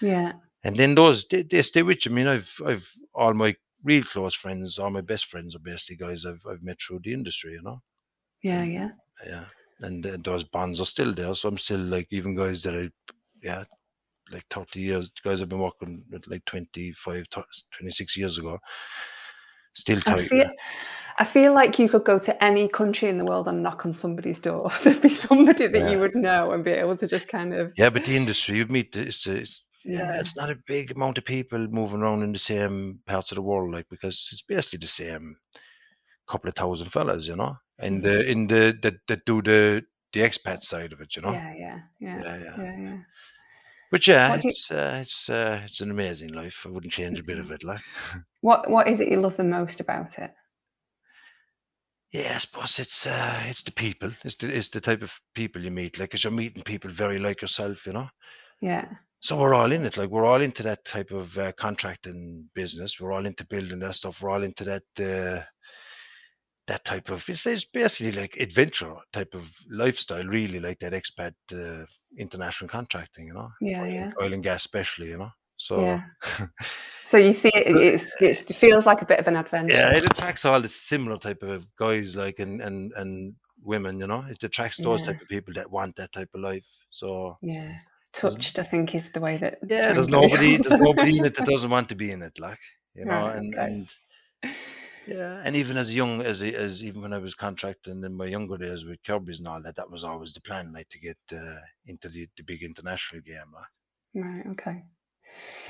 Yeah. 0.00 0.32
And 0.64 0.76
then 0.76 0.94
those 0.94 1.26
they, 1.28 1.42
they 1.42 1.62
stay 1.62 1.82
with 1.82 2.06
you. 2.06 2.12
I 2.12 2.14
mean, 2.14 2.26
I've 2.26 2.60
I've 2.66 2.90
all 3.14 3.34
my 3.34 3.54
real 3.82 4.04
close 4.04 4.34
friends, 4.34 4.78
all 4.78 4.90
my 4.90 5.00
best 5.00 5.26
friends 5.26 5.54
are 5.54 5.60
basically 5.60 5.96
guys 5.96 6.26
I've 6.26 6.44
I've 6.48 6.62
met 6.62 6.80
through 6.80 7.00
the 7.04 7.12
industry, 7.12 7.52
you 7.52 7.62
know. 7.62 7.82
Yeah. 8.42 8.64
Yeah. 8.64 8.90
yeah, 9.26 9.44
and 9.80 10.06
uh, 10.06 10.16
those 10.22 10.44
bonds 10.44 10.80
are 10.80 10.86
still 10.86 11.14
there. 11.14 11.34
So 11.34 11.48
I'm 11.48 11.58
still 11.58 11.80
like 11.80 12.08
even 12.10 12.34
guys 12.34 12.62
that 12.62 12.74
I, 12.74 12.90
yeah, 13.42 13.64
like 14.32 14.44
30 14.50 14.80
years, 14.80 15.10
guys 15.22 15.40
I've 15.42 15.48
been 15.48 15.60
working 15.60 16.02
with 16.10 16.26
like 16.26 16.44
25, 16.46 17.24
26 17.78 18.16
years 18.16 18.38
ago, 18.38 18.58
still 19.74 19.98
I 19.98 20.00
tight. 20.00 20.28
feel 20.28 20.50
I 21.18 21.24
feel 21.24 21.54
like 21.54 21.78
you 21.78 21.88
could 21.88 22.04
go 22.04 22.18
to 22.18 22.44
any 22.44 22.68
country 22.68 23.08
in 23.08 23.16
the 23.16 23.24
world 23.24 23.48
and 23.48 23.62
knock 23.62 23.86
on 23.86 23.94
somebody's 23.94 24.36
door. 24.38 24.70
There'd 24.84 25.00
be 25.00 25.08
somebody 25.08 25.66
that 25.66 25.78
Yeah. 25.78 25.90
you 25.92 26.00
would 26.00 26.14
know 26.14 26.52
and 26.52 26.62
be 26.64 26.72
able 26.72 26.96
to 26.98 27.06
just 27.06 27.26
kind 27.28 27.54
of 27.54 27.72
Yeah, 27.76 27.88
but 27.90 28.04
the 28.04 28.16
industry 28.16 28.58
you 28.58 28.66
meet, 28.66 28.94
it's, 28.96 29.26
it's 29.26 29.64
Yeah. 29.84 30.18
it's 30.20 30.36
not 30.36 30.50
a 30.50 30.58
big 30.66 30.90
amount 30.90 31.16
of 31.18 31.24
people 31.24 31.68
moving 31.68 32.02
around 32.02 32.22
in 32.22 32.32
the 32.32 32.38
same 32.38 33.00
parts 33.06 33.30
of 33.32 33.36
the 33.36 33.42
world, 33.42 33.70
like 33.72 33.86
because 33.88 34.28
it's 34.32 34.42
basically 34.42 34.80
the 34.80 34.88
same 34.88 35.36
couple 36.26 36.48
of 36.48 36.54
thousand 36.54 36.86
fellas, 36.86 37.28
you 37.28 37.36
know, 37.36 37.56
and 37.78 38.02
Mhm. 38.02 38.02
the 38.02 38.30
in 38.30 38.46
the 38.48 38.78
that 38.82 38.94
that 39.08 39.24
do 39.26 39.42
the 39.42 39.84
the 40.12 40.20
expat 40.20 40.62
side 40.62 40.92
of 40.92 41.00
it, 41.00 41.16
you 41.16 41.22
know. 41.22 41.32
Yeah. 41.32 41.54
Yeah. 41.54 41.80
Yeah. 42.00 42.22
Yeah, 42.22 42.36
yeah. 42.38 42.56
Yeah. 42.56 42.76
Yeah. 42.78 43.02
But 43.90 44.06
yeah, 44.06 44.36
you, 44.42 44.50
it's 44.50 44.70
uh, 44.70 44.98
it's 45.02 45.28
uh, 45.28 45.62
it's 45.64 45.80
an 45.80 45.90
amazing 45.90 46.32
life. 46.32 46.64
I 46.66 46.70
wouldn't 46.70 46.92
change 46.92 47.18
a 47.20 47.24
bit 47.24 47.38
of 47.38 47.46
Mhm. 47.46 47.50
it, 47.50 47.64
like. 47.64 47.82
what 48.40 48.70
What 48.70 48.88
is 48.88 49.00
it 49.00 49.08
you 49.08 49.20
love 49.20 49.36
the 49.36 49.44
most 49.44 49.80
about 49.80 50.18
it? 50.18 50.34
Yeah, 52.12 52.34
I 52.34 52.38
suppose 52.38 52.78
it's 52.80 53.06
uh, 53.06 53.42
it's 53.46 53.62
the 53.62 53.70
people. 53.72 54.12
It's 54.24 54.36
the 54.36 54.52
it's 54.52 54.70
the 54.70 54.80
type 54.80 55.02
of 55.02 55.20
people 55.34 55.62
you 55.62 55.70
meet. 55.70 55.98
Like, 55.98 56.10
'cause 56.10 56.24
you're 56.24 56.32
meeting 56.32 56.62
people 56.62 56.90
very 56.90 57.18
like 57.18 57.42
yourself, 57.42 57.86
you 57.86 57.92
know. 57.92 58.08
Yeah. 58.60 58.96
So 59.20 59.36
we're 59.38 59.54
all 59.54 59.72
in 59.72 59.84
it. 59.84 59.96
Like, 59.96 60.10
we're 60.10 60.24
all 60.26 60.40
into 60.40 60.62
that 60.62 60.84
type 60.84 61.10
of 61.10 61.36
uh, 61.38 61.52
contracting 61.52 62.48
business. 62.54 63.00
We're 63.00 63.12
all 63.12 63.26
into 63.26 63.44
building 63.46 63.80
that 63.80 63.94
stuff. 63.94 64.22
We're 64.22 64.30
all 64.30 64.42
into 64.42 64.64
that 64.64 64.84
uh, 65.00 65.44
that 66.66 66.84
type 66.84 67.10
of. 67.10 67.28
It's, 67.28 67.46
it's 67.46 67.64
basically 67.64 68.12
like 68.20 68.36
adventure 68.38 68.94
type 69.12 69.34
of 69.34 69.50
lifestyle, 69.70 70.24
really, 70.24 70.60
like 70.60 70.78
that 70.80 70.92
expat 70.92 71.34
uh, 71.52 71.86
international 72.18 72.68
contracting, 72.68 73.28
you 73.28 73.34
know, 73.34 73.50
Yeah. 73.60 73.82
oil, 73.82 73.88
Yeah. 73.90 74.04
and- 74.04 74.14
oil 74.20 74.32
and 74.32 74.42
gas, 74.42 74.62
especially, 74.62 75.08
you 75.10 75.18
know. 75.18 75.30
So 75.56 75.80
Yeah. 75.80 76.02
So 77.04 77.18
you 77.18 77.32
see, 77.32 77.50
it, 77.54 78.02
it 78.20 78.36
feels 78.56 78.84
like 78.84 79.00
a 79.00 79.06
bit 79.06 79.20
of 79.20 79.28
an 79.28 79.36
adventure. 79.36 79.72
yeah, 79.74 79.96
it 79.96 80.04
attracts 80.04 80.44
all 80.44 80.60
the 80.60 80.68
similar 80.68 81.18
type 81.18 81.42
of 81.44 81.64
guys, 81.76 82.16
like 82.16 82.40
and 82.40 82.60
and 82.60 82.92
and 82.96 83.34
women, 83.62 84.00
you 84.00 84.08
know. 84.08 84.24
It 84.28 84.42
attracts 84.42 84.78
those 84.78 85.00
Yeah. 85.00 85.06
type 85.12 85.22
of 85.22 85.28
people 85.28 85.54
that 85.54 85.70
want 85.70 85.94
that 85.96 86.10
type 86.12 86.30
of 86.34 86.40
life. 86.40 86.66
So 86.90 87.38
Yeah. 87.42 87.76
Touched, 88.12 88.58
I 88.58 88.64
think, 88.64 88.94
is 88.94 89.10
the 89.12 89.20
way 89.20 89.36
that. 89.36 89.58
yeah, 89.68 89.92
there's 89.92 90.08
nobody 90.08 90.56
there's 90.56 90.80
nobody 90.80 91.18
in 91.18 91.24
it 91.26 91.36
that 91.36 91.46
doesn't 91.52 91.70
want 91.70 91.88
to 91.90 91.94
be 91.94 92.10
in 92.10 92.22
it, 92.22 92.40
like 92.40 92.58
you 92.94 93.04
know, 93.04 93.28
Right. 93.28 93.36
and 93.36 93.54
Okay. 93.54 93.64
and 93.64 93.88
yeah, 95.06 95.40
and 95.44 95.56
even 95.56 95.76
as 95.76 95.94
young 95.94 96.22
as 96.22 96.42
as 96.42 96.82
even 96.82 97.02
when 97.02 97.12
I 97.12 97.18
was 97.18 97.34
contracting 97.34 98.02
in 98.04 98.16
my 98.16 98.26
younger 98.26 98.56
days 98.56 98.84
with 98.84 99.02
Kirby's 99.02 99.38
and 99.38 99.48
all 99.48 99.62
that, 99.62 99.76
that 99.76 99.90
was 99.90 100.04
always 100.04 100.32
the 100.32 100.40
plan, 100.40 100.72
like 100.72 100.88
to 100.90 100.98
get 100.98 101.18
uh, 101.32 101.60
into 101.86 102.08
the, 102.08 102.28
the 102.36 102.42
big 102.42 102.62
international 102.62 103.22
game. 103.22 103.54
Right. 104.14 104.46
Okay. 104.52 104.82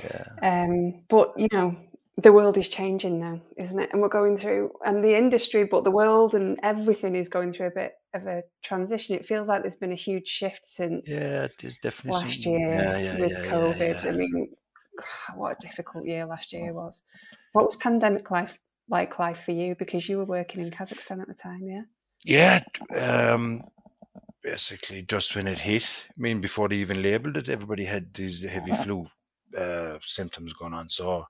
Yeah, 0.03 0.25
Um, 0.43 1.03
but 1.09 1.35
you 1.37 1.49
know, 1.53 1.77
the 2.17 2.33
world 2.33 2.57
is 2.57 2.69
changing 2.69 3.21
now, 3.21 3.41
isn't 3.57 3.79
it? 3.79 3.91
And 3.93 4.01
we're 4.01 4.09
going 4.09 4.39
through, 4.39 4.73
and 4.85 5.05
the 5.05 5.17
industry, 5.17 5.65
but 5.65 5.85
the 5.85 5.91
world 5.91 6.35
and 6.35 6.59
everything 6.63 7.15
is 7.15 7.29
going 7.29 7.53
through 7.53 7.69
a 7.69 7.73
bit 7.73 7.93
of 8.15 8.27
a 8.27 8.43
transition. 8.63 9.15
It 9.15 9.27
feels 9.27 9.49
like 9.49 9.63
there's 9.63 9.77
been 9.77 9.93
a 9.93 9.97
huge 9.97 10.29
shift 10.29 10.67
since 10.67 11.11
yeah, 11.11 11.49
there's 11.61 11.79
definitely 11.79 12.21
last 12.23 12.43
some. 12.43 12.53
year 12.53 12.69
Yeah, 12.69 12.99
yeah, 12.99 13.19
with 13.19 13.33
yeah, 13.33 13.51
COVID. 13.51 14.07
I 14.07 14.11
mean, 14.13 14.49
what 15.35 15.57
a 15.59 15.67
difficult 15.67 16.07
year 16.07 16.27
last 16.27 16.53
year 16.53 16.73
was. 16.73 17.03
What 17.53 17.67
was 17.67 17.77
pandemic 17.77 18.31
life 18.31 18.59
like 18.89 19.19
life 19.19 19.43
for 19.45 19.53
you? 19.53 19.75
Because 19.79 20.09
you 20.09 20.19
were 20.19 20.25
working 20.25 20.61
in 20.61 20.71
Kazakhstan 20.71 21.21
at 21.21 21.29
the 21.29 21.35
time, 21.35 21.63
yeah. 21.63 21.83
Yeah, 22.25 22.63
um, 22.97 23.63
basically 24.43 25.03
just 25.03 25.35
when 25.35 25.47
it 25.47 25.59
hit. 25.59 26.05
I 26.09 26.15
mean, 26.17 26.41
before 26.41 26.69
they 26.69 26.77
even 26.77 27.03
labeled 27.03 27.37
it, 27.37 27.49
everybody 27.49 27.85
had 27.85 28.15
these 28.15 28.45
heavy 28.45 28.73
flu 28.83 29.07
uh, 29.57 29.99
symptoms 30.01 30.53
going 30.53 30.73
on. 30.73 30.89
So 30.89 31.25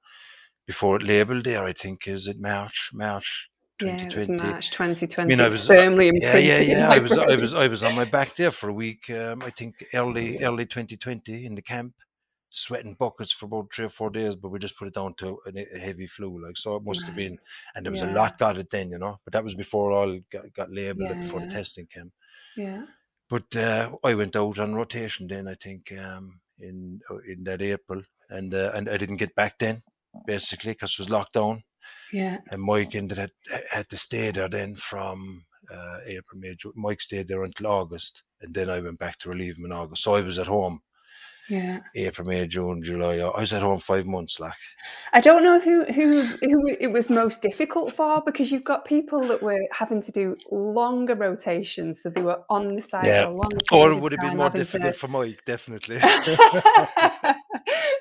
before 0.67 0.97
it 0.97 1.03
labeled 1.03 1.45
there, 1.45 1.65
I 1.65 1.73
think 1.73 2.07
is 2.07 2.27
it 2.29 2.39
March, 2.39 2.91
March 2.93 3.49
Yeah, 3.81 4.07
it 4.07 4.15
was 4.15 4.27
2020. 4.27 4.43
March 4.43 4.67
I 4.67 4.87
2020. 4.87 5.29
mean, 5.29 5.41
I 5.41 5.49
was 5.49 5.65
uh, 5.71 5.75
firmly 5.75 6.07
yeah, 6.07 6.13
imprinted 6.13 6.69
yeah, 6.69 6.79
yeah. 6.79 6.89
my 6.89 6.95
I 6.95 6.99
was, 6.99 7.13
I 7.13 7.37
was, 7.37 7.55
I 7.65 7.69
was 7.69 7.83
on 7.83 7.95
my 7.95 8.05
back 8.05 8.37
there 8.37 8.51
for 8.51 8.69
a 8.69 8.75
week. 8.75 9.11
Um, 9.11 9.43
I 9.43 9.51
think 9.51 9.75
early, 9.95 10.43
early 10.43 10.67
2020 10.67 11.47
in 11.47 11.55
the 11.55 11.63
camp. 11.63 11.95
Sweating 12.57 12.95
buckets 12.95 13.33
for 13.33 13.47
about 13.47 13.73
three 13.73 13.85
or 13.85 13.91
four 13.91 14.11
days, 14.11 14.35
but 14.35 14.49
we 14.49 14.59
just 14.59 14.79
put 14.79 14.89
it 14.89 14.95
down 14.95 15.15
to 15.15 15.39
a, 15.47 15.79
heavy 15.79 16.07
flu. 16.07 16.43
Like 16.43 16.57
so, 16.57 16.77
it 16.77 16.85
must 16.85 17.03
right. 17.03 17.07
have 17.09 17.17
been, 17.17 17.39
and 17.75 17.85
there 17.85 17.93
was 17.93 18.01
yeah. 18.01 18.13
a 18.13 18.17
lot 18.17 18.39
got 18.39 18.59
it 18.59 18.71
then, 18.71 18.91
you 18.91 18.99
know. 18.99 19.19
But 19.25 19.35
that 19.35 19.45
was 19.45 19.55
before 19.55 19.93
all 19.93 20.19
got, 20.33 20.53
got 20.55 20.73
labelled 20.73 21.11
yeah, 21.11 21.23
before 21.23 21.41
yeah. 21.41 21.47
the 21.47 21.53
testing 21.53 21.87
came. 21.87 22.13
Yeah. 22.57 22.87
But 23.29 23.55
uh, 23.57 23.91
I 24.03 24.15
went 24.15 24.37
out 24.37 24.59
on 24.59 24.75
rotation 24.75 25.27
then. 25.27 25.49
I 25.49 25.55
think 25.55 25.93
um, 25.99 26.41
in 26.59 27.01
uh, 27.11 27.19
in 27.29 27.45
that 27.45 27.63
April, 27.63 28.03
and 28.31 28.55
uh, 28.55 28.73
and 28.75 28.89
I 28.89 28.97
didn't 28.97 29.17
get 29.17 29.35
back 29.35 29.59
then, 29.59 29.83
basically, 30.27 30.73
because 30.73 30.93
it 30.93 31.01
was 31.01 31.11
locked 31.11 31.35
down. 31.35 31.65
Yeah. 32.13 32.39
And 32.51 32.63
Mike 32.63 32.95
ended 32.95 33.19
had 33.19 33.33
had 33.71 33.89
to 33.91 33.97
stay 33.97 34.31
there 34.31 34.49
then 34.49 34.77
from 34.77 35.45
uh, 35.71 35.99
April, 36.07 36.41
May. 36.41 36.57
Mike 36.75 37.01
stayed 37.01 37.29
there 37.29 37.45
until 37.45 37.67
August, 37.67 38.23
and 38.41 38.55
then 38.55 38.71
I 38.71 38.81
went 38.81 38.99
back 38.99 39.19
to 39.19 39.29
relieve 39.29 39.59
him 39.59 39.67
in 39.67 39.73
August. 39.73 40.05
So 40.05 40.15
I 40.15 40.23
was 40.23 40.39
at 40.39 40.47
home 40.47 40.81
yeah. 41.49 41.81
April, 41.95 42.27
May, 42.27 42.47
June, 42.47 42.83
July. 42.83 43.19
I 43.19 43.41
was 43.41 43.53
at 43.53 43.63
home 43.63 43.79
five 43.79 44.07
months. 44.07 44.41
Like 44.41 44.55
I 45.13 45.21
don't 45.21 45.43
know 45.43 45.61
who 45.61 45.85
who 45.85 46.23
who 46.23 46.77
it 46.81 46.93
was 46.93 47.09
most 47.09 47.43
difficult 47.43 47.95
for 47.95 48.23
because 48.25 48.51
you've 48.51 48.65
got 48.65 48.85
people 48.85 49.27
that 49.29 49.43
were 49.43 49.61
having 49.73 50.03
to 50.03 50.13
do 50.13 50.37
longer 50.51 51.15
rotations, 51.15 52.03
so 52.03 52.11
they 52.11 52.23
were 52.23 52.41
on 52.51 52.75
the 52.75 52.83
side 52.83 53.07
yeah. 53.07 53.29
Or 53.73 53.93
it 53.93 54.01
would 54.01 54.13
have 54.13 54.21
been 54.21 54.37
more 54.37 54.51
difficult 54.51 54.95
to... 54.95 54.99
for 54.99 55.09
Mike, 55.09 55.45
definitely. 55.45 55.97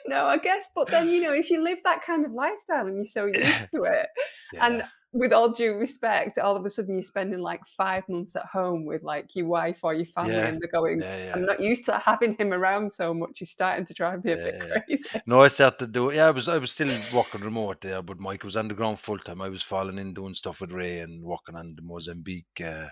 no, 0.08 0.26
I 0.26 0.38
guess, 0.38 0.68
but 0.76 0.88
then 0.88 1.10
you 1.10 1.22
know, 1.22 1.34
if 1.34 1.50
you 1.50 1.64
live 1.64 1.80
that 1.86 2.04
kind 2.04 2.26
of 2.26 2.32
lifestyle 2.32 2.88
and 2.88 2.96
you're 2.96 3.06
so 3.06 3.26
used 3.34 3.72
to 3.72 3.84
it, 3.84 4.08
yeah. 4.54 4.66
and 4.66 4.84
with 5.16 5.32
all 5.32 5.50
due 5.50 5.76
respect, 5.76 6.38
all 6.38 6.58
of 6.58 6.66
a 6.66 6.70
sudden 6.70 6.96
you're 6.96 7.04
spending 7.04 7.40
like 7.40 7.62
five 7.66 8.04
months 8.10 8.36
at 8.36 8.46
home 8.46 8.86
with 8.86 9.02
like 9.02 9.34
your 9.34 9.48
wife 9.48 9.80
or 9.82 9.94
your 9.94 10.06
family, 10.06 10.34
yeah. 10.34 10.48
and 10.48 10.62
they're 10.62 10.70
going, 10.70 11.02
yeah, 11.02 11.26
yeah. 11.26 11.34
"I'm 11.34 11.46
not 11.46 11.62
used 11.62 11.86
to 11.86 11.98
having 11.98 12.36
him 12.36 12.52
around 12.54 12.92
so 12.92 13.14
much." 13.14 13.40
He's 13.40 13.50
starting 13.50 13.86
to 13.86 13.94
drive 13.94 14.26
me 14.26 14.34
a 14.34 14.36
bit 14.36 14.60
crazy. 14.60 15.04
No, 15.26 15.40
I 15.40 15.48
started 15.48 15.80
to 15.80 15.88
do. 15.88 16.12
Yeah, 16.12 16.28
I 16.28 16.32
was 16.32 16.50
I 16.50 16.58
was 16.58 16.72
still 16.72 16.94
working 17.14 17.42
remote 17.42 17.80
there, 17.80 18.02
but 18.02 18.20
Mike 18.20 18.44
was 18.44 18.58
underground 18.58 19.00
full 19.00 19.18
time. 19.18 19.42
I 19.42 19.48
was 19.48 19.64
falling 19.64 19.98
in 19.98 20.14
doing 20.14 20.36
stuff 20.36 20.60
with 20.60 20.74
Ray 20.74 21.00
and 21.00 21.24
working 21.24 21.56
on 21.56 21.76
the 21.76 21.82
Mozambique 21.82 22.62
uh, 22.64 22.88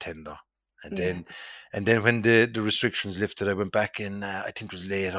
tender. 0.00 0.36
And 0.82 0.96
then, 0.96 1.26
and 1.74 1.84
then 1.84 2.02
when 2.02 2.22
the, 2.22 2.46
the 2.46 2.62
restrictions 2.62 3.18
lifted, 3.18 3.48
I 3.48 3.52
went 3.52 3.70
back 3.70 4.00
in. 4.00 4.22
Uh, 4.22 4.44
I 4.46 4.50
think 4.50 4.72
it 4.72 4.76
was 4.76 4.88
late 4.88 5.14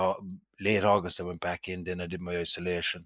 late 0.59 0.83
August. 0.83 1.19
I 1.19 1.23
went 1.23 1.39
back 1.39 1.69
in. 1.69 1.83
Then 1.83 2.01
I 2.01 2.07
did 2.07 2.19
my 2.19 2.37
isolation 2.37 3.05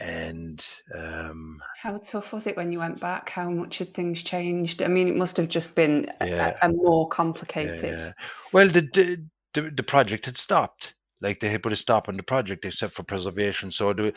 and 0.00 0.64
um, 0.94 1.60
how 1.80 1.98
tough 1.98 2.32
was 2.32 2.46
it 2.46 2.56
when 2.56 2.72
you 2.72 2.78
went 2.78 2.98
back 3.00 3.28
how 3.30 3.50
much 3.50 3.78
had 3.78 3.92
things 3.94 4.22
changed 4.22 4.82
i 4.82 4.88
mean 4.88 5.08
it 5.08 5.16
must 5.16 5.36
have 5.36 5.48
just 5.48 5.74
been 5.74 6.10
yeah. 6.22 6.56
a, 6.62 6.68
a, 6.68 6.72
more 6.72 7.06
complicated 7.08 7.82
yeah, 7.82 8.06
yeah. 8.06 8.12
well 8.52 8.66
the, 8.68 9.20
the, 9.54 9.70
the 9.70 9.82
project 9.82 10.26
had 10.26 10.38
stopped 10.38 10.94
like 11.20 11.40
they 11.40 11.50
had 11.50 11.62
put 11.62 11.72
a 11.72 11.76
stop 11.76 12.08
on 12.08 12.16
the 12.16 12.22
project 12.22 12.64
except 12.64 12.94
for 12.94 13.02
preservation 13.02 13.70
so 13.70 13.92
the 13.92 14.12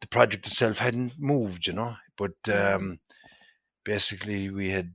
the 0.00 0.08
project 0.08 0.46
itself 0.46 0.78
hadn't 0.78 1.12
moved 1.18 1.66
you 1.66 1.72
know 1.72 1.94
but 2.16 2.32
mm. 2.44 2.74
um 2.74 2.98
basically 3.84 4.50
we 4.50 4.70
had 4.70 4.92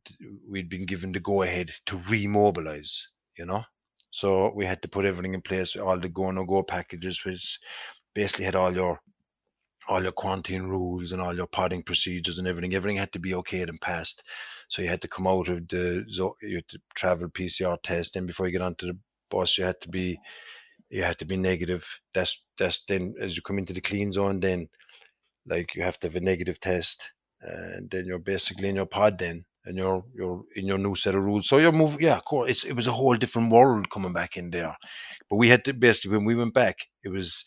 we'd 0.49 0.69
been 0.69 0.85
given 0.85 1.11
the 1.11 1.19
go 1.19 1.41
ahead 1.41 1.71
to 1.85 1.97
remobilize 1.99 2.99
you 3.37 3.45
know 3.45 3.63
so 4.11 4.51
we 4.55 4.65
had 4.65 4.81
to 4.81 4.87
put 4.87 5.05
everything 5.05 5.33
in 5.33 5.41
place 5.41 5.75
all 5.75 5.99
the 5.99 6.09
go 6.09 6.29
no 6.31 6.45
go 6.45 6.61
packages 6.61 7.23
which 7.25 7.59
basically 8.13 8.45
had 8.45 8.55
all 8.55 8.73
your 8.73 8.99
all 9.87 10.03
your 10.03 10.11
quarantine 10.11 10.63
rules 10.63 11.11
and 11.11 11.21
all 11.21 11.35
your 11.35 11.47
potting 11.47 11.83
procedures 11.83 12.39
and 12.39 12.47
everything. 12.47 12.75
Everything 12.75 12.97
had 12.97 13.11
to 13.13 13.19
be 13.19 13.31
okayed 13.31 13.69
and 13.69 13.79
passed. 13.79 14.23
So 14.67 14.81
you 14.81 14.89
had 14.89 15.01
to 15.01 15.07
come 15.07 15.27
out 15.27 15.47
of 15.47 15.67
the 15.67 16.05
so 16.09 16.35
you 16.41 16.55
had 16.57 16.67
to 16.69 16.79
travel 16.95 17.29
PCR 17.29 17.77
test, 17.83 18.15
and 18.15 18.27
before 18.27 18.47
you 18.47 18.53
get 18.53 18.61
onto 18.61 18.87
the 18.87 18.97
bus, 19.29 19.57
you 19.57 19.63
had 19.65 19.81
to 19.81 19.89
be 19.89 20.19
you 20.89 21.03
had 21.03 21.19
to 21.19 21.25
be 21.25 21.37
negative. 21.37 21.99
That's 22.13 22.41
that's 22.57 22.83
then 22.87 23.15
as 23.21 23.35
you 23.35 23.41
come 23.41 23.57
into 23.59 23.73
the 23.73 23.81
clean 23.81 24.11
zone, 24.11 24.39
then 24.39 24.69
like 25.47 25.75
you 25.75 25.83
have 25.83 25.99
to 25.99 26.07
have 26.07 26.15
a 26.15 26.19
negative 26.19 26.59
test, 26.59 27.11
and 27.41 27.89
then 27.89 28.05
you're 28.05 28.19
basically 28.19 28.69
in 28.69 28.75
your 28.75 28.85
pod 28.85 29.19
then, 29.19 29.45
and 29.65 29.77
you're 29.77 30.03
you're 30.15 30.43
in 30.55 30.65
your 30.65 30.77
new 30.77 30.95
set 30.95 31.15
of 31.15 31.23
rules. 31.23 31.47
So 31.47 31.57
you're 31.57 31.71
moving, 31.71 32.01
yeah, 32.01 32.17
of 32.17 32.25
course. 32.25 32.49
It's 32.49 32.63
it 32.63 32.73
was 32.73 32.87
a 32.87 32.93
whole 32.93 33.15
different 33.15 33.51
world 33.51 33.89
coming 33.89 34.13
back 34.13 34.37
in 34.37 34.51
there. 34.51 34.75
But 35.29 35.37
we 35.37 35.49
had 35.49 35.65
to 35.65 35.73
basically 35.73 36.17
when 36.17 36.25
we 36.25 36.35
went 36.35 36.53
back, 36.53 36.77
it 37.03 37.09
was 37.09 37.43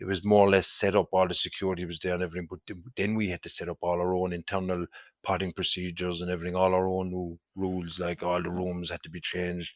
it 0.00 0.06
was 0.06 0.24
more 0.24 0.46
or 0.46 0.50
less 0.50 0.68
set 0.68 0.94
up. 0.94 1.08
All 1.12 1.26
the 1.26 1.34
security 1.34 1.84
was 1.84 1.98
there 1.98 2.14
and 2.14 2.22
everything, 2.22 2.48
but 2.48 2.60
then 2.96 3.14
we 3.14 3.28
had 3.30 3.42
to 3.42 3.48
set 3.48 3.68
up 3.68 3.78
all 3.80 4.00
our 4.00 4.14
own 4.14 4.32
internal 4.32 4.86
potting 5.22 5.52
procedures 5.52 6.20
and 6.20 6.30
everything, 6.30 6.54
all 6.54 6.74
our 6.74 6.88
own 6.88 7.10
new 7.10 7.38
rules. 7.56 7.98
Like 7.98 8.22
all 8.22 8.42
the 8.42 8.50
rooms 8.50 8.90
had 8.90 9.02
to 9.02 9.10
be 9.10 9.20
changed. 9.20 9.70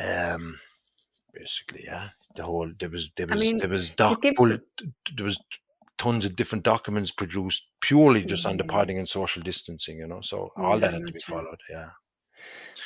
Um, 0.00 0.58
basically, 1.32 1.84
yeah. 1.84 2.08
The 2.34 2.42
whole 2.42 2.70
there 2.78 2.90
was 2.90 3.10
there 3.16 3.26
was 3.26 3.40
I 3.40 3.44
mean, 3.44 3.58
there 3.58 3.68
was 3.68 3.90
doc, 3.90 4.22
there 4.22 5.24
was 5.24 5.38
tons 5.98 6.24
of 6.24 6.34
different 6.34 6.64
documents 6.64 7.12
produced 7.12 7.68
purely 7.80 8.24
just 8.24 8.44
on 8.44 8.56
the 8.56 8.64
potting 8.64 8.98
and 8.98 9.08
social 9.08 9.42
distancing. 9.42 9.98
You 9.98 10.08
know, 10.08 10.20
so 10.20 10.50
all 10.56 10.78
that 10.78 10.94
had 10.94 11.06
to 11.06 11.12
be 11.12 11.20
followed. 11.20 11.60
Yeah. 11.70 11.90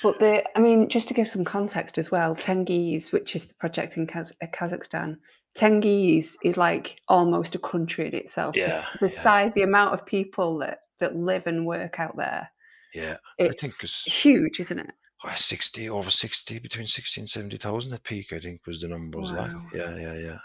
But 0.02 0.18
the, 0.18 0.44
I 0.56 0.60
mean, 0.60 0.88
just 0.88 1.08
to 1.08 1.14
give 1.14 1.28
some 1.28 1.44
context 1.44 1.98
as 1.98 2.10
well, 2.10 2.36
Tengiz, 2.36 3.12
which 3.12 3.34
is 3.34 3.46
the 3.46 3.54
project 3.54 3.96
in 3.96 4.06
Kaz- 4.06 4.32
Kazakhstan, 4.52 5.16
Tengiz 5.58 6.36
is 6.42 6.56
like 6.56 7.00
almost 7.08 7.54
a 7.54 7.58
country 7.58 8.06
in 8.06 8.14
itself. 8.14 8.56
Yeah, 8.56 8.84
the, 9.00 9.08
the 9.08 9.14
yeah. 9.14 9.20
size, 9.20 9.52
the 9.54 9.62
amount 9.62 9.94
of 9.94 10.06
people 10.06 10.58
that 10.58 10.82
that 11.00 11.16
live 11.16 11.46
and 11.46 11.66
work 11.66 11.98
out 11.98 12.16
there. 12.16 12.50
Yeah, 12.94 13.16
it's 13.38 13.54
I 13.54 13.66
think 13.66 13.74
it's 13.82 14.04
huge, 14.04 14.60
isn't 14.60 14.78
it? 14.78 14.90
60 15.34 15.90
over 15.90 16.10
60 16.10 16.60
between 16.60 16.86
60 16.86 17.22
and 17.22 17.28
70,000 17.28 17.92
at 17.92 18.04
peak 18.04 18.32
I 18.32 18.38
think 18.38 18.64
was 18.66 18.80
the 18.80 18.86
numbers 18.86 19.32
wow. 19.32 19.38
like 19.38 19.50
yeah 19.74 19.96
yeah 19.96 20.14
yeah 20.14 20.38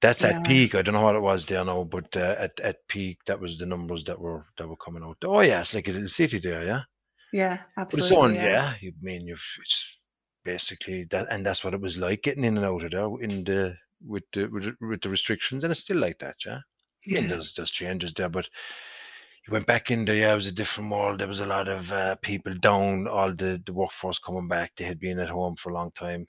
that's 0.00 0.22
yeah. 0.22 0.38
at 0.38 0.44
peak 0.46 0.76
I 0.76 0.82
don't 0.82 0.94
know 0.94 1.02
what 1.02 1.16
it 1.16 1.20
was 1.20 1.44
there 1.44 1.64
now 1.64 1.82
but 1.82 2.16
uh, 2.16 2.36
at 2.38 2.60
at 2.60 2.86
peak 2.86 3.18
that 3.26 3.40
was 3.40 3.58
the 3.58 3.66
numbers 3.66 4.04
that 4.04 4.20
were 4.20 4.46
that 4.56 4.68
were 4.68 4.76
coming 4.76 5.02
out 5.02 5.16
oh 5.24 5.40
yeah 5.40 5.60
it's 5.60 5.74
like 5.74 5.88
a 5.88 5.90
little 5.90 6.08
city 6.08 6.38
there 6.38 6.64
yeah 6.64 6.82
yeah 7.32 7.58
absolutely 7.76 8.10
but 8.10 8.16
it's 8.16 8.24
on 8.24 8.34
yeah, 8.36 8.44
yeah. 8.44 8.74
you 8.80 8.92
mean 9.02 9.26
you've 9.26 9.44
it's 9.60 9.98
basically 10.44 11.04
that 11.04 11.26
and 11.30 11.44
that's 11.44 11.64
what 11.64 11.74
it 11.74 11.80
was 11.80 11.98
like 11.98 12.22
getting 12.22 12.44
in 12.44 12.56
and 12.56 12.66
out 12.66 12.84
of 12.84 12.90
there 12.90 13.08
in 13.22 13.44
the 13.44 13.76
with 14.06 14.24
the 14.32 14.46
with, 14.46 14.74
with 14.80 15.00
the 15.00 15.08
restrictions 15.08 15.64
and 15.64 15.70
it's 15.70 15.80
still 15.80 15.96
like 15.96 16.18
that 16.18 16.36
yeah, 16.44 16.60
yeah. 17.04 17.18
I 17.18 17.20
mean, 17.22 17.30
there's 17.30 17.52
there's 17.54 17.70
changes 17.70 18.12
there 18.12 18.28
but 18.28 18.48
you 19.46 19.52
went 19.52 19.66
back 19.66 19.90
in 19.90 20.04
there 20.04 20.14
yeah 20.14 20.32
it 20.32 20.36
was 20.36 20.46
a 20.46 20.52
different 20.52 20.90
world 20.90 21.18
there 21.18 21.28
was 21.28 21.40
a 21.40 21.46
lot 21.46 21.68
of 21.68 21.92
uh, 21.92 22.16
people 22.16 22.54
down 22.54 23.06
all 23.06 23.32
the 23.32 23.62
the 23.64 23.72
workforce 23.72 24.18
coming 24.18 24.48
back 24.48 24.72
they 24.76 24.84
had 24.84 25.00
been 25.00 25.18
at 25.18 25.28
home 25.28 25.56
for 25.56 25.70
a 25.70 25.74
long 25.74 25.90
time. 25.92 26.26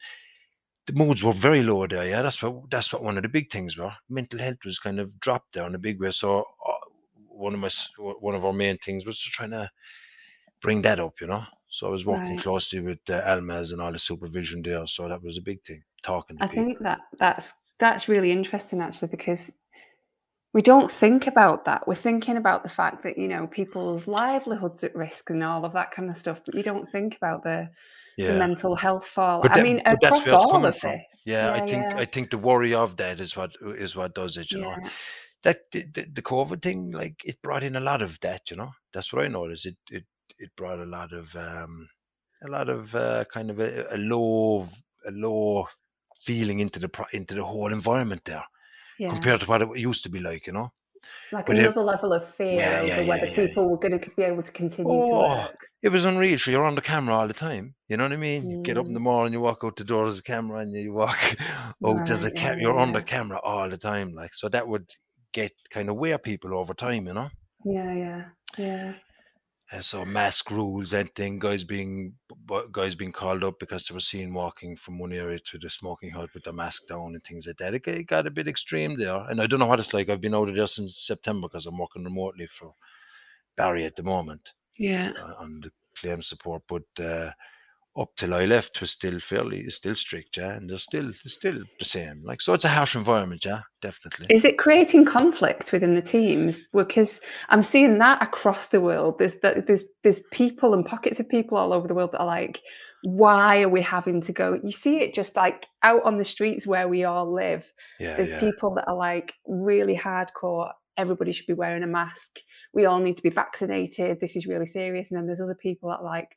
The 0.88 0.93
moods 0.93 1.23
were 1.23 1.34
very 1.34 1.63
low 1.63 1.88
there 1.88 2.08
yeah 2.08 2.21
that's 2.21 2.41
what 2.41 2.69
that's 2.69 2.93
what 2.93 3.04
one 3.04 3.17
of 3.17 3.23
the 3.23 3.30
big 3.30 3.51
things 3.51 3.78
were. 3.78 3.93
Mental 4.10 4.39
health 4.39 4.58
was 4.65 4.80
kind 4.80 4.99
of 4.99 5.19
dropped 5.19 5.54
there 5.54 5.65
in 5.65 5.75
a 5.75 5.80
big 5.80 5.99
way 5.99 6.12
so 6.12 6.39
uh, 6.65 6.73
one 7.15 7.54
of 7.54 7.60
my 7.60 7.69
one 7.97 8.36
of 8.36 8.45
our 8.45 8.54
main 8.54 8.78
things 8.78 9.06
was 9.06 9.19
to 9.19 9.30
try 9.30 9.47
to 9.47 9.69
bring 10.62 10.82
that 10.84 10.99
up 10.99 11.19
you 11.21 11.28
know 11.28 11.43
so 11.75 11.88
I 11.88 11.89
was 11.89 12.05
working 12.05 12.35
right. 12.35 12.39
closely 12.39 12.79
with 12.79 12.99
uh, 13.09 13.21
Almaz 13.23 13.73
and 13.73 13.81
all 13.81 13.91
the 13.91 13.99
supervision 13.99 14.61
there. 14.61 14.88
So 14.88 15.09
that 15.09 15.21
was 15.21 15.38
a 15.38 15.41
big 15.41 15.61
thing. 15.65 15.83
Talking. 16.03 16.38
I 16.39 16.47
people. 16.47 16.63
think 16.63 16.79
that 16.79 17.01
that's 17.19 17.53
that's 17.79 18.07
really 18.07 18.31
interesting 18.31 18.79
actually 18.79 19.09
because 19.09 19.51
we 20.53 20.61
don't 20.61 20.89
think 20.89 21.27
about 21.27 21.65
that. 21.65 21.85
We're 21.85 21.95
thinking 21.95 22.38
about 22.38 22.63
the 22.63 22.69
fact 22.69 23.03
that 23.03 23.17
you 23.17 23.27
know 23.27 23.47
people's 23.47 24.07
livelihoods 24.07 24.85
at 24.85 24.95
risk 24.95 25.31
and 25.31 25.43
all 25.43 25.65
of 25.65 25.73
that 25.73 25.91
kind 25.91 26.09
of 26.09 26.15
stuff, 26.15 26.39
but 26.45 26.55
you 26.55 26.63
don't 26.63 26.89
think 26.93 27.17
about 27.17 27.43
the 27.43 27.67
yeah. 28.17 28.31
the 28.31 28.39
mental 28.39 28.77
health 28.77 29.05
fall. 29.05 29.41
I 29.43 29.61
mean, 29.61 29.81
across 29.85 30.29
all 30.29 30.65
of 30.65 30.77
from. 30.77 30.91
this. 30.91 31.23
Yeah, 31.25 31.47
yeah, 31.47 31.61
I 31.61 31.67
think 31.67 31.83
yeah. 31.89 31.97
I 31.97 32.05
think 32.05 32.29
the 32.29 32.38
worry 32.38 32.73
of 32.73 32.95
that 32.95 33.19
is 33.19 33.35
what 33.35 33.51
is 33.77 33.97
what 33.97 34.15
does 34.15 34.38
it. 34.38 34.49
You 34.53 34.61
know, 34.61 34.77
that 35.43 35.69
the, 35.73 35.83
the, 35.93 36.05
the 36.05 36.21
COVID 36.21 36.61
thing, 36.61 36.91
like 36.91 37.17
it 37.25 37.41
brought 37.41 37.65
in 37.65 37.75
a 37.75 37.81
lot 37.81 38.01
of 38.01 38.17
that. 38.21 38.49
You 38.49 38.55
know, 38.55 38.71
that's 38.93 39.11
what 39.11 39.25
I 39.25 39.27
noticed. 39.27 39.65
It 39.65 39.75
it 39.91 40.05
it 40.39 40.56
brought 40.56 40.80
a 40.80 40.86
lot 40.86 41.13
of 41.13 41.36
um, 41.36 41.88
a 42.43 42.50
lot 42.50 42.69
of 42.69 42.95
uh, 42.95 43.26
kind 43.26 43.50
of 43.50 43.60
a, 43.60 43.86
a, 43.93 43.98
low 43.98 44.67
a 45.06 45.12
low 45.12 45.67
feeling 46.21 46.60
into 46.60 46.80
the 46.80 46.89
into 47.13 47.36
the 47.36 47.43
whole 47.43 47.71
environment 47.71 48.21
there 48.26 48.43
yeah. 49.00 49.10
compared 49.10 49.41
to 49.41 49.45
what 49.45 49.62
it 49.62 49.78
used 49.78 50.04
to 50.04 50.10
be 50.10 50.19
like, 50.19 50.48
you 50.48 50.54
know. 50.54 50.71
Like 51.32 51.45
but 51.45 51.58
another 51.58 51.82
it, 51.82 51.84
level 51.84 52.13
of 52.13 52.28
fear 52.34 52.56
yeah, 52.56 52.80
over 52.80 52.88
yeah, 52.88 53.08
whether 53.08 53.28
people 53.28 53.69
were 53.69 53.78
going 53.78 54.00
to 54.00 54.10
be 54.17 54.24
able 54.24 54.41
to 54.41 54.52
continue 54.52 54.91
oh, 54.91 55.06
to 55.06 55.13
work. 55.13 55.58
It 55.83 55.90
was 55.90 56.04
unreal. 56.04 56.40
So 56.40 56.50
you're 56.50 56.65
on 56.65 56.73
the 56.73 56.81
camera 56.81 57.13
all 57.13 57.27
the 57.27 57.33
time. 57.33 57.75
You 57.88 57.98
know 57.98 58.06
what 58.06 58.13
I 58.13 58.17
mean? 58.17 58.44
Mm. 58.44 58.52
You 58.52 58.63
get 58.63 58.77
up 58.77 58.88
in 58.88 58.94
the 58.94 59.00
mm. 59.00 59.04
morning, 59.04 59.33
you 59.33 59.42
walk 59.42 59.63
out 59.63 59.75
the 59.75 59.83
door, 59.83 60.06
there's 60.06 60.17
a 60.17 60.23
camera, 60.23 60.60
and 60.60 60.75
you 60.75 60.94
walk 60.94 61.36
out, 61.86 61.98
right, 61.98 62.06
there's 62.08 62.23
a 62.23 62.31
cam- 62.31 62.60
you're 62.60 62.77
on 62.77 62.94
the 62.94 63.04
camera 63.04 63.40
all 63.44 63.69
the 63.69 63.77
time. 63.77 64.13
Like 64.13 64.33
so, 64.33 64.50
that 64.50 64.67
would 64.67 64.90
get 65.31 65.52
kind 65.69 65.90
of 65.90 65.98
wear 65.98 66.17
people 66.17 66.56
over 66.56 66.73
time, 66.73 67.06
you 67.06 67.13
know. 67.13 67.29
Yeah, 67.63 67.94
yeah, 67.94 68.25
yeah. 68.58 68.94
And 69.76 69.84
so 69.84 70.06
mask 70.06 70.52
rules, 70.52 70.94
anything, 70.94 71.38
guys 71.38 71.65
being 71.65 72.13
guys 72.71 72.96
being 72.96 73.12
called 73.12 73.44
up 73.44 73.60
because 73.60 73.84
they 73.84 73.94
were 73.94 74.00
seen 74.00 74.34
walking 74.34 74.78
from 74.78 74.98
one 74.98 75.12
area 75.12 75.38
to 75.38 75.60
the 75.60 75.69
smoking 75.69 76.12
hut 76.12 76.30
with 76.34 76.46
their 76.46 76.54
mask 76.54 76.88
down 76.88 77.13
and 77.13 77.21
things 77.26 77.46
like 77.46 77.58
that. 77.58 77.73
It 77.73 78.08
got 78.08 78.26
a 78.26 78.32
bit 78.32 78.48
extreme 78.48 78.96
there, 78.96 79.30
and 79.30 79.42
I 79.42 79.48
don't 79.48 79.60
know 79.60 79.65
what 79.65 79.82
it's 79.82 79.94
like. 79.94 80.08
I've 80.08 80.21
been 80.21 80.34
out 80.34 80.48
of 80.48 80.56
there 80.56 80.65
since 80.67 80.98
September 80.98 81.50
because 81.50 81.65
I'm 81.65 81.78
working 81.78 82.06
remotely 82.06 82.48
for 82.48 82.73
Barry 83.58 83.84
at 83.84 83.98
the 83.98 84.04
moment. 84.04 84.54
Yeah, 84.78 85.12
uh, 85.21 85.34
on 85.40 85.60
the 85.60 85.71
claim 86.00 86.21
support, 86.21 86.63
but 86.69 87.04
uh, 87.04 87.32
up 87.98 88.15
till 88.17 88.33
I 88.33 88.46
left 88.46 88.81
was 88.81 88.91
still 88.91 89.19
fairly 89.19 89.69
still 89.69 89.96
strict, 89.96 90.37
yeah, 90.37 90.54
and 90.54 90.69
they're 90.69 90.77
still 90.77 91.12
still 91.25 91.63
the 91.79 91.85
same. 91.85 92.21
Like 92.23 92.41
so, 92.41 92.54
it's 92.54 92.65
a 92.65 92.69
harsh 92.69 92.96
environment, 92.96 93.46
yeah, 93.46 93.62
definitely. 93.81 94.27
Is 94.29 94.43
it 94.43 94.58
creating 94.58 95.06
conflict 95.06 95.71
within 95.71 95.96
the 95.96 96.02
teams? 96.02 96.60
Because 96.73 97.21
I'm 97.50 97.62
seeing 97.62 97.98
that 98.00 98.21
across 98.21 98.67
the 98.67 98.81
world. 98.81 99.19
There's 99.19 99.35
there's 99.35 99.83
there's 100.04 100.21
people 100.31 100.73
and 100.73 100.85
pockets 100.85 101.19
of 101.19 101.29
people 101.29 101.58
all 101.58 101.73
over 101.73 101.87
the 101.87 101.93
world 101.93 102.12
that 102.12 102.19
are 102.19 102.25
like, 102.25 102.62
why 103.04 103.62
are 103.62 103.69
we 103.69 103.81
having 103.81 104.21
to 104.23 104.33
go? 104.33 104.60
You 104.62 104.71
see 104.71 104.98
it 104.98 105.13
just 105.13 105.35
like 105.35 105.67
out 105.83 106.04
on 106.04 106.17
the 106.17 106.25
streets 106.25 106.67
where 106.67 106.87
we 106.87 107.04
all 107.04 107.31
live. 107.31 107.71
Yeah, 108.00 108.17
There's 108.17 108.31
yeah, 108.31 108.39
people 108.39 108.75
that 108.75 108.87
are 108.87 108.96
like 108.96 109.33
really 109.46 109.96
hardcore. 109.96 110.71
Everybody 110.98 111.31
should 111.31 111.48
be 111.48 111.54
wearing 111.54 111.83
a 111.83 111.87
mask. 111.87 112.39
We 112.73 112.85
all 112.85 113.00
need 113.00 113.15
to 113.17 113.23
be 113.23 113.29
vaccinated. 113.29 114.19
This 114.19 114.35
is 114.35 114.48
really 114.48 114.65
serious. 114.65 115.12
And 115.12 115.19
then 115.19 115.27
there's 115.27 115.39
other 115.39 115.56
people 115.56 115.89
that 115.89 116.00
are 116.00 116.04
like, 116.04 116.29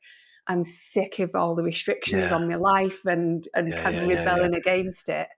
I'm 0.49 0.63
sick 0.65 1.19
of 1.19 1.35
all 1.35 1.55
the 1.55 1.63
restrictions 1.63 2.31
Yeah. 2.31 2.33
on 2.33 2.49
my 2.49 2.55
life 2.55 3.05
and 3.05 3.47
and 3.55 3.67
Yeah, 3.71 3.77
kind 3.77 3.99
of 3.99 4.07
rebelling 4.07 4.55
against 4.55 5.09
it. 5.09 5.29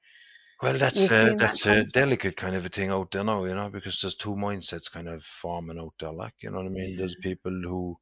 Well, 0.62 0.78
that's 0.78 1.09
uh, 1.09 1.34
seeing 1.34 1.38
that 1.39 1.59
that's 1.59 1.66
a 1.66 1.84
delicate 1.84 2.38
kind 2.38 2.55
of 2.55 2.66
a 2.66 2.70
thing 2.70 2.89
out 2.91 3.12
there 3.12 3.24
now, 3.24 3.45
you 3.45 3.55
know, 3.55 3.70
because 3.70 3.99
there's 3.99 4.16
two 4.16 4.36
mindsets 4.36 4.91
kind 4.91 5.07
of 5.09 5.24
forming 5.26 5.80
out 5.80 5.95
there. 5.99 6.12
Like, 6.14 6.36
you 6.41 6.51
know 6.51 6.57
what 6.57 6.68
I 6.68 6.70
mean? 6.70 6.95
There's 6.97 7.16
people 7.16 7.51
who 7.51 7.97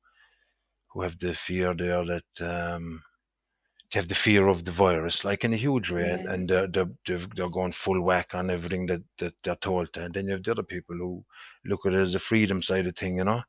who 0.90 1.02
have 1.04 1.20
the 1.20 1.34
fear 1.34 1.74
there 1.76 2.06
that 2.06 2.42
um, 2.42 3.04
they 3.92 4.00
have 4.00 4.10
the 4.10 4.16
fear 4.16 4.48
of 4.48 4.66
the 4.66 4.72
virus, 4.72 5.26
like 5.26 5.44
in 5.46 5.54
a 5.54 5.58
huge 5.58 5.92
way, 5.92 6.10
and, 6.12 6.26
Yeah. 6.26 6.34
and 6.34 6.50
they're, 6.50 6.68
they're 6.68 6.92
they're 7.08 7.28
they're 7.36 7.50
going 7.50 7.72
full 7.74 8.02
whack 8.02 8.36
on 8.36 8.50
everything 8.50 8.88
that 8.88 9.04
that 9.20 9.36
they're 9.44 9.56
told. 9.58 9.94
to. 9.94 10.04
And 10.06 10.14
then 10.14 10.28
you 10.28 10.34
have 10.34 10.44
the 10.44 10.52
other 10.52 10.64
people 10.64 10.98
who 10.98 11.26
look 11.66 11.86
at 11.86 11.94
it 11.94 12.00
as 12.02 12.16
a 12.16 12.20
freedom 12.20 12.62
side 12.62 12.88
of 12.88 12.96
thing, 12.96 13.18
you 13.18 13.24
know, 13.26 13.44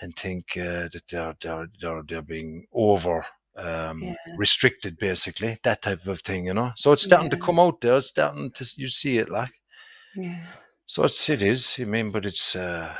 and 0.00 0.14
think 0.16 0.56
uh, 0.56 0.88
that 0.92 1.02
they're 1.10 1.34
they're 1.40 1.68
they're 1.80 2.02
they're 2.08 2.22
being 2.22 2.66
over 2.72 3.24
um, 3.56 4.02
Yeah. 4.02 4.14
restricted, 4.36 4.98
basically 4.98 5.58
that 5.64 5.82
type 5.82 6.06
of 6.06 6.20
thing, 6.20 6.46
you 6.46 6.54
know. 6.54 6.72
So 6.76 6.92
it's 6.92 7.02
starting 7.04 7.30
to 7.30 7.36
come 7.36 7.58
out 7.58 7.80
there. 7.80 7.96
It's 7.96 8.08
starting 8.08 8.50
to 8.52 8.66
you 8.76 8.88
see 8.88 9.18
it, 9.18 9.28
like. 9.30 9.52
Yeah. 10.16 10.40
So 10.86 11.04
it's 11.04 11.28
it 11.28 11.42
is. 11.42 11.74
I 11.78 11.84
mean, 11.84 12.10
but 12.10 12.24
it's 12.24 12.54
uh, 12.56 12.94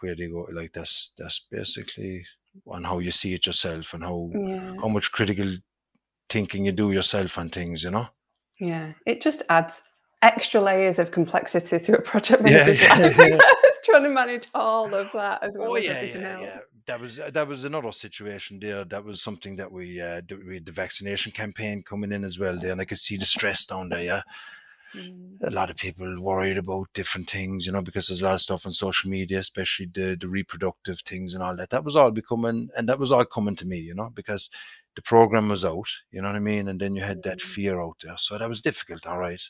where 0.00 0.14
they 0.16 0.26
go. 0.28 0.46
Like 0.52 0.72
that's 0.72 1.12
that's 1.16 1.40
basically 1.50 2.24
on 2.66 2.84
how 2.84 2.98
you 2.98 3.10
see 3.10 3.34
it 3.34 3.46
yourself 3.46 3.94
and 3.94 4.02
how 4.02 4.30
Yeah. 4.34 4.74
how 4.80 4.88
much 4.88 5.12
critical 5.12 5.48
thinking 6.28 6.66
you 6.66 6.72
do 6.72 6.92
yourself 6.92 7.38
on 7.38 7.48
things. 7.48 7.82
You 7.84 7.90
know. 7.92 8.08
Yeah. 8.58 8.92
It 9.06 9.22
just 9.22 9.42
adds 9.48 9.82
extra 10.22 10.60
layers 10.60 10.98
of 10.98 11.10
complexity 11.10 11.78
to 11.78 11.96
a 11.96 12.02
project 12.02 12.42
Yeah, 12.42 12.66
manager's 12.66 12.80
yeah, 13.16 13.26
life. 13.36 13.42
trying 13.84 14.04
to 14.04 14.10
manage 14.10 14.48
all 14.54 14.94
of 14.94 15.10
that 15.12 15.42
as 15.42 15.56
well 15.58 15.72
Oh 15.72 15.76
as 15.76 15.84
yeah, 15.84 16.02
yeah, 16.02 16.18
else. 16.32 16.42
yeah. 16.42 16.60
That 16.86 17.00
was 17.00 17.18
uh, 17.18 17.30
that 17.30 17.46
was 17.46 17.64
another 17.64 17.92
situation 17.92 18.58
there. 18.60 18.84
That 18.84 19.04
was 19.04 19.22
something 19.22 19.56
that 19.56 19.70
we 19.70 20.00
uh, 20.00 20.22
we 20.46 20.54
had 20.54 20.66
the 20.66 20.72
vaccination 20.72 21.32
campaign 21.32 21.82
coming 21.82 22.12
in 22.12 22.24
as 22.24 22.38
well 22.38 22.58
there, 22.58 22.72
and 22.72 22.80
I 22.80 22.84
could 22.84 22.98
see 22.98 23.16
the 23.16 23.26
stress 23.26 23.64
down 23.66 23.88
there. 23.90 24.02
Yeah, 24.02 24.22
Mm. 24.94 25.38
a 25.44 25.50
lot 25.50 25.70
of 25.70 25.76
people 25.76 26.20
worried 26.20 26.58
about 26.58 26.88
different 26.94 27.30
things, 27.30 27.64
you 27.64 27.70
know, 27.72 27.80
because 27.82 28.08
there's 28.08 28.22
a 28.22 28.24
lot 28.24 28.34
of 28.34 28.40
stuff 28.40 28.66
on 28.66 28.72
social 28.72 29.08
media, 29.08 29.38
especially 29.38 29.86
the 29.94 30.16
the 30.20 30.26
reproductive 30.28 31.00
things 31.00 31.32
and 31.34 31.42
all 31.44 31.54
that. 31.56 31.70
That 31.70 31.84
was 31.84 31.94
all 31.96 32.10
becoming, 32.10 32.68
and 32.76 32.88
that 32.88 32.98
was 32.98 33.12
all 33.12 33.24
coming 33.24 33.54
to 33.56 33.64
me, 33.66 33.78
you 33.78 33.94
know, 33.94 34.10
because 34.10 34.50
the 34.96 35.02
program 35.02 35.48
was 35.48 35.64
out, 35.64 35.88
you 36.10 36.20
know 36.20 36.28
what 36.28 36.36
I 36.36 36.40
mean, 36.40 36.66
and 36.68 36.80
then 36.80 36.96
you 36.96 37.02
had 37.02 37.22
that 37.22 37.38
Mm. 37.38 37.42
fear 37.42 37.80
out 37.80 37.98
there, 38.02 38.16
so 38.18 38.36
that 38.36 38.48
was 38.48 38.60
difficult. 38.60 39.06
All 39.06 39.18
right, 39.18 39.42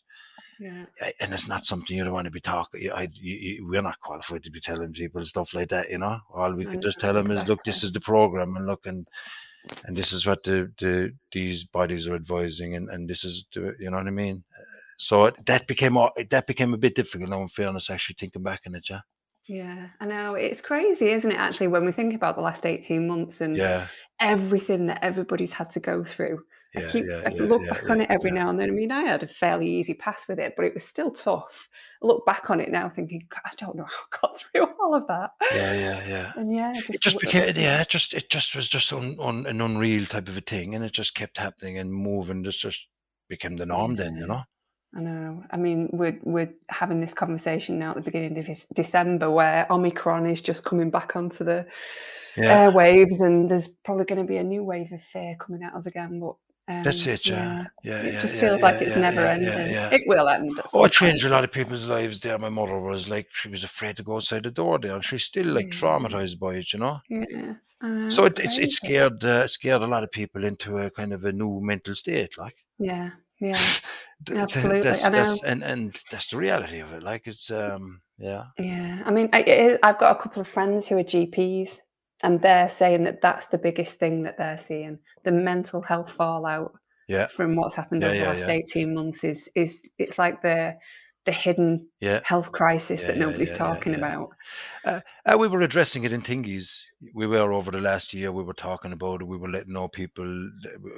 Yeah. 0.61 0.84
And 1.20 1.32
it's 1.32 1.48
not 1.48 1.64
something 1.64 1.96
you 1.96 2.04
don't 2.04 2.12
want 2.12 2.26
to 2.26 2.30
be 2.30 2.40
talking. 2.40 2.90
I, 2.92 3.08
you, 3.14 3.34
you, 3.34 3.66
we're 3.66 3.80
not 3.80 3.98
qualified 4.00 4.42
to 4.42 4.50
be 4.50 4.61
telling 4.61 4.92
people 4.92 5.24
stuff 5.24 5.54
like 5.54 5.70
that, 5.70 5.88
you 5.88 5.96
know. 5.96 6.18
All 6.34 6.52
we 6.52 6.66
can 6.66 6.82
just 6.82 7.00
tell 7.00 7.14
them 7.14 7.30
is, 7.30 7.48
look, 7.48 7.64
this 7.64 7.82
is 7.82 7.92
the 7.92 8.00
program, 8.00 8.54
and 8.56 8.66
look, 8.66 8.84
and 8.84 9.08
and 9.86 9.96
this 9.96 10.12
is 10.12 10.26
what 10.26 10.42
the, 10.44 10.70
the 10.78 11.14
these 11.32 11.64
bodies 11.64 12.06
are 12.08 12.14
advising, 12.14 12.74
and, 12.74 12.90
and 12.90 13.08
this 13.08 13.24
is 13.24 13.46
the, 13.54 13.74
you 13.78 13.90
know 13.90 13.96
what 13.96 14.06
I 14.06 14.11
mean. 14.11 14.44
So 14.98 15.24
it, 15.24 15.46
that 15.46 15.66
became 15.66 15.96
a- 15.96 16.12
that 16.28 16.46
became 16.46 16.74
a 16.74 16.78
bit 16.78 16.94
difficult 16.94 17.30
now. 17.30 17.40
In 17.40 17.48
fairness, 17.48 17.88
actually 17.88 18.16
thinking 18.18 18.42
back 18.42 18.61
on 18.66 18.74
it, 18.74 18.90
yeah, 18.90 19.00
Yeah, 19.46 19.88
I 19.98 20.04
know. 20.04 20.34
It's 20.34 20.61
crazy, 20.61 21.08
isn't 21.08 21.30
it, 21.30 21.38
actually, 21.38 21.68
when 21.68 21.86
we 21.86 21.92
think 21.92 22.14
about 22.14 22.36
the 22.36 22.42
last 22.42 22.66
18 22.66 23.06
months 23.06 23.40
and 23.40 23.56
yeah, 23.56 23.86
everything 24.20 24.86
that 24.86 25.02
everybody's 25.02 25.54
had 25.54 25.70
to 25.72 25.80
go 25.80 26.04
through. 26.04 26.44
I 26.77 26.81
keep 26.83 27.07
yeah, 27.07 27.23
I 27.27 27.31
yeah, 27.31 27.47
look 27.47 27.62
yeah, 27.62 27.68
back 27.68 27.83
yeah, 27.85 27.91
on 27.91 28.01
it 28.01 28.11
every 28.11 28.31
yeah. 28.31 28.35
now 28.35 28.51
and 28.51 28.59
then. 28.61 28.68
I 28.68 28.73
mean, 28.73 28.93
I 28.93 29.03
had 29.03 29.23
a 29.23 29.27
fairly 29.27 29.68
easy 29.68 29.95
pass 29.95 30.29
with 30.29 30.39
it, 30.39 30.55
but 30.57 30.64
it 30.64 30.75
was 30.75 30.85
still 30.85 31.11
tough. 31.11 31.68
I 32.03 32.07
look 32.07 32.25
back 32.27 32.49
on 32.51 32.61
it 32.61 32.71
now 32.71 32.89
thinking, 32.89 33.27
I 33.45 33.51
don't 33.57 33.77
know 33.77 33.85
how 33.85 33.91
I 34.12 34.18
got 34.21 34.39
through 34.53 34.66
all 34.81 34.95
of 34.95 35.07
that. 35.09 35.31
Yeah, 35.51 35.73
yeah, 35.73 36.07
yeah. 36.07 36.33
And 36.37 36.55
yeah, 36.55 36.81
It 36.89 37.01
just 37.01 37.03
just 37.03 37.18
w- 37.21 37.21
became, 37.21 37.57
yeah, 37.57 37.81
it 37.81 37.89
just 37.89 38.14
it 38.14 38.31
just 38.31 38.55
was 38.55 38.68
just 38.68 38.93
un, 38.93 39.16
un, 39.21 39.47
an 39.47 39.61
unreal 39.61 40.07
type 40.07 40.29
of 40.29 40.37
a 40.37 40.41
thing, 40.41 40.75
and 40.75 40.85
it 40.85 40.93
just 40.93 41.14
kept 41.14 41.39
happening 41.39 41.79
and 41.79 41.93
moving. 41.93 42.43
This 42.43 42.57
just 42.57 42.87
became 43.29 43.57
the 43.57 43.66
norm 43.66 43.97
then, 43.97 44.16
you 44.16 44.27
know. 44.27 44.43
I 44.95 45.01
know. 45.01 45.45
I 45.51 45.57
mean, 45.57 45.89
we're 45.93 46.18
we're 46.23 46.53
having 46.68 47.01
this 47.01 47.14
conversation 47.14 47.79
now 47.79 47.91
at 47.91 47.97
the 47.97 48.03
beginning 48.03 48.37
of 48.39 48.49
December, 48.75 49.31
where 49.31 49.66
Omicron 49.71 50.27
is 50.27 50.41
just 50.41 50.64
coming 50.64 50.91
back 50.91 51.14
onto 51.14 51.45
the 51.45 51.66
Yeah, 52.37 52.62
airwaves, 52.66 53.21
and 53.21 53.49
there's 53.51 53.68
probably 53.68 54.05
going 54.05 54.21
to 54.21 54.27
be 54.29 54.39
a 54.39 54.43
new 54.45 54.64
wave 54.64 54.91
of 54.93 55.03
fear 55.03 55.37
coming 55.39 55.62
at 55.62 55.75
us 55.75 55.87
again. 55.87 56.18
But 56.18 56.35
um, 56.71 56.85
that's 56.85 57.07
it. 57.07 57.29
Yeah, 57.29 57.31
yeah, 57.31 57.66
yeah, 57.83 58.03
it 58.03 58.18
yeah, 58.18 58.21
just 58.21 58.37
yeah, 58.37 58.41
feels 58.41 58.62
yeah, 58.62 58.62
like 58.62 58.81
it's 58.83 58.97
never 58.97 59.27
ending. 59.27 59.79
It 59.91 60.03
will 60.07 60.29
end 60.29 60.61
Oh, 60.73 60.85
it 60.85 60.93
changed 60.93 61.25
a 61.25 61.29
lot 61.29 61.45
of 61.45 61.53
people's 61.53 61.89
lives 61.89 62.21
there. 62.21 62.39
My 62.39 62.49
mother 62.49 62.79
was 62.81 63.09
like, 63.09 63.29
she 63.33 63.49
was 63.49 63.64
afraid 63.64 63.97
to 63.99 64.03
go 64.03 64.16
outside 64.16 64.45
the 64.45 64.51
door 64.51 64.79
there, 64.79 64.95
and 64.95 65.05
she's 65.05 65.25
still 65.25 65.47
like 65.47 65.66
Yeah. 65.66 65.71
traumatized 65.71 66.39
by 66.39 66.57
it, 66.57 66.73
you 66.73 66.79
know. 66.81 67.01
Yeah, 67.09 67.55
know, 67.83 68.09
So 68.09 68.25
it's 68.27 68.39
it 68.39 68.39
it's, 68.39 68.59
it 68.59 68.71
scared 68.73 69.25
uh, 69.25 69.49
scared 69.49 69.81
a 69.81 69.87
lot 69.87 70.05
of 70.05 70.12
people 70.12 70.45
into 70.45 70.77
a 70.77 70.91
kind 70.91 71.14
of 71.14 71.25
a 71.25 71.33
new 71.33 71.61
mental 71.62 71.95
state, 71.95 72.37
like. 72.37 72.64
Yeah, 72.79 73.11
yeah, 73.41 73.75
absolutely. 74.35 74.83
That's 74.83 75.09
that's 75.09 75.43
and 75.43 75.62
and 75.62 76.03
that's 76.11 76.29
the 76.29 76.37
reality 76.37 76.81
of 76.81 76.93
it. 76.93 77.03
Like 77.03 77.27
it's 77.27 77.51
um 77.51 78.03
yeah 78.18 78.47
Yeah, 78.59 79.03
I 79.05 79.11
mean, 79.11 79.29
I, 79.33 79.41
it 79.43 79.81
I've 79.83 79.99
got 79.99 80.16
a 80.16 80.23
couple 80.23 80.41
of 80.43 80.49
friends 80.49 80.87
who 80.89 80.99
are 80.99 81.03
GPs, 81.05 81.81
and 82.23 82.41
they're 82.43 82.68
saying 82.68 83.05
that 83.05 83.21
that's 83.23 83.47
the 83.47 83.59
biggest 83.59 83.99
thing 83.99 84.23
that 84.25 84.37
they're 84.39 84.59
seeing: 84.59 84.99
the 85.25 85.33
mental 85.33 85.83
health 85.83 86.12
fallout 86.12 86.73
yeah 87.09 87.27
from 87.27 87.57
what's 87.57 87.75
happened 87.75 88.03
Yeah, 88.03 88.09
over 88.09 88.18
the 88.18 88.25
last 88.27 88.41
yeah. 88.41 88.51
eighteen 88.51 88.95
months 88.95 89.25
is 89.25 89.49
is 89.55 89.83
it's 89.99 90.18
like 90.18 90.43
the 90.43 90.77
the 91.27 91.33
hidden 91.33 91.87
yeah. 92.01 92.21
health 92.25 92.51
crisis 92.51 93.03
Yeah, 93.03 93.09
that 93.09 93.18
nobody's 93.18 93.51
yeah, 93.51 93.55
yeah, 93.55 93.59
talking 93.59 93.93
yeah. 93.93 93.99
about. 93.99 94.31
Uh, 94.87 95.01
uh, 95.27 95.37
we 95.37 95.49
were 95.49 95.61
addressing 95.61 96.05
it 96.05 96.12
in 96.12 96.23
Tengiz. 96.23 96.81
We 97.14 97.27
were 97.27 97.53
over 97.53 97.71
the 97.71 97.79
last 97.79 98.14
year. 98.14 98.33
We 98.33 98.43
were 98.43 98.55
talking 98.55 98.93
about 98.93 99.21
it. 99.21 99.27
We 99.27 99.37
were 99.37 99.51
letting 99.51 99.75
know 99.75 99.89
people. 99.89 100.25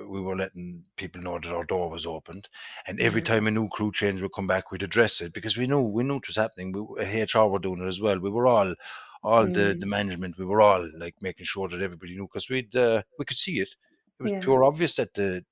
We 0.09 0.21
were 0.21 0.37
letting 0.37 0.85
people 0.97 1.21
know 1.23 1.41
that 1.41 1.53
our 1.53 1.65
door 1.65 1.91
was 1.91 2.07
opened. 2.07 2.49
And 2.87 3.01
every 3.01 3.21
Yeah. 3.21 3.27
time 3.35 3.49
a 3.49 3.51
new 3.51 3.69
crew 3.69 3.91
change 3.91 4.23
would 4.23 4.33
come 4.33 4.47
back, 4.47 4.71
we'd 4.71 4.85
address 4.85 5.21
it 5.21 5.33
because 5.33 5.57
we 5.57 5.67
knew 5.67 5.83
we 5.83 6.05
knew 6.05 6.17
it 6.19 6.29
was 6.29 6.37
happening. 6.37 6.71
We, 6.73 7.05
HR 7.05 7.49
were 7.49 7.59
doing 7.59 7.83
it 7.83 7.89
as 7.89 8.01
well. 8.01 8.21
We 8.21 8.31
were 8.31 8.47
all, 8.47 8.75
all 9.23 9.47
the 9.49 9.77
the 9.79 9.87
Mm. 9.87 9.93
management. 9.99 10.39
We 10.39 10.45
were 10.47 10.63
all 10.63 10.89
like 10.99 11.17
making 11.23 11.47
sure 11.47 11.69
that 11.69 11.83
everybody 11.83 12.15
knew 12.17 12.27
because 12.29 12.49
we'd 12.51 12.75
uh, 12.77 13.03
we 13.19 13.25
could 13.25 13.39
see 13.39 13.61
it. 13.61 13.71
It 14.19 14.23
was 14.23 14.33
Yeah. 14.33 14.41
pure 14.41 14.65
obvious 14.65 14.97
that 14.97 15.15
the 15.15 15.45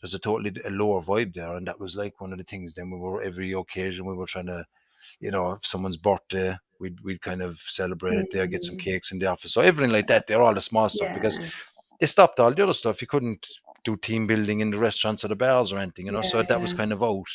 there's 0.00 0.14
a 0.14 0.18
totally 0.18 0.52
a 0.64 0.70
lower 0.70 1.00
vibe 1.00 1.34
there, 1.34 1.56
and 1.56 1.66
that 1.66 1.80
was 1.80 1.96
like 1.96 2.20
one 2.20 2.32
of 2.32 2.38
the 2.38 2.44
things. 2.44 2.74
Then 2.74 2.90
we 2.90 2.98
were 2.98 3.22
every 3.22 3.52
occasion 3.52 4.06
we 4.06 4.14
were 4.14 4.26
trying 4.26 4.46
to, 4.46 4.66
you 5.20 5.30
know, 5.30 5.52
if 5.52 5.66
someone's 5.66 5.96
birthday, 5.98 6.56
we'd 6.80 7.00
we'd 7.02 7.22
kind 7.22 7.42
of 7.42 7.60
celebrate 7.60 8.18
it 8.18 8.30
there, 8.30 8.46
get 8.46 8.64
some 8.64 8.76
Mm. 8.76 8.78
cakes 8.78 9.12
in 9.12 9.18
the 9.20 9.26
office. 9.26 9.52
So 9.54 9.60
everything 9.62 9.92
like 9.92 10.08
that, 10.08 10.26
they're 10.26 10.42
all 10.42 10.54
the 10.54 10.60
small 10.60 10.88
stuff 10.88 11.12
because 11.12 11.40
they 12.00 12.06
stopped 12.06 12.40
all 12.40 12.54
the 12.54 12.62
other 12.62 12.74
stuff. 12.74 13.00
You 13.00 13.08
couldn't 13.08 13.46
do 13.84 13.96
team 13.96 14.26
building 14.26 14.60
in 14.60 14.70
the 14.70 14.78
restaurants 14.78 15.24
or 15.24 15.28
the 15.28 15.36
bars 15.36 15.72
or 15.72 15.78
anything, 15.78 16.06
you 16.06 16.12
know. 16.12 16.22
So 16.22 16.42
Yeah, 16.42 16.44
that 16.44 16.62
was 16.62 16.72
kind 16.72 16.92
of 16.92 17.02
out. 17.02 17.28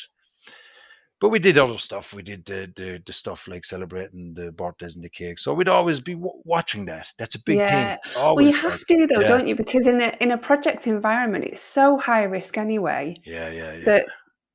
But 1.20 1.28
we 1.28 1.38
did 1.38 1.58
other 1.58 1.78
stuff. 1.78 2.14
We 2.14 2.22
did 2.22 2.46
the 2.46 2.72
the, 2.74 3.02
the 3.06 3.12
stuff 3.12 3.46
like 3.46 3.64
celebrating 3.64 4.32
the 4.32 4.52
birthdays 4.52 4.94
and 4.94 5.04
the 5.04 5.10
cakes. 5.10 5.44
So 5.44 5.52
we'd 5.52 5.68
always 5.68 6.00
be 6.00 6.14
w- 6.14 6.40
watching 6.44 6.86
that. 6.86 7.08
That's 7.18 7.34
a 7.34 7.42
big 7.42 7.58
yeah. 7.58 7.96
thing. 7.96 8.12
Well, 8.14 8.24
Always. 8.24 8.46
you 8.46 8.52
like, 8.54 8.62
have 8.62 8.86
to 8.86 9.06
though, 9.06 9.20
yeah. 9.20 9.28
don't 9.28 9.46
you? 9.46 9.54
Because 9.54 9.86
in 9.86 10.00
a 10.00 10.16
in 10.20 10.30
a 10.32 10.38
project 10.38 10.86
environment, 10.86 11.44
it's 11.44 11.60
so 11.60 11.98
high 11.98 12.22
risk 12.22 12.56
anyway. 12.56 13.20
yeah, 13.24 13.50
yeah, 13.50 13.74
yeah. 13.74 13.84
that 13.84 14.06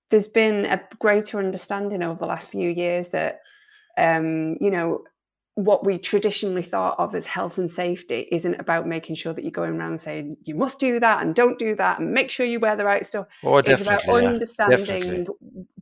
there's 0.09 0.28
been 0.28 0.66
a 0.66 0.82
greater 0.99 1.39
understanding 1.39 2.01
over 2.01 2.20
the 2.20 2.26
last 2.26 2.49
few 2.49 2.70
years 2.70 3.07
that 3.09 3.41
um, 3.97 4.55
you 4.59 4.72
know 4.72 5.03
what 5.56 5.86
we 5.86 5.97
traditionally 5.97 6.62
thought 6.62 6.99
of 6.99 7.16
as 7.16 7.26
health 7.26 7.58
and 7.58 7.72
safety 7.72 8.28
isn't 8.32 8.56
about 8.56 8.88
making 8.88 9.16
sure 9.16 9.34
that 9.34 9.41
you're 9.41 9.51
going 9.51 9.80
around 9.80 9.99
saying 10.01 10.36
you 10.43 10.53
must 10.53 10.80
do 10.80 10.99
that 10.99 11.22
and 11.22 11.34
don't 11.34 11.58
do 11.58 11.76
that 11.76 11.99
and 11.99 12.12
make 12.12 12.30
sure 12.30 12.45
you 12.45 12.60
wear 12.60 12.76
the 12.76 12.84
right 12.84 13.06
stuff. 13.06 13.26
oh, 13.43 13.58
It's 13.58 13.82
about. 13.82 14.03
Yeah. 14.06 14.28
understanding 14.28 14.78
Definitely. 14.78 15.28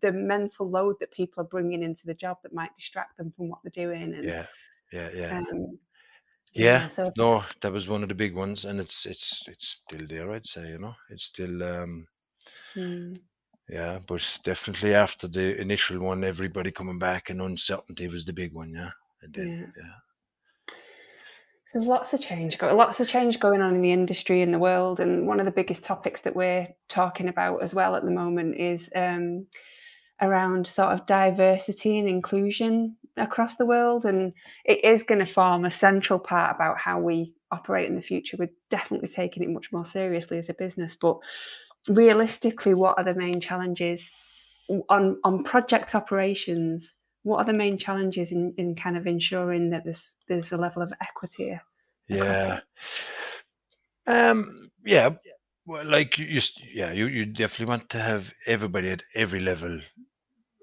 the 0.02 0.12
mental 0.12 0.70
load 0.70 0.98
that 1.00 1.12
people 1.12 1.42
are 1.42 1.48
bringing 1.48 1.82
into 1.82 2.06
the 2.06 2.14
job 2.14 2.38
that 2.44 2.54
might 2.54 2.76
distract 2.78 3.18
them 3.18 3.34
from 3.36 3.50
what 3.50 3.60
they're 3.64 3.86
doing. 3.86 4.14
And 4.14 4.24
Yeah, 4.24 4.46
yeah, 4.92 5.10
yeah. 5.14 5.38
um, 5.40 5.80
Yeah, 6.54 6.88
so 6.88 7.12
no, 7.18 7.44
that 7.62 7.72
was 7.72 7.88
one 7.88 8.04
of 8.04 8.10
the 8.10 8.16
big 8.16 8.36
ones, 8.36 8.66
and 8.66 8.80
it's 8.80 9.08
it's 9.08 9.42
it's 9.48 9.82
still 9.88 10.06
there. 10.08 10.32
I'd 10.32 10.46
say, 10.46 10.70
you 10.70 10.78
know, 10.78 10.94
it's 11.10 11.24
still 11.26 11.64
um 11.64 12.08
mm, 12.76 13.18
yeah, 13.70 14.00
but 14.06 14.22
definitely 14.44 14.94
after 14.94 15.28
the 15.28 15.60
initial 15.60 16.00
one, 16.00 16.24
everybody 16.24 16.72
coming 16.72 17.00
back 17.00 17.30
and 17.32 17.42
uncertainty 17.42 18.08
was 18.08 18.26
the 18.26 18.34
big 18.34 18.54
one. 18.56 18.72
Yeah, 18.74 18.92
and 19.24 19.34
then 19.34 19.74
Yeah. 19.78 19.84
yeah, 19.84 19.92
There's 21.74 21.86
lots 21.86 22.14
of 22.14 22.22
change 22.22 22.58
going 22.58 22.76
lots 22.78 23.00
of 23.00 23.08
change 23.08 23.40
going 23.40 23.62
on 23.62 23.76
in 23.76 23.82
the 23.82 23.92
industry 23.92 24.42
in 24.42 24.52
the 24.52 24.60
world, 24.60 25.00
and 25.00 25.28
one 25.28 25.40
of 25.40 25.46
the 25.46 25.52
biggest 25.52 25.84
topics 25.84 26.22
that 26.22 26.36
we're 26.36 26.68
talking 26.88 27.30
about 27.30 27.64
as 27.64 27.74
well 27.74 27.96
at 27.96 28.04
the 28.04 28.12
moment 28.12 28.58
is 28.58 28.92
um, 28.96 29.48
around 30.22 30.68
sort 30.68 30.94
of 30.94 31.06
diversity 31.06 31.98
and 31.98 32.08
inclusion 32.08 32.96
across 33.18 33.56
the 33.56 33.66
world, 33.66 34.06
and 34.06 34.34
it 34.66 34.84
is 34.84 35.04
going 35.04 35.20
to 35.20 35.26
form 35.26 35.66
a 35.66 35.72
central 35.72 36.20
part 36.20 36.56
about 36.56 36.78
how 36.78 37.00
we 37.00 37.34
operate 37.52 37.88
in 37.88 37.96
the 37.96 38.02
future. 38.02 38.38
We're 38.38 38.50
definitely 38.70 39.08
taking 39.10 39.44
it 39.44 39.50
much 39.50 39.72
more 39.72 39.86
seriously 39.86 40.38
as 40.40 40.50
a 40.50 40.54
business, 40.54 40.96
but 41.00 41.18
realistically, 41.88 42.74
what 42.74 42.98
are 42.98 43.04
the 43.04 43.16
main 43.16 43.40
challenges 43.42 44.12
on 44.90 45.20
on 45.24 45.44
project 45.44 45.96
operations? 45.96 46.94
What 47.24 47.38
are 47.40 47.46
the 47.46 47.54
main 47.54 47.78
challenges 47.78 48.32
in, 48.32 48.54
in 48.58 48.76
kind 48.76 48.98
of 48.98 49.08
ensuring 49.08 49.70
that 49.72 49.84
there's 49.84 50.16
there's 50.28 50.52
a 50.52 50.58
level 50.58 50.82
of 50.82 50.94
equity? 51.02 51.60
Yeah. 52.08 52.60
Um. 54.06 54.70
Yeah. 54.86 55.12
Well, 55.66 55.86
like 55.86 56.18
you, 56.18 56.42
yeah, 56.74 56.92
you, 56.92 57.08
you 57.08 57.26
definitely 57.26 57.68
want 57.68 57.90
to 57.92 58.00
have 58.02 58.34
everybody 58.46 58.90
at 58.90 59.04
every 59.16 59.40
level 59.40 59.80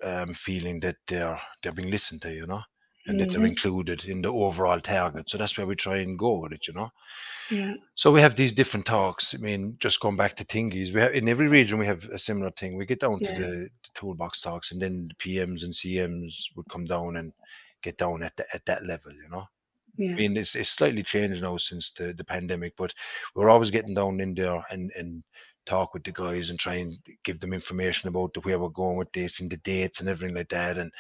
um, 0.02 0.34
feeling 0.34 0.80
that 0.80 0.96
they're 1.06 1.40
they're 1.62 1.72
being 1.72 1.90
listened 1.90 2.20
to, 2.22 2.32
you 2.32 2.46
know, 2.46 2.62
and 3.07 3.18
mm-hmm. 3.18 3.28
that 3.28 3.36
mm-hmm. 3.36 3.46
included 3.46 4.05
in 4.05 4.22
the 4.22 4.32
overall 4.32 4.80
target. 4.80 5.30
So 5.30 5.38
that's 5.38 5.57
where 5.57 5.66
we 5.66 5.74
try 5.74 5.98
and 5.98 6.18
go 6.18 6.38
with 6.38 6.53
it, 6.53 6.68
you 6.68 6.74
know. 6.74 6.90
Yeah. 7.51 7.74
So 7.94 8.12
we 8.12 8.20
have 8.20 8.36
these 8.36 8.53
different 8.53 8.86
talks. 8.86 9.34
I 9.34 9.38
mean, 9.38 9.76
just 9.80 10.01
going 10.01 10.16
back 10.16 10.36
to 10.36 10.44
Tengiz, 10.44 10.94
we 10.94 11.01
have 11.01 11.14
in 11.14 11.28
every 11.28 11.48
region 11.48 11.78
we 11.78 11.86
have 11.86 12.05
a 12.05 12.18
similar 12.18 12.51
thing. 12.53 12.76
We 12.76 12.86
get 12.86 13.01
down 13.01 13.18
yeah. 13.20 13.34
to 13.34 13.40
the, 13.40 13.48
the, 13.48 13.70
toolbox 13.94 14.40
talks, 14.40 14.70
and 14.70 14.80
then 14.80 15.09
the 15.09 15.14
PMs 15.14 15.64
and 15.64 15.72
CMs 15.72 16.34
would 16.57 16.68
come 16.68 16.84
down 16.84 17.16
and 17.16 17.32
get 17.82 17.98
down 17.98 18.22
at 18.22 18.36
the, 18.36 18.44
at 18.55 18.64
that 18.66 18.86
level, 18.86 19.12
you 19.12 19.28
know. 19.30 19.46
Yeah. 19.96 20.12
I 20.12 20.14
mean, 20.14 20.36
it's, 20.36 20.55
it's 20.55 20.70
slightly 20.70 21.03
changed 21.03 21.42
now 21.42 21.57
since 21.57 21.90
the, 21.90 22.12
the 22.12 22.24
pandemic, 22.24 22.74
but 22.76 22.94
we're 23.34 23.51
always 23.51 23.70
getting 23.70 23.94
down 23.94 24.20
in 24.20 24.34
there 24.34 24.64
and, 24.70 24.92
and 24.96 25.24
talk 25.66 25.92
with 25.92 26.05
the 26.05 26.12
guys 26.12 26.51
and 26.51 26.59
try 26.59 26.74
and 26.74 26.96
give 27.24 27.40
them 27.40 27.53
information 27.53 28.09
about 28.09 28.32
the, 28.34 28.40
where 28.40 28.59
we're 28.59 28.68
going 28.68 28.96
with 28.96 29.12
this 29.12 29.40
and 29.40 29.51
the 29.51 29.57
dates 29.59 30.01
and 30.01 30.09
everything 30.09 30.34
like 30.34 30.48
that 30.48 30.78
and 30.78 30.92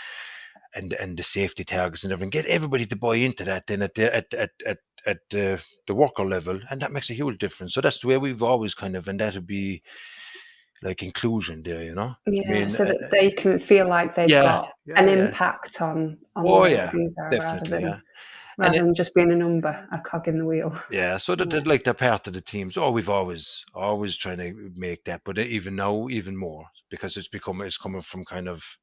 and 0.74 0.92
and 0.94 1.18
the 1.18 1.22
safety 1.22 1.64
targets 1.64 2.04
and 2.04 2.12
everything. 2.12 2.30
Get 2.30 2.46
everybody 2.46 2.86
to 2.86 2.96
buy 2.96 3.16
into 3.16 3.44
that 3.44 3.66
then 3.66 3.82
at 3.82 3.94
the 3.94 4.14
at 4.14 4.34
at 4.34 4.50
at, 4.66 4.78
at 5.06 5.18
the, 5.30 5.62
the 5.86 5.94
worker 5.94 6.24
level, 6.24 6.60
and 6.70 6.80
that 6.82 6.92
makes 6.92 7.10
a 7.10 7.14
huge 7.14 7.38
difference. 7.38 7.74
So 7.74 7.80
that's 7.80 8.00
the 8.00 8.08
way 8.08 8.18
we've 8.18 8.42
always 8.42 8.74
kind 8.74 8.96
of, 8.96 9.08
and 9.08 9.18
that 9.20 9.34
would 9.34 9.46
be 9.46 9.82
like 10.82 11.02
inclusion 11.02 11.62
there, 11.62 11.82
you 11.82 11.94
know. 11.94 12.14
Yeah, 12.26 12.42
I 12.48 12.52
mean, 12.52 12.70
so 12.70 12.84
that 12.84 12.96
uh, 12.96 13.08
they 13.10 13.30
can 13.30 13.58
feel 13.58 13.88
like 13.88 14.14
they've 14.14 14.28
yeah, 14.28 14.42
got 14.42 14.68
yeah, 14.86 15.00
an 15.00 15.08
yeah. 15.08 15.26
impact 15.26 15.80
on 15.80 16.18
on 16.36 16.44
oh, 16.46 16.66
yeah, 16.66 16.92
definitely, 17.30 17.82
yeah 17.82 17.98
rather 18.60 18.76
and 18.76 18.86
than 18.86 18.92
it, 18.92 18.96
just 18.96 19.14
being 19.14 19.32
a 19.32 19.36
number, 19.36 19.88
a 19.92 19.98
cog 19.98 20.28
in 20.28 20.38
the 20.38 20.44
wheel. 20.44 20.78
Yeah, 20.90 21.16
so 21.16 21.34
that 21.34 21.66
like 21.66 21.84
they're 21.84 21.94
part 21.94 22.26
of 22.26 22.34
the 22.34 22.40
teams. 22.40 22.76
Oh, 22.76 22.90
we've 22.90 23.08
always 23.08 23.64
always 23.74 24.16
trying 24.16 24.38
to 24.38 24.72
make 24.76 25.04
that, 25.04 25.22
but 25.24 25.38
even 25.38 25.76
now, 25.76 26.08
even 26.08 26.36
more 26.36 26.66
because 26.90 27.16
it's 27.16 27.28
become 27.28 27.60
it's 27.62 27.78
coming 27.78 28.02
from 28.02 28.24
kind 28.24 28.48
of 28.48 28.78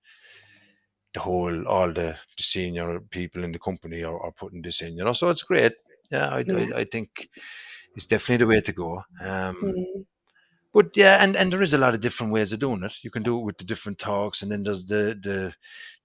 the 1.18 1.24
whole 1.24 1.68
all 1.68 1.88
the, 1.88 2.15
the 2.38 2.43
senior 2.43 2.99
people 2.99 3.43
in 3.43 3.51
the 3.51 3.59
company 3.59 4.03
are, 4.03 4.20
are 4.20 4.32
putting 4.32 4.61
this 4.61 4.82
in, 4.82 4.97
you 4.97 5.03
know. 5.03 5.13
So 5.13 5.30
it's 5.30 5.43
great. 5.43 5.74
Yeah, 6.11 6.28
I, 6.30 6.39
yeah. 6.39 6.76
I, 6.76 6.80
I 6.82 6.84
think 6.86 7.30
it's 7.95 8.05
definitely 8.05 8.45
the 8.45 8.49
way 8.53 8.61
to 8.61 8.72
go. 8.72 9.03
Um, 9.20 9.55
mm 9.61 10.05
but 10.74 10.95
yeah, 10.95 11.24
and, 11.24 11.36
and 11.36 11.51
there 11.51 11.63
is 11.63 11.74
a 11.74 11.78
lot 11.80 11.95
of 11.95 12.01
different 12.01 12.32
ways 12.32 12.53
of 12.53 12.59
doing 12.59 12.84
it. 12.84 12.97
You 13.01 13.09
can 13.09 13.24
do 13.24 13.39
it 13.39 13.43
with 13.43 13.57
the 13.57 13.63
different 13.63 13.97
talks, 13.97 14.43
and 14.43 14.51
then 14.51 14.61
there's 14.61 14.86
the 14.86 15.18
the 15.20 15.53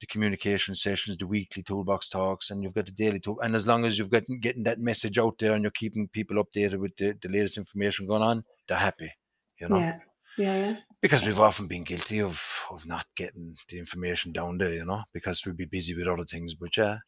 the 0.01 0.07
communication 0.07 0.75
sessions, 0.75 1.19
the 1.19 1.27
weekly 1.27 1.63
toolbox 1.63 2.09
talks, 2.09 2.49
and 2.49 2.63
you've 2.63 2.73
got 2.73 2.87
the 2.87 2.93
daily 2.93 3.21
talk. 3.21 3.39
And 3.43 3.55
as 3.55 3.67
long 3.67 3.85
as 3.85 3.99
you've 3.99 4.09
got 4.09 4.23
getting 4.41 4.63
that 4.63 4.79
message 4.79 5.19
out 5.19 5.37
there 5.39 5.53
and 5.53 5.63
you're 5.63 5.73
keeping 5.73 6.09
people 6.09 6.43
updated 6.43 6.79
with 6.79 6.97
the, 6.97 7.13
the 7.21 7.29
latest 7.29 7.59
information 7.59 8.07
going 8.07 8.23
on, 8.23 8.45
they're 8.67 8.79
happy. 8.79 9.13
You 9.61 9.69
know. 9.69 9.77
Yeah. 9.77 9.99
Yeah, 10.39 10.57
yeah. 10.57 10.77
Because 11.03 11.27
we've 11.27 11.41
often 11.41 11.67
been 11.67 11.85
guilty 11.85 12.21
of 12.21 12.41
of 12.71 12.87
not 12.87 13.07
getting 13.17 13.57
the 13.69 13.79
information 13.79 14.33
down 14.33 14.59
there, 14.59 14.73
you 14.73 14.85
know, 14.85 15.03
because 15.13 15.45
we'd 15.45 15.57
be 15.57 15.65
busy 15.65 15.95
with 15.95 16.07
other 16.07 16.25
things. 16.25 16.55
But 16.55 16.77
yeah, 16.77 16.99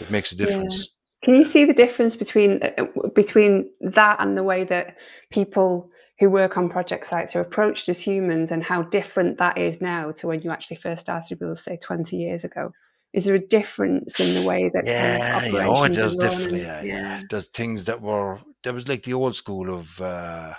it 0.00 0.10
makes 0.10 0.32
a 0.32 0.36
difference. 0.36 0.78
Yeah. 0.78 0.84
Can 1.24 1.34
you 1.34 1.44
see 1.44 1.64
the 1.64 1.74
difference 1.74 2.14
between 2.14 2.62
uh, 2.62 3.08
between 3.14 3.70
that 3.80 4.20
and 4.20 4.36
the 4.36 4.44
way 4.44 4.64
that 4.64 4.96
people 5.30 5.90
who 6.20 6.30
work 6.30 6.56
on 6.56 6.68
project 6.68 7.06
sites 7.06 7.36
are 7.36 7.40
approached 7.40 7.88
as 7.88 8.00
humans 8.00 8.50
and 8.50 8.62
how 8.62 8.82
different 8.82 9.38
that 9.38 9.58
is 9.58 9.80
now 9.80 10.10
to 10.10 10.26
when 10.26 10.40
you 10.42 10.50
actually 10.50 10.76
first 10.76 11.00
started 11.00 11.38
with 11.40 11.58
say 11.58 11.76
20 11.76 12.16
years 12.16 12.44
ago? 12.44 12.72
Is 13.12 13.24
there 13.24 13.34
a 13.34 13.46
difference 13.46 14.20
in 14.20 14.34
the 14.34 14.46
way 14.46 14.70
that 14.74 14.86
yeah, 14.86 15.44
yeah, 15.46 15.66
oh, 15.66 15.88
there's 15.88 16.16
definitely 16.16 16.60
yeah, 16.60 16.82
yeah. 16.82 17.22
There's 17.30 17.46
things 17.46 17.86
that 17.86 18.02
were 18.02 18.40
there 18.62 18.74
was 18.74 18.86
like 18.86 19.04
the 19.04 19.14
old 19.14 19.34
school 19.34 19.74
of 19.74 20.00
uh 20.00 20.54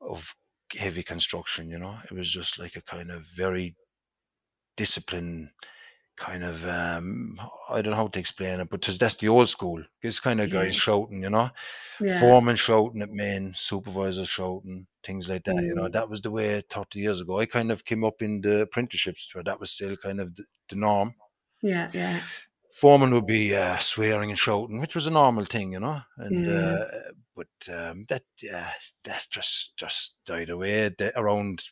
of 0.00 0.34
heavy 0.74 1.02
construction, 1.02 1.70
you 1.70 1.78
know. 1.78 1.98
It 2.04 2.12
was 2.12 2.30
just 2.30 2.58
like 2.58 2.76
a 2.76 2.82
kind 2.82 3.10
of 3.10 3.22
very 3.22 3.76
disciplined 4.76 5.50
kind 6.20 6.44
of 6.44 6.66
um 6.66 7.40
I 7.70 7.80
don't 7.80 7.92
know 7.92 7.96
how 7.96 8.08
to 8.08 8.18
explain 8.18 8.60
it, 8.60 8.68
but 8.68 8.82
that's 8.82 9.16
the 9.16 9.28
old 9.28 9.48
school. 9.48 9.82
This 10.02 10.20
kind 10.20 10.40
of 10.40 10.50
guys 10.50 10.74
yeah. 10.74 10.80
shouting, 10.80 11.22
you 11.22 11.30
know, 11.30 11.50
yeah. 11.98 12.20
foreman 12.20 12.56
shouting 12.56 13.00
at 13.00 13.10
men, 13.10 13.54
supervisor 13.56 14.26
shouting, 14.26 14.86
things 15.02 15.30
like 15.30 15.44
that. 15.44 15.56
Mm. 15.56 15.66
You 15.66 15.74
know, 15.74 15.88
mm. 15.88 15.92
that 15.92 16.10
was 16.10 16.20
the 16.20 16.30
way 16.30 16.62
30 16.68 17.00
years 17.00 17.20
ago. 17.22 17.40
I 17.40 17.46
kind 17.46 17.72
of 17.72 17.86
came 17.86 18.04
up 18.04 18.20
in 18.20 18.42
the 18.42 18.62
apprenticeships 18.62 19.34
where 19.34 19.44
that 19.44 19.58
was 19.58 19.70
still 19.70 19.96
kind 19.96 20.20
of 20.20 20.36
the, 20.36 20.44
the 20.68 20.76
norm. 20.76 21.14
Yeah, 21.62 21.88
yeah. 21.94 22.20
Foreman 22.72 23.14
would 23.14 23.26
be 23.26 23.54
uh, 23.56 23.78
swearing 23.78 24.30
and 24.30 24.38
shouting, 24.38 24.78
which 24.78 24.94
was 24.94 25.06
a 25.06 25.10
normal 25.10 25.46
thing, 25.46 25.72
you 25.72 25.80
know. 25.80 26.00
And 26.18 26.46
yeah. 26.46 26.52
uh, 26.52 26.86
but 27.40 27.74
um, 27.74 28.04
that 28.08 28.22
yeah, 28.42 28.70
that 29.04 29.26
just 29.30 29.76
just 29.76 30.14
died 30.26 30.50
away 30.50 30.94
around 31.16 31.64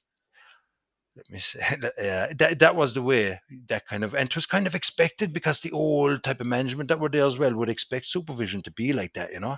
let 1.18 1.30
me 1.30 1.38
say, 1.38 1.60
uh, 1.82 2.32
that 2.38 2.58
that 2.60 2.76
was 2.76 2.94
the 2.94 3.02
way 3.02 3.40
that 3.68 3.86
kind 3.86 4.04
of, 4.04 4.14
and 4.14 4.28
it 4.28 4.34
was 4.34 4.46
kind 4.46 4.66
of 4.66 4.74
expected 4.74 5.32
because 5.32 5.60
the 5.60 5.72
old 5.72 6.22
type 6.22 6.40
of 6.40 6.46
management 6.46 6.88
that 6.88 7.00
were 7.00 7.08
there 7.08 7.26
as 7.26 7.38
well 7.38 7.54
would 7.54 7.68
expect 7.68 8.06
supervision 8.06 8.62
to 8.62 8.70
be 8.70 8.92
like 8.92 9.14
that, 9.14 9.32
you 9.32 9.40
know. 9.40 9.56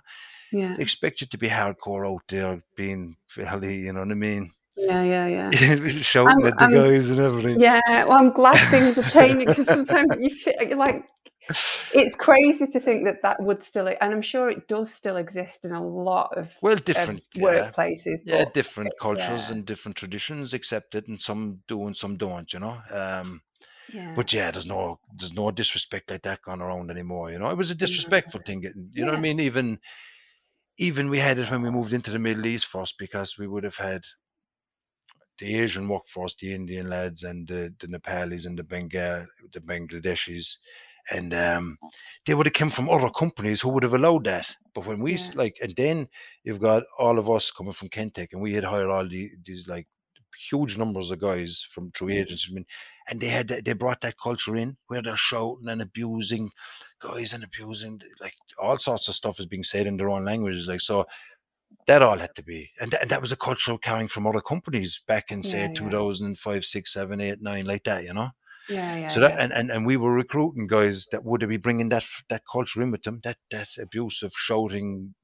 Yeah. 0.52 0.74
Expect 0.78 1.20
you 1.20 1.26
to 1.28 1.38
be 1.38 1.48
hardcore 1.48 2.11
out 2.11 2.22
there, 2.28 2.62
being 2.76 3.14
fairly, 3.28 3.76
you 3.76 3.92
know 3.92 4.00
what 4.00 4.11
I 4.11 4.14
mean. 4.14 4.50
Yeah, 4.76 5.02
yeah, 5.02 5.26
yeah. 5.26 5.88
Shouting 5.88 6.38
I'm, 6.38 6.46
at 6.46 6.58
the 6.58 6.64
I'm, 6.64 6.72
guys 6.72 7.11
and 7.11 7.20
everything. 7.20 7.61
Yeah, 7.61 7.80
well, 7.86 8.12
I'm 8.12 8.32
glad 8.32 8.56
things 8.70 8.96
are 8.96 9.02
changing 9.08 9.46
because 9.46 9.66
sometimes 9.66 10.16
you 10.18 10.30
feel 10.30 10.54
like 10.76 11.04
it's 11.49 12.16
crazy 12.16 12.66
to 12.66 12.80
think 12.80 13.05
that 13.07 13.22
that 13.22 13.43
would 13.43 13.62
still, 13.62 13.88
and 13.88 14.12
I'm 14.12 14.22
sure 14.22 14.51
it 14.51 14.68
does 14.68 14.93
still 14.93 15.16
exist 15.16 15.64
in 15.64 15.72
a 15.72 15.84
lot 15.84 16.36
of 16.36 16.51
well, 16.62 16.76
different 16.76 17.22
workplaces. 17.36 18.20
Yeah, 18.24 18.38
yeah 18.38 18.45
different 18.53 18.93
cultures 19.01 19.47
yeah. 19.47 19.53
and 19.53 19.66
different 19.66 19.97
traditions 19.97 20.53
accept 20.53 20.95
it, 20.95 21.09
and 21.09 21.20
some 21.20 21.61
do 21.66 21.86
and 21.86 21.97
some 21.97 22.16
don't. 22.16 22.53
You 22.53 22.61
know. 22.61 22.78
Um, 22.91 23.43
yeah. 23.93 24.12
But 24.14 24.32
yeah, 24.32 24.51
there's 24.51 24.66
no 24.66 25.01
there's 25.16 25.34
no 25.34 25.51
disrespect 25.51 26.11
like 26.11 26.22
that 26.22 26.43
going 26.43 26.61
around 26.61 26.91
anymore. 26.91 27.30
You 27.30 27.38
know, 27.38 27.51
it 27.51 27.57
was 27.57 27.70
a 27.70 27.74
disrespectful 27.74 28.41
thing. 28.47 28.62
You 28.93 29.05
know 29.05 29.12
what 29.12 29.18
I 29.18 29.22
mean? 29.22 29.41
Even 29.41 29.80
even 30.78 31.11
we 31.11 31.18
had 31.18 31.38
it 31.38 31.51
when 31.51 31.62
we 31.62 31.70
moved 31.70 31.93
into 31.93 32.11
the 32.11 32.18
Middle 32.18 32.47
East 32.47 32.66
first 32.66 32.99
because 32.99 33.36
we 33.38 33.47
would 33.47 33.64
have 33.64 33.76
had 33.76 34.03
the 35.38 35.59
Asian 35.59 35.88
workforce, 35.88 36.36
the 36.36 36.55
Indian 36.55 36.88
lads 36.88 37.24
and 37.24 37.49
the, 37.49 37.74
the 37.80 37.86
Nepalis 37.86 38.47
and 38.47 38.59
the 38.59 38.62
Bengal, 38.62 39.26
the 39.53 39.61
Bangladeshis, 39.61 40.57
and 41.11 41.34
um, 41.34 41.78
they 42.26 42.34
would 42.34 42.46
have 42.46 42.55
come 42.55 42.70
from 42.70 42.88
other 42.88 43.11
companies 43.11 43.61
who 43.61 43.70
would 43.70 43.82
have 43.82 43.94
allowed 43.94 44.24
that. 44.24 44.55
But 44.74 44.86
when 44.86 45.01
we 45.01 45.14
yeah. 45.14 45.30
like, 45.34 45.57
and 45.62 45.74
then 45.76 46.09
you've 46.44 46.61
got 46.61 46.84
all 46.98 47.18
of 47.18 47.30
us 47.30 47.51
coming 47.51 47.72
from 47.72 47.88
Kentech, 47.88 48.28
and 48.32 48.40
we 48.40 48.55
had 48.55 48.64
hired 48.64 48.90
all 48.90 49.09
the, 49.09 49.30
these 49.44 49.68
like 49.68 49.86
huge 50.51 50.78
numbers 50.78 51.11
of 51.11 51.20
guys 51.20 51.66
from 51.70 51.90
through 51.92 52.11
agencies, 52.11 52.64
and 53.09 53.20
they 53.20 53.28
had 53.28 53.48
they 53.48 53.72
brought 53.72 54.01
that 54.03 54.18
culture 54.18 54.57
in 54.57 54.76
where 54.86 55.03
they're 55.03 55.16
shouting 55.16 55.68
and 55.68 55.82
abusing 55.82 56.51
guys 57.01 57.32
and 57.32 57.42
abusing 57.42 58.01
like 58.20 58.34
all 58.59 58.76
sorts 58.76 59.09
of 59.09 59.14
stuff 59.14 59.40
is 59.40 59.46
being 59.46 59.64
said 59.64 59.86
in 59.86 59.96
their 59.96 60.11
own 60.11 60.24
languages. 60.24 60.68
Like 60.68 60.80
so, 60.80 61.07
that 61.86 62.03
all 62.03 62.18
had 62.18 62.34
to 62.36 62.42
be, 62.42 62.70
and, 62.80 62.90
th- 62.90 63.03
and 63.03 63.11
that 63.11 63.20
was 63.20 63.32
a 63.32 63.36
cultural 63.36 63.78
carrying 63.78 64.09
from 64.09 64.26
other 64.26 64.40
companies 64.40 65.01
back 65.07 65.30
in 65.30 65.42
say 65.42 65.62
yeah, 65.62 65.68
yeah. 65.68 65.74
2005, 65.74 66.64
6, 66.64 66.92
7, 66.92 67.20
8, 67.20 67.42
9, 67.42 67.64
like 67.64 67.84
that, 67.84 68.05
you 68.05 68.14
know. 68.14 68.30
Yeah, 68.70 68.96
yeah. 68.96 69.08
So 69.08 69.20
that 69.20 69.32
yeah. 69.32 69.44
and, 69.44 69.52
and 69.52 69.70
and 69.70 69.86
we 69.86 69.96
were 69.96 70.12
recruiting 70.12 70.66
guys 70.66 71.06
that 71.10 71.24
would 71.24 71.46
be 71.48 71.56
bringing 71.56 71.88
that 71.90 72.04
that 72.28 72.42
culture 72.50 72.82
in 72.82 72.90
with 72.90 73.02
them, 73.02 73.20
that 73.24 73.38
that 73.50 73.68
abusive 73.80 74.32
shouting, 74.34 75.14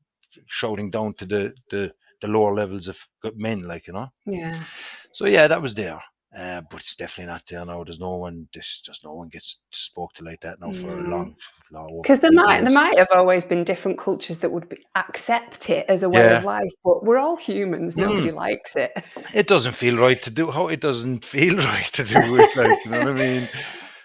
shouting 0.49 0.91
down 0.91 1.15
to 1.15 1.27
the 1.27 1.55
the 1.71 1.93
the 2.21 2.29
lower 2.29 2.55
levels 2.55 2.89
of 2.89 3.07
men, 3.35 3.63
like 3.63 3.87
you 3.87 3.93
know. 3.93 4.09
Yeah. 4.27 4.65
So 5.13 5.27
yeah, 5.27 5.47
that 5.49 5.63
was 5.63 5.75
there. 5.75 6.03
Uh, 6.37 6.61
but 6.71 6.81
it's 6.81 6.95
definitely 6.95 7.33
not 7.33 7.47
there 7.47 7.65
now. 7.65 7.83
There's 7.83 7.99
no 7.99 8.17
one. 8.17 8.47
There's 8.53 8.83
just 8.85 9.05
no 9.05 9.15
one 9.15 9.29
gets 9.29 9.61
spoke 9.71 10.13
to 10.15 10.25
like 10.25 10.43
that 10.43 10.61
now 10.61 10.71
for 10.71 10.99
a 10.99 11.09
long, 11.09 11.35
long. 11.73 11.99
Because 12.03 12.21
there 12.21 12.31
might 12.31 12.63
there 12.63 12.75
might 12.75 12.99
have 12.99 13.09
always 13.15 13.47
been 13.47 13.65
different 13.65 13.99
cultures 13.99 14.37
that 14.39 14.53
would 14.53 14.69
be, 14.69 14.77
accept 14.97 15.71
it 15.71 15.87
as 15.89 16.03
a 16.03 16.11
way 16.11 16.21
yeah. 16.21 16.39
of 16.39 16.45
life, 16.45 16.71
but 16.85 17.05
we're 17.05 17.19
all 17.19 17.37
humans. 17.37 17.97
Nobody 17.97 18.29
mm. 18.29 18.35
likes 18.35 18.77
it. 18.77 18.93
It 19.33 19.47
doesn't 19.47 19.73
feel 19.73 19.97
right 19.97 20.21
to 20.21 20.31
do. 20.31 20.51
How 20.51 20.69
it 20.69 20.81
doesn't 20.81 21.25
feel 21.35 21.57
right 21.57 21.91
to 21.95 22.05
do 22.05 22.19
it. 22.19 22.55
Like 22.55 22.85
you 22.85 22.91
know 22.91 22.99
what 22.99 23.09
I 23.09 23.13
mean. 23.13 23.49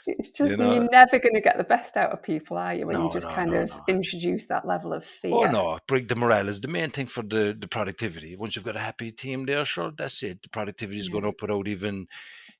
It's 0.07 0.31
just 0.37 0.51
You 0.51 0.57
know? 0.57 0.73
you're 0.73 0.89
never 0.89 1.19
going 1.19 1.35
to 1.35 1.41
get 1.41 1.57
the 1.57 1.63
best 1.63 1.97
out 1.97 2.11
of 2.11 2.23
people, 2.23 2.57
are 2.57 2.73
you? 2.73 2.87
When 2.87 2.95
No, 2.95 3.07
you 3.07 3.11
just 3.11 3.27
no, 3.27 3.35
kind 3.35 3.51
no, 3.51 3.61
of 3.63 3.71
introduce 3.87 4.47
that 4.47 4.65
level 4.67 4.93
of 4.93 5.03
oh, 5.03 5.07
fear. 5.21 5.47
Oh 5.47 5.51
no, 5.51 5.79
bring 5.87 6.07
the 6.07 6.15
morale 6.15 6.49
is 6.49 6.61
the 6.61 6.67
main 6.67 6.89
thing 6.89 7.07
for 7.07 7.23
the 7.23 7.55
the 7.57 7.67
productivity. 7.67 8.35
Once 8.35 8.55
you've 8.55 8.65
got 8.65 8.75
a 8.75 8.79
happy 8.79 9.11
team 9.11 9.45
there, 9.45 9.65
sure, 9.65 9.91
that's 9.97 10.23
it. 10.23 10.41
The 10.43 10.49
productivity 10.49 10.99
is 10.99 11.09
going 11.09 11.23
Yeah. 11.23 11.29
up 11.29 11.41
without 11.41 11.67
even 11.67 12.07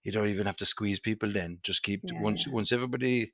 you 0.03 0.11
don't 0.11 0.29
even 0.29 0.45
have 0.45 0.57
to 0.57 0.65
squeeze 0.65 0.99
people. 0.99 1.31
Then 1.31 1.59
just 1.63 1.83
keep 1.83 2.03
Yeah, 2.03 2.21
once 2.21 2.47
yeah. 2.47 2.53
once 2.53 2.71
everybody 2.71 3.33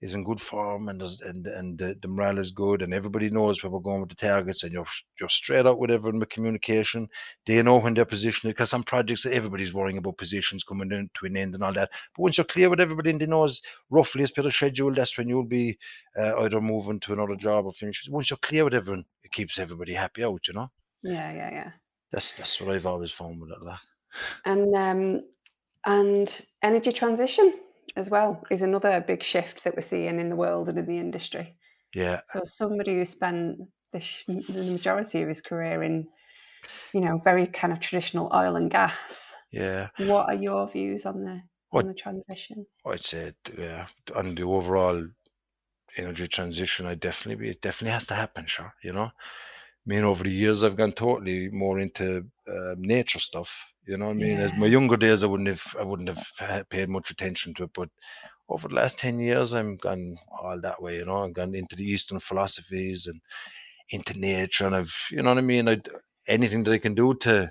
is 0.00 0.14
in 0.14 0.24
good 0.24 0.40
form 0.40 0.88
and 0.88 1.02
and 1.02 1.46
and 1.46 1.78
the, 1.78 1.96
the 2.00 2.08
morale 2.08 2.38
is 2.38 2.50
good 2.50 2.82
and 2.82 2.94
everybody 2.94 3.30
knows 3.30 3.62
where 3.62 3.70
we're 3.70 3.80
going 3.80 4.00
with 4.00 4.10
the 4.10 4.16
targets 4.16 4.62
and 4.62 4.72
you're 4.72 4.86
you're 5.18 5.28
straight 5.28 5.66
out 5.66 5.78
with 5.78 5.90
everyone 5.90 6.20
with 6.20 6.28
communication. 6.28 7.08
They 7.46 7.62
know 7.62 7.78
when 7.78 7.94
they're 7.94 8.04
positioned 8.04 8.50
because 8.52 8.70
some 8.70 8.82
projects 8.84 9.26
everybody's 9.26 9.74
worrying 9.74 9.98
about 9.98 10.18
positions 10.18 10.64
coming 10.64 10.92
in 10.92 11.10
to 11.14 11.26
an 11.26 11.36
end 11.36 11.54
and 11.54 11.64
all 11.64 11.72
that. 11.72 11.90
But 12.16 12.22
once 12.22 12.38
you're 12.38 12.44
clear 12.44 12.70
with 12.70 12.80
everybody 12.80 13.10
and 13.10 13.20
they 13.20 13.26
knows 13.26 13.60
roughly 13.90 14.22
as 14.22 14.30
per 14.30 14.42
the 14.42 14.50
schedule, 14.50 14.92
that's 14.94 15.16
when 15.18 15.28
you'll 15.28 15.44
be 15.44 15.78
uh, 16.18 16.36
either 16.42 16.60
moving 16.60 17.00
to 17.00 17.12
another 17.12 17.36
job 17.36 17.66
or 17.66 17.72
finish. 17.72 18.08
Once 18.08 18.30
you're 18.30 18.38
clear 18.38 18.64
with 18.64 18.74
everyone, 18.74 19.04
it 19.22 19.32
keeps 19.32 19.58
everybody 19.58 19.94
happy 19.94 20.22
out. 20.24 20.46
You 20.48 20.54
know, 20.54 20.70
Yeah, 21.02 21.32
yeah, 21.32 21.50
yeah. 21.50 21.70
that's 22.12 22.32
that's 22.32 22.60
what 22.60 22.74
I've 22.74 22.86
always 22.86 23.10
found 23.12 23.40
with 23.40 23.50
it. 23.50 23.62
Like. 23.62 23.78
And 24.44 24.74
um, 24.76 25.20
and 25.86 26.46
energy 26.62 26.92
transition 26.92 27.54
as 27.96 28.10
well 28.10 28.42
is 28.50 28.62
another 28.62 29.00
big 29.00 29.22
shift 29.22 29.64
that 29.64 29.74
we're 29.76 29.82
seeing 29.82 30.18
in 30.20 30.28
the 30.28 30.36
world 30.36 30.68
and 30.68 30.78
in 30.78 30.86
the 30.86 30.98
industry. 30.98 31.56
Yeah, 31.94 32.20
So 32.30 32.40
somebody 32.44 32.94
who 32.96 33.04
spent 33.04 33.58
the, 33.92 34.00
sh- 34.00 34.24
the 34.26 34.62
majority 34.72 35.22
of 35.22 35.28
his 35.28 35.40
career 35.40 35.82
in, 35.84 36.08
you 36.92 37.00
know, 37.00 37.20
very 37.22 37.46
kind 37.46 37.72
of 37.72 37.80
traditional 37.80 38.30
oil 38.34 38.56
and 38.56 38.70
gas. 38.70 39.34
yeah. 39.52 39.88
What 39.98 40.26
are 40.28 40.34
your 40.34 40.68
views 40.70 41.06
on 41.06 41.24
the 41.24 41.40
What- 41.70 41.84
on 41.84 41.88
the 41.88 41.94
transition? 41.94 42.66
I'd 42.84 43.04
say 43.04 43.32
yeah, 43.56 43.86
on 44.14 44.34
the 44.34 44.42
overall 44.42 45.06
energy 45.96 46.26
transition, 46.28 46.86
I 46.86 46.94
definitely 46.96 47.36
be 47.44 47.50
it 47.50 47.60
definitely 47.62 47.92
has 47.92 48.06
to 48.08 48.14
happen, 48.14 48.46
sure. 48.46 48.74
You 48.82 48.92
know, 48.92 49.04
I 49.06 49.86
mean, 49.86 50.02
over 50.02 50.24
the 50.24 50.32
years, 50.32 50.64
I've 50.64 50.76
gone 50.76 50.92
totally 50.92 51.48
more 51.50 51.78
into 51.78 52.26
um, 52.48 52.82
nature 52.82 53.20
stuff. 53.20 53.64
You 53.86 53.98
know, 53.98 54.06
what 54.06 54.12
I 54.12 54.14
mean, 54.14 54.40
as 54.40 54.52
my 54.58 54.66
younger 54.66 54.96
days, 54.96 55.22
I 55.22 55.26
wouldn't 55.26 55.48
have, 55.48 55.76
I 55.78 55.82
wouldn't 55.82 56.08
have 56.08 56.68
paid 56.70 56.88
much 56.88 57.10
attention 57.10 57.52
to 57.54 57.64
it, 57.64 57.70
but 57.74 57.88
over 58.48 58.68
the 58.68 58.74
last 58.74 58.98
ten 58.98 59.18
years, 59.18 59.52
I'm 59.52 59.76
gone 59.76 60.16
all 60.40 60.60
that 60.60 60.80
way. 60.80 60.96
You 60.96 61.04
know, 61.06 61.24
I've 61.24 61.32
gone 61.34 61.54
into 61.54 61.76
the 61.76 61.84
Eastern 61.84 62.20
philosophies 62.20 63.06
and 63.06 63.20
into 63.90 64.18
nature, 64.18 64.66
and 64.66 64.74
I've, 64.74 64.94
you 65.10 65.22
know 65.22 65.30
what 65.30 65.38
I 65.38 65.42
mean. 65.42 65.68
I 65.68 65.80
anything 66.26 66.62
that 66.64 66.72
I 66.72 66.78
can 66.78 66.94
do 66.94 67.14
to 67.14 67.50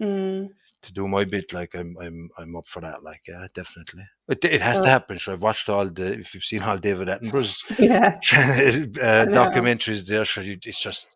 Mm, 0.00 0.48
to 0.82 0.92
do 0.92 1.08
my 1.08 1.24
bit, 1.24 1.52
like 1.52 1.74
I'm, 1.74 1.96
I'm, 2.00 2.30
I'm 2.38 2.54
up 2.54 2.66
for 2.66 2.80
that. 2.80 3.02
Like, 3.02 3.22
yeah, 3.26 3.48
definitely. 3.52 4.04
It, 4.28 4.44
it 4.44 4.60
has 4.60 4.76
So- 4.76 4.84
to 4.84 4.90
happen. 4.90 5.18
Sure, 5.18 5.34
I've 5.34 5.42
watched 5.42 5.68
all 5.68 5.86
the. 5.88 6.12
If 6.12 6.34
you've 6.34 6.44
seen 6.44 6.62
all 6.62 6.78
David 6.78 7.08
Attenborough's 7.08 7.64
yeah. 7.80 8.10
uh, 8.32 9.26
documentaries, 9.26 10.06
there, 10.06 10.24
So 10.24 10.40
you, 10.40 10.56
it's 10.64 10.80
just 10.80 11.08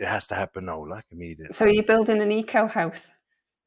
it 0.00 0.08
has 0.08 0.26
to 0.28 0.34
happen 0.34 0.64
now, 0.64 0.84
like 0.84 1.04
immediately. 1.12 1.52
So 1.52 1.66
you're 1.66 1.84
building 1.84 2.20
an 2.22 2.32
eco 2.32 2.66
house? 2.66 3.10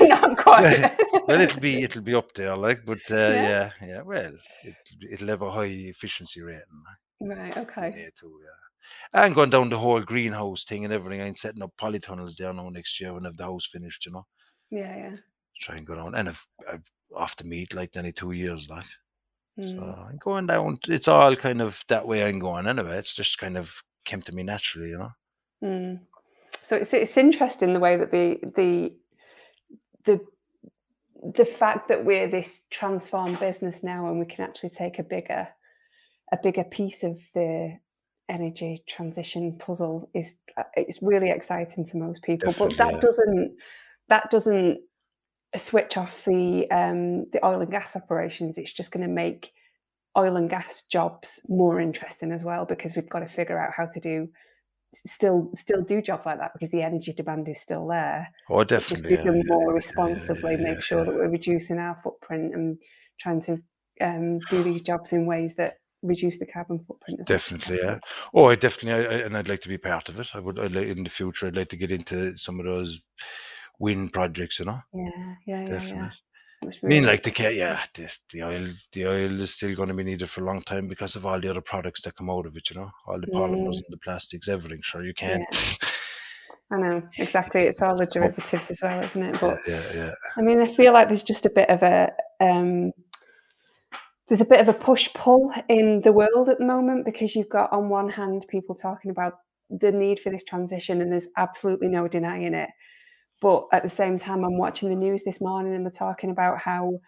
Not 0.00 0.36
quite. 0.38 0.96
well, 1.28 1.40
it'll 1.40 1.60
be 1.60 1.82
it'll 1.82 2.02
be 2.02 2.14
up 2.14 2.32
there, 2.34 2.56
like, 2.56 2.84
but 2.84 2.98
uh, 3.10 3.14
Yeah. 3.14 3.70
yeah, 3.80 3.86
yeah. 3.86 4.02
Well, 4.02 4.32
it, 4.64 4.74
it'll 5.12 5.28
have 5.28 5.42
a 5.42 5.50
high 5.50 5.64
efficiency 5.94 6.40
rating. 6.42 6.82
Right. 7.20 7.56
Okay. 7.56 7.94
yeah, 7.96 8.08
too, 8.18 8.40
yeah. 8.42 9.22
And 9.24 9.34
going 9.34 9.50
down 9.50 9.68
the 9.68 9.78
whole 9.78 10.00
greenhouse 10.00 10.64
thing 10.64 10.84
and 10.84 10.92
everything. 10.92 11.20
I'm 11.22 11.34
setting 11.34 11.62
up 11.62 11.72
polytunnels 11.80 12.36
there 12.36 12.52
now 12.52 12.68
next 12.70 13.00
year 13.00 13.12
when 13.12 13.24
have 13.24 13.36
the 13.36 13.44
house 13.44 13.66
finished. 13.66 14.06
You 14.06 14.12
know. 14.12 14.26
Yeah. 14.70 14.96
Yeah. 14.96 15.16
try 15.60 15.76
and 15.76 15.86
go 15.86 15.94
down. 15.94 16.14
And 16.14 16.30
I've, 16.30 16.46
I've 16.70 16.90
off 17.14 17.36
the 17.36 17.44
meat 17.44 17.74
like 17.74 17.94
nearly 17.94 18.12
two 18.12 18.32
years, 18.32 18.68
like 18.70 18.86
Mm. 19.60 19.70
so. 19.70 20.06
I'm 20.08 20.16
going 20.16 20.46
down. 20.46 20.78
It's 20.88 21.08
all 21.08 21.36
kind 21.36 21.60
of 21.60 21.84
that 21.88 22.08
way 22.08 22.24
I'm 22.24 22.38
going 22.38 22.66
anyway. 22.66 22.96
It's 22.96 23.14
just 23.14 23.36
kind 23.36 23.58
of 23.58 23.82
came 24.06 24.22
to 24.22 24.32
me 24.32 24.42
naturally, 24.42 24.88
you 24.88 24.96
know. 24.98 25.10
Mm. 25.62 26.00
So 26.60 26.76
it's 26.76 26.92
it's 26.94 27.16
interesting 27.16 27.72
the 27.72 27.80
way 27.80 27.96
that 27.96 28.10
the 28.10 28.38
the 28.56 28.94
the 30.04 30.20
the 31.34 31.44
fact 31.44 31.88
that 31.88 32.04
we're 32.04 32.28
this 32.28 32.62
transformed 32.70 33.38
business 33.38 33.82
now 33.82 34.08
and 34.08 34.18
we 34.18 34.26
can 34.26 34.44
actually 34.44 34.70
take 34.70 34.98
a 34.98 35.02
bigger 35.02 35.48
a 36.32 36.38
bigger 36.42 36.64
piece 36.64 37.04
of 37.04 37.18
the 37.34 37.76
energy 38.28 38.82
transition 38.88 39.56
puzzle 39.58 40.08
is 40.14 40.34
uh, 40.56 40.62
it's 40.74 41.02
really 41.02 41.30
exciting 41.30 41.84
to 41.86 41.96
most 41.96 42.22
people 42.22 42.52
but 42.58 42.76
that 42.76 42.94
yeah. 42.94 43.00
doesn't 43.00 43.56
that 44.08 44.30
doesn't 44.30 44.78
switch 45.56 45.96
off 45.96 46.24
the 46.24 46.68
um 46.70 47.26
the 47.32 47.44
oil 47.44 47.60
and 47.60 47.70
gas 47.70 47.94
operations 47.94 48.58
it's 48.58 48.72
just 48.72 48.90
going 48.90 49.06
to 49.06 49.12
make 49.12 49.52
oil 50.16 50.36
and 50.36 50.50
gas 50.50 50.82
jobs 50.90 51.40
more 51.48 51.80
interesting 51.80 52.32
as 52.32 52.44
well 52.44 52.64
because 52.64 52.94
we've 52.94 53.08
got 53.08 53.20
to 53.20 53.26
figure 53.26 53.58
out 53.58 53.72
how 53.76 53.86
to 53.86 54.00
do 54.00 54.28
still 54.94 55.50
still 55.54 55.82
do 55.82 56.02
jobs 56.02 56.26
like 56.26 56.38
that 56.38 56.52
because 56.52 56.70
the 56.70 56.82
energy 56.82 57.12
demand 57.12 57.48
is 57.48 57.60
still 57.60 57.86
there 57.86 58.28
Oh, 58.50 58.62
definitely. 58.64 59.10
just 59.10 59.24
do 59.24 59.30
them 59.30 59.36
yeah, 59.36 59.42
more 59.46 59.70
yeah, 59.70 59.74
responsibly 59.74 60.52
yeah, 60.52 60.62
make 60.62 60.82
sure 60.82 61.04
that 61.04 61.14
we're 61.14 61.30
reducing 61.30 61.78
our 61.78 61.96
footprint 62.02 62.54
and 62.54 62.78
trying 63.20 63.40
to 63.42 63.58
um, 64.00 64.38
do 64.50 64.62
these 64.62 64.82
jobs 64.82 65.12
in 65.12 65.26
ways 65.26 65.54
that 65.54 65.78
reduce 66.02 66.38
the 66.38 66.46
carbon 66.46 66.84
footprint 66.86 67.20
as 67.20 67.28
much 67.28 67.34
as 67.36 67.38
Definitely, 67.38 67.78
yeah. 67.82 67.98
Oh, 68.34 68.46
I 68.46 68.56
definitely, 68.56 69.06
I, 69.06 69.18
and 69.20 69.36
I'd 69.36 69.48
like 69.48 69.60
to 69.60 69.68
be 69.68 69.78
part 69.78 70.08
of 70.08 70.18
it. 70.18 70.34
I 70.34 70.40
would, 70.40 70.58
I'd 70.58 70.72
like 70.72 70.88
in 70.88 71.04
the 71.04 71.10
future. 71.10 71.46
I'd 71.46 71.56
like 71.56 71.68
to 71.68 71.76
get 71.76 71.92
into 71.92 72.36
some 72.36 72.58
of 72.58 72.66
those 72.66 73.00
wind 73.78 74.12
projects, 74.12 74.58
you 74.58 74.64
know. 74.64 74.80
yeah 74.92 75.34
yeah 75.46 75.62
yeah 75.62 75.70
Definitely. 75.70 76.10
Yeah 76.64 76.70
I 76.82 76.86
mean, 76.86 77.04
like 77.04 77.22
the 77.22 77.54
yeah, 77.54 77.84
the, 77.94 78.10
the 78.30 78.42
oil, 78.42 78.66
the 78.92 79.06
oil 79.06 79.40
is 79.40 79.54
still 79.54 79.74
going 79.74 79.88
to 79.88 79.94
be 79.94 80.04
needed 80.04 80.30
for 80.30 80.42
a 80.42 80.44
long 80.44 80.62
time 80.62 80.88
because 80.88 81.16
of 81.16 81.26
all 81.26 81.40
the 81.40 81.48
other 81.48 81.60
products 81.60 82.02
that 82.02 82.16
come 82.16 82.30
out 82.30 82.46
of 82.46 82.56
it. 82.56 82.70
You 82.70 82.76
know, 82.76 82.90
all 83.06 83.20
the 83.20 83.26
polymers 83.26 83.76
and 83.76 83.84
the 83.90 83.98
plastics, 83.98 84.48
everything. 84.48 84.80
Sure, 84.82 85.04
you 85.04 85.14
can't. 85.14 85.44
I 86.70 86.78
know 86.78 87.02
exactly. 87.18 87.62
It's 87.62 87.82
all 87.82 87.96
the 87.96 88.06
derivatives 88.06 88.70
as 88.70 88.80
well, 88.80 89.02
isn't 89.04 89.22
it? 89.22 89.40
But 89.40 89.58
yeah, 89.66 89.82
yeah, 89.92 89.94
yeah. 89.94 90.14
I 90.36 90.40
mean, 90.40 90.60
I 90.60 90.66
feel 90.66 90.92
like 90.94 91.08
there's 91.08 91.22
just 91.22 91.44
a 91.44 91.50
bit 91.50 91.68
of 91.68 91.82
a 91.82 92.10
um, 92.40 92.92
there's 94.28 94.40
a 94.40 94.46
bit 94.46 94.60
of 94.60 94.68
a 94.68 94.74
push 94.74 95.10
pull 95.14 95.52
in 95.68 96.00
the 96.02 96.12
world 96.12 96.48
at 96.48 96.58
the 96.58 96.64
moment 96.64 97.04
because 97.04 97.36
you've 97.36 97.50
got 97.50 97.70
on 97.72 97.90
one 97.90 98.08
hand 98.08 98.46
people 98.48 98.74
talking 98.74 99.10
about 99.10 99.34
the 99.68 99.92
need 99.92 100.18
for 100.18 100.30
this 100.30 100.44
transition, 100.44 101.02
and 101.02 101.12
there's 101.12 101.28
absolutely 101.36 101.88
no 101.88 102.08
denying 102.08 102.54
it. 102.54 102.70
But 103.42 103.66
at 103.72 103.82
the 103.82 103.88
same 103.88 104.18
time, 104.18 104.44
I'm 104.44 104.56
watching 104.56 104.88
the 104.88 104.94
news 104.94 105.24
this 105.24 105.40
morning, 105.40 105.74
and 105.74 105.84
they're 105.84 105.90
talking 105.90 106.30
about 106.30 106.58
how 106.58 107.00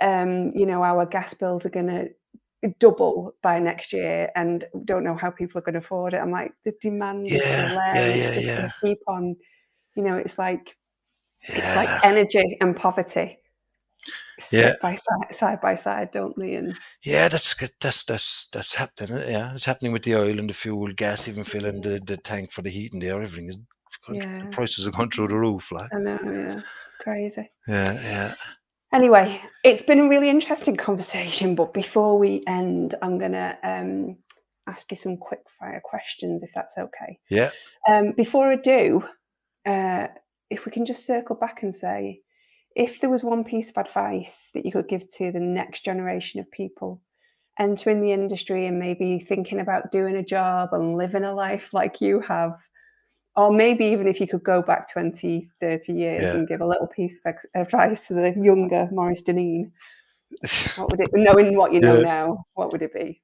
um, 0.00 0.52
you 0.54 0.64
know 0.64 0.82
our 0.82 1.04
gas 1.04 1.34
bills 1.34 1.66
are 1.66 1.70
going 1.70 1.88
to 1.88 2.70
double 2.78 3.34
by 3.42 3.58
next 3.58 3.92
year, 3.92 4.30
and 4.36 4.64
don't 4.84 5.04
know 5.04 5.16
how 5.16 5.30
people 5.30 5.58
are 5.58 5.62
going 5.62 5.74
to 5.74 5.80
afford 5.80 6.14
it. 6.14 6.18
I'm 6.18 6.30
like, 6.30 6.52
the 6.64 6.72
demand 6.80 7.26
is 7.26 7.32
Yeah, 7.32 7.68
yeah, 7.94 8.14
yeah, 8.14 8.30
just 8.32 8.46
yeah. 8.46 8.56
going 8.56 8.68
to 8.70 8.86
keep 8.86 8.98
on. 9.08 9.36
You 9.96 10.04
know, 10.04 10.16
it's 10.16 10.38
like 10.38 10.76
it's 11.42 11.76
like 11.76 12.04
energy 12.04 12.56
and 12.60 12.76
poverty 12.76 13.38
Yeah. 14.52 14.74
by 14.80 14.94
side, 14.94 15.34
side 15.34 15.60
by 15.60 15.74
side, 15.74 16.10
don't 16.12 16.38
they? 16.38 16.54
And 16.54 16.76
Yeah, 17.04 17.28
that's 17.28 17.54
good. 17.54 17.72
That's 17.80 18.04
that's 18.04 18.46
that's 18.52 18.74
happening. 18.74 19.28
Yeah, 19.28 19.54
it's 19.54 19.64
happening 19.64 19.92
with 19.92 20.04
the 20.04 20.14
oil 20.16 20.38
and 20.38 20.48
the 20.48 20.54
fuel, 20.54 20.92
gas, 20.94 21.26
even 21.26 21.44
filling 21.44 21.80
the, 21.80 22.00
the 22.04 22.16
tank 22.16 22.52
for 22.52 22.62
the 22.62 22.70
heat 22.70 22.92
and 22.92 23.02
there. 23.02 23.20
Everything 23.20 23.48
is 23.48 23.58
Yeah. 24.10 24.44
the 24.44 24.48
prices 24.50 24.86
are 24.86 24.90
going 24.90 25.10
through 25.10 25.28
the 25.28 25.36
roof. 25.36 25.70
Like, 25.72 25.90
I 25.94 25.98
know, 25.98 26.18
yeah, 26.24 26.60
it's 26.86 26.96
crazy. 26.96 27.50
yeah, 27.66 27.92
yeah, 27.92 28.34
Anyway, 28.92 29.40
it's 29.64 29.82
been 29.82 30.00
a 30.00 30.08
really 30.08 30.30
interesting 30.30 30.76
conversation. 30.76 31.54
But 31.54 31.74
before 31.74 32.18
we 32.18 32.42
end, 32.46 32.94
I'm 33.02 33.18
gonna 33.18 33.58
um, 33.62 34.16
ask 34.66 34.90
you 34.90 34.96
some 34.96 35.16
quick 35.16 35.42
fire 35.58 35.82
questions, 35.84 36.42
if 36.42 36.50
that's 36.54 36.78
okay. 36.78 37.18
yeah. 37.28 37.50
Um, 37.86 38.12
before 38.16 38.50
I 38.50 38.56
do, 38.56 39.04
uh, 39.66 40.08
if 40.50 40.64
we 40.64 40.72
can 40.72 40.86
just 40.86 41.04
circle 41.06 41.36
back 41.36 41.62
and 41.62 41.74
say, 41.74 42.20
if 42.76 43.00
there 43.00 43.10
was 43.10 43.24
one 43.24 43.44
piece 43.44 43.70
of 43.70 43.76
advice 43.76 44.50
that 44.54 44.64
you 44.64 44.72
could 44.72 44.88
give 44.88 45.10
to 45.16 45.32
the 45.32 45.40
next 45.40 45.84
generation 45.84 46.40
of 46.40 46.50
people 46.50 47.02
entering 47.58 48.00
the 48.00 48.12
industry 48.12 48.66
and 48.66 48.78
maybe 48.78 49.18
thinking 49.18 49.60
about 49.60 49.90
doing 49.90 50.16
a 50.16 50.24
job 50.24 50.68
and 50.72 50.96
living 50.96 51.24
a 51.24 51.34
life 51.34 51.70
like 51.72 52.00
you 52.00 52.20
have, 52.20 52.52
or 53.38 53.52
maybe 53.52 53.84
even 53.84 54.08
if 54.08 54.20
you 54.20 54.26
could 54.26 54.42
go 54.42 54.60
back 54.60 54.90
20, 54.90 55.48
30 55.60 55.92
years 55.92 56.22
Yeah. 56.22 56.32
and 56.34 56.48
give 56.48 56.60
a 56.60 56.66
little 56.66 56.88
piece 56.88 57.20
of 57.20 57.26
ex- 57.26 57.46
advice 57.54 58.06
to 58.08 58.14
the 58.14 58.30
younger 58.36 58.88
Maurice 58.90 59.22
Deneen, 59.22 59.70
what 60.76 60.90
would 60.90 61.00
it, 61.00 61.10
knowing 61.14 61.56
what 61.56 61.72
you 61.72 61.80
know 61.80 61.96
Yeah. 61.96 62.02
now, 62.02 62.44
what 62.54 62.72
would 62.72 62.82
it 62.82 62.92
be? 62.92 63.22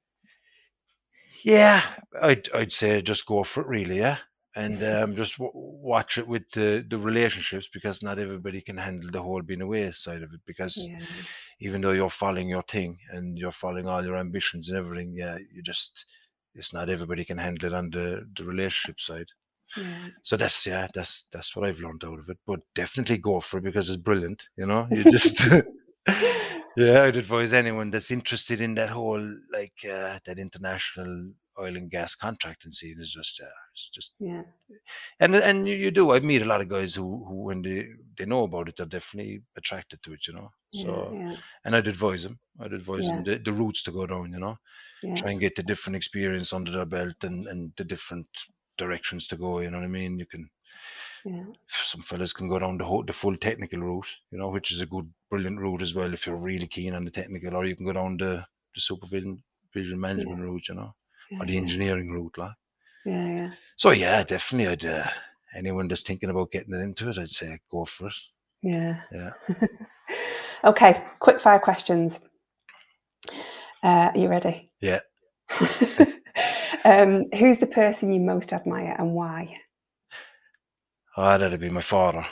Yeah, 1.43 1.81
I'd 2.21 2.49
I'd 2.53 2.73
say 2.73 3.01
just 3.01 3.25
go 3.25 3.43
for 3.43 3.61
it, 3.61 3.67
really. 3.67 3.99
Yeah, 3.99 4.17
and 4.55 4.81
um, 4.83 5.15
just 5.15 5.37
w- 5.37 5.51
watch 5.53 6.17
it 6.17 6.27
with 6.27 6.49
the 6.51 6.83
the 6.89 6.97
relationships 6.97 7.69
because 7.71 8.01
not 8.01 8.17
everybody 8.17 8.61
can 8.61 8.77
handle 8.77 9.11
the 9.11 9.21
whole 9.21 9.43
being 9.43 9.61
away 9.61 9.91
side 9.91 10.23
of 10.23 10.33
it. 10.33 10.39
Because 10.47 10.77
Yeah, 10.77 10.99
even 11.59 11.81
though 11.81 11.91
you're 11.91 12.09
following 12.09 12.49
your 12.49 12.63
thing 12.63 12.97
and 13.11 13.37
you're 13.37 13.51
following 13.51 13.87
all 13.87 14.03
your 14.03 14.15
ambitions 14.17 14.69
and 14.69 14.77
everything, 14.77 15.13
yeah, 15.13 15.37
you 15.53 15.61
just 15.61 16.05
it's 16.55 16.73
not 16.73 16.89
everybody 16.89 17.25
can 17.25 17.37
handle 17.37 17.67
it 17.67 17.75
on 17.75 17.89
the 17.91 18.25
the 18.37 18.43
relationship 18.43 18.99
side. 18.99 19.27
Yeah. 19.75 20.09
So 20.23 20.37
that's 20.37 20.65
yeah, 20.65 20.87
that's 20.93 21.25
that's 21.31 21.55
what 21.55 21.65
I've 21.65 21.79
learned 21.79 22.03
out 22.05 22.19
of 22.19 22.29
it. 22.29 22.37
But 22.45 22.61
definitely 22.73 23.17
go 23.17 23.39
for 23.39 23.57
it 23.57 23.63
because 23.63 23.89
it's 23.89 23.97
brilliant. 24.01 24.49
You 24.57 24.65
know, 24.65 24.87
you 24.91 25.03
just 25.05 25.41
Yeah, 26.77 27.03
I'd 27.03 27.15
advise 27.17 27.53
anyone 27.53 27.89
that's 27.91 28.11
interested 28.11 28.59
in 28.61 28.75
that 28.75 28.89
whole 28.89 29.35
like 29.51 29.73
uh, 29.89 30.19
that 30.25 30.39
international 30.39 31.31
oil 31.57 31.77
and 31.77 31.89
gas 31.89 32.15
contracting 32.15 32.73
scene 32.73 32.97
is 32.99 33.11
just 33.13 33.41
uh, 33.41 33.45
it's 33.73 33.89
just 33.89 34.13
Yeah. 34.19 34.43
and 35.19 35.35
and 35.35 35.67
you, 35.67 35.75
you 35.75 35.91
do. 35.91 36.11
I 36.11 36.19
meet 36.19 36.41
a 36.41 36.45
lot 36.45 36.61
of 36.61 36.69
guys 36.69 36.95
who 36.95 37.25
who 37.25 37.43
when 37.43 37.61
they 37.61 37.87
they 38.17 38.25
know 38.25 38.43
about 38.43 38.69
it, 38.69 38.75
they're 38.77 38.85
definitely 38.85 39.43
attracted 39.55 40.03
to 40.03 40.13
it, 40.13 40.27
you 40.27 40.33
know. 40.33 40.51
So 40.71 41.11
Yeah. 41.13 41.35
and 41.63 41.75
I'd 41.75 41.87
advise 41.87 42.23
them. 42.23 42.39
I'd 42.59 42.73
advise 42.73 43.07
them 43.07 43.23
the, 43.23 43.37
the 43.37 43.53
routes 43.53 43.83
to 43.83 43.91
go 43.91 44.05
down, 44.07 44.33
you 44.33 44.39
know. 44.39 44.57
Yeah. 45.03 45.15
Try 45.15 45.31
and 45.31 45.39
get 45.39 45.55
the 45.55 45.63
different 45.63 45.95
experience 45.95 46.51
under 46.53 46.71
their 46.71 46.85
belt 46.85 47.23
and 47.23 47.47
and 47.47 47.71
the 47.77 47.83
different 47.85 48.27
directions 48.77 49.27
to 49.27 49.37
go. 49.37 49.59
You 49.59 49.71
know 49.71 49.77
what 49.77 49.85
I 49.85 49.87
mean? 49.87 50.19
You 50.19 50.25
can 50.25 50.49
Yeah. 51.25 51.45
some 51.67 52.01
fellas 52.01 52.33
can 52.33 52.47
go 52.47 52.59
down 52.59 52.77
the 52.77 52.85
whole 52.85 53.03
the 53.03 53.13
full 53.13 53.35
technical 53.37 53.79
route, 53.79 54.15
you 54.31 54.37
know, 54.37 54.49
which 54.49 54.71
is 54.71 54.81
a 54.81 54.85
good, 54.85 55.11
brilliant 55.29 55.59
route 55.59 55.81
as 55.81 55.95
well 55.95 56.13
if 56.13 56.25
you're 56.27 56.37
really 56.41 56.67
keen 56.67 56.93
on 56.93 57.05
the 57.05 57.11
technical, 57.11 57.55
or 57.55 57.65
you 57.65 57.75
can 57.75 57.85
go 57.85 57.93
down 57.93 58.17
the 58.17 58.45
the 58.75 58.81
supervision 58.81 59.43
vision 59.73 59.99
management 59.99 60.39
route, 60.41 60.69
you 60.69 60.75
know, 60.75 60.93
or 61.39 61.45
the 61.45 61.57
engineering 61.57 62.11
route, 62.11 62.37
like. 62.37 62.53
Yeah. 63.05 63.27
Yeah. 63.27 63.51
So 63.75 63.91
yeah, 63.91 64.23
definitely, 64.23 64.67
I'd 64.71 64.85
uh, 64.85 65.09
anyone 65.55 65.87
that's 65.87 66.01
thinking 66.03 66.29
about 66.29 66.51
getting 66.51 66.73
into 66.73 67.09
it, 67.09 67.17
I'd 67.17 67.29
say 67.29 67.59
go 67.69 67.85
for 67.85 68.07
it. 68.07 68.15
Yeah. 68.61 69.01
Yeah. 69.11 69.31
okay. 70.63 71.01
Quick 71.19 71.39
fire 71.39 71.59
questions. 71.59 72.19
Uh, 73.83 74.09
are 74.13 74.17
you 74.17 74.27
ready? 74.27 74.71
Yeah. 74.81 74.99
um, 76.85 77.25
who's 77.37 77.57
the 77.57 77.67
person 77.67 78.13
you 78.13 78.21
most 78.21 78.53
admire 78.53 78.95
and 78.97 79.13
why? 79.13 79.57
Oh, 81.17 81.37
that'd 81.37 81.59
be 81.59 81.69
my 81.69 81.81
father, 81.81 82.25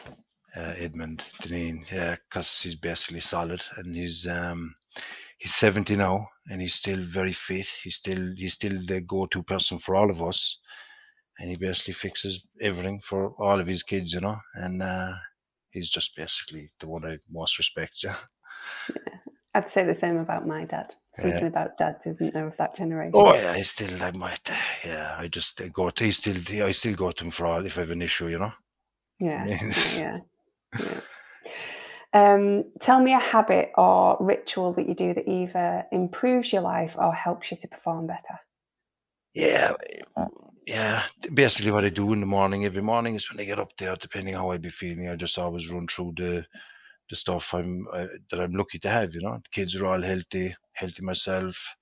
uh, 0.55 0.73
Edmund 0.77 1.23
Deneen. 1.41 1.89
Yeah, 1.91 2.15
because 2.29 2.61
he's 2.61 2.75
basically 2.75 3.21
solid, 3.21 3.63
and 3.77 3.95
he's 3.95 4.27
um, 4.27 4.75
he's 5.37 5.55
seventy 5.55 5.95
now, 5.95 6.27
and 6.49 6.61
he's 6.61 6.75
still 6.75 7.01
very 7.01 7.33
fit. 7.33 7.67
He's 7.83 7.95
still 7.95 8.33
he's 8.37 8.53
still 8.53 8.79
the 8.85 9.01
go-to 9.01 9.41
person 9.43 9.77
for 9.79 9.95
all 9.95 10.09
of 10.09 10.21
us, 10.21 10.59
and 11.39 11.49
he 11.49 11.55
basically 11.55 11.93
fixes 11.93 12.43
everything 12.61 12.99
for 12.99 13.33
all 13.39 13.59
of 13.59 13.67
his 13.67 13.83
kids, 13.83 14.13
you 14.13 14.19
know. 14.19 14.37
And 14.53 14.83
uh, 14.83 15.13
he's 15.71 15.89
just 15.89 16.15
basically 16.15 16.71
the 16.79 16.87
one 16.87 17.05
I 17.05 17.17
most 17.31 17.57
respect. 17.57 18.03
Yeah. 18.03 18.17
I'd 19.55 19.69
say 19.69 19.83
the 19.83 19.93
same 19.93 20.17
about 20.17 20.47
my 20.47 20.65
dad. 20.65 20.95
Something 21.15 21.41
Yeah. 21.41 21.47
about 21.47 21.77
dads, 21.77 22.05
isn't 22.07 22.33
there, 22.33 22.47
of 22.47 22.57
that 22.57 22.75
generation? 22.75 23.13
Oh 23.15 23.35
yeah, 23.35 23.51
I 23.51 23.61
still 23.61 24.01
I 24.01 24.11
might. 24.11 24.49
Yeah, 24.83 25.15
I 25.17 25.27
just 25.27 25.61
uh, 25.61 25.67
go 25.67 25.89
to. 25.91 26.03
He 26.05 26.11
still 26.11 26.37
I 26.63 26.71
still 26.71 26.95
go 26.95 27.11
to 27.11 27.23
him 27.23 27.31
for 27.31 27.45
all 27.45 27.65
if 27.65 27.77
I 27.77 27.81
have 27.81 27.91
an 27.91 28.01
issue, 28.01 28.29
you 28.29 28.39
know. 28.39 28.53
Yeah, 29.19 29.45
yeah, 29.45 29.73
yeah. 29.95 30.19
yeah. 30.79 30.99
Um, 32.13 32.65
tell 32.79 32.99
me 33.01 33.13
a 33.13 33.19
habit 33.19 33.71
or 33.75 34.17
ritual 34.19 34.73
that 34.73 34.87
you 34.87 34.93
do 34.93 35.13
that 35.15 35.27
either 35.27 35.85
improves 35.91 36.53
your 36.53 36.61
life 36.61 36.95
or 36.97 37.13
helps 37.13 37.49
you 37.51 37.57
to 37.57 37.67
perform 37.67 38.07
better. 38.07 38.39
Yeah, 39.33 39.73
yeah. 40.67 41.03
Basically, 41.33 41.71
what 41.71 41.85
I 41.85 41.89
do 41.89 42.13
in 42.13 42.19
the 42.19 42.25
morning 42.27 42.65
every 42.65 42.83
morning 42.83 43.15
is 43.15 43.29
when 43.31 43.39
I 43.39 43.45
get 43.45 43.59
up 43.59 43.75
there, 43.77 43.95
depending 43.95 44.35
how 44.35 44.51
I 44.51 44.57
be 44.57 44.69
feeling, 44.69 45.09
I 45.09 45.15
just 45.15 45.37
always 45.39 45.69
run 45.69 45.87
through 45.87 46.13
the 46.17 46.45
the 47.13 47.17
stuff 47.17 47.53
I'm 47.53 47.87
uh, 47.93 48.07
that 48.31 48.39
I'm 48.39 48.53
lucky 48.53 48.79
to 48.79 48.89
have. 48.89 49.13
You 49.13 49.21
know, 49.21 49.33
the 49.35 49.49
kids 49.51 49.75
are 49.75 49.85
all 49.85 50.01
healthy, 50.01 50.55
healthy 50.73 51.03
myself. 51.03 51.75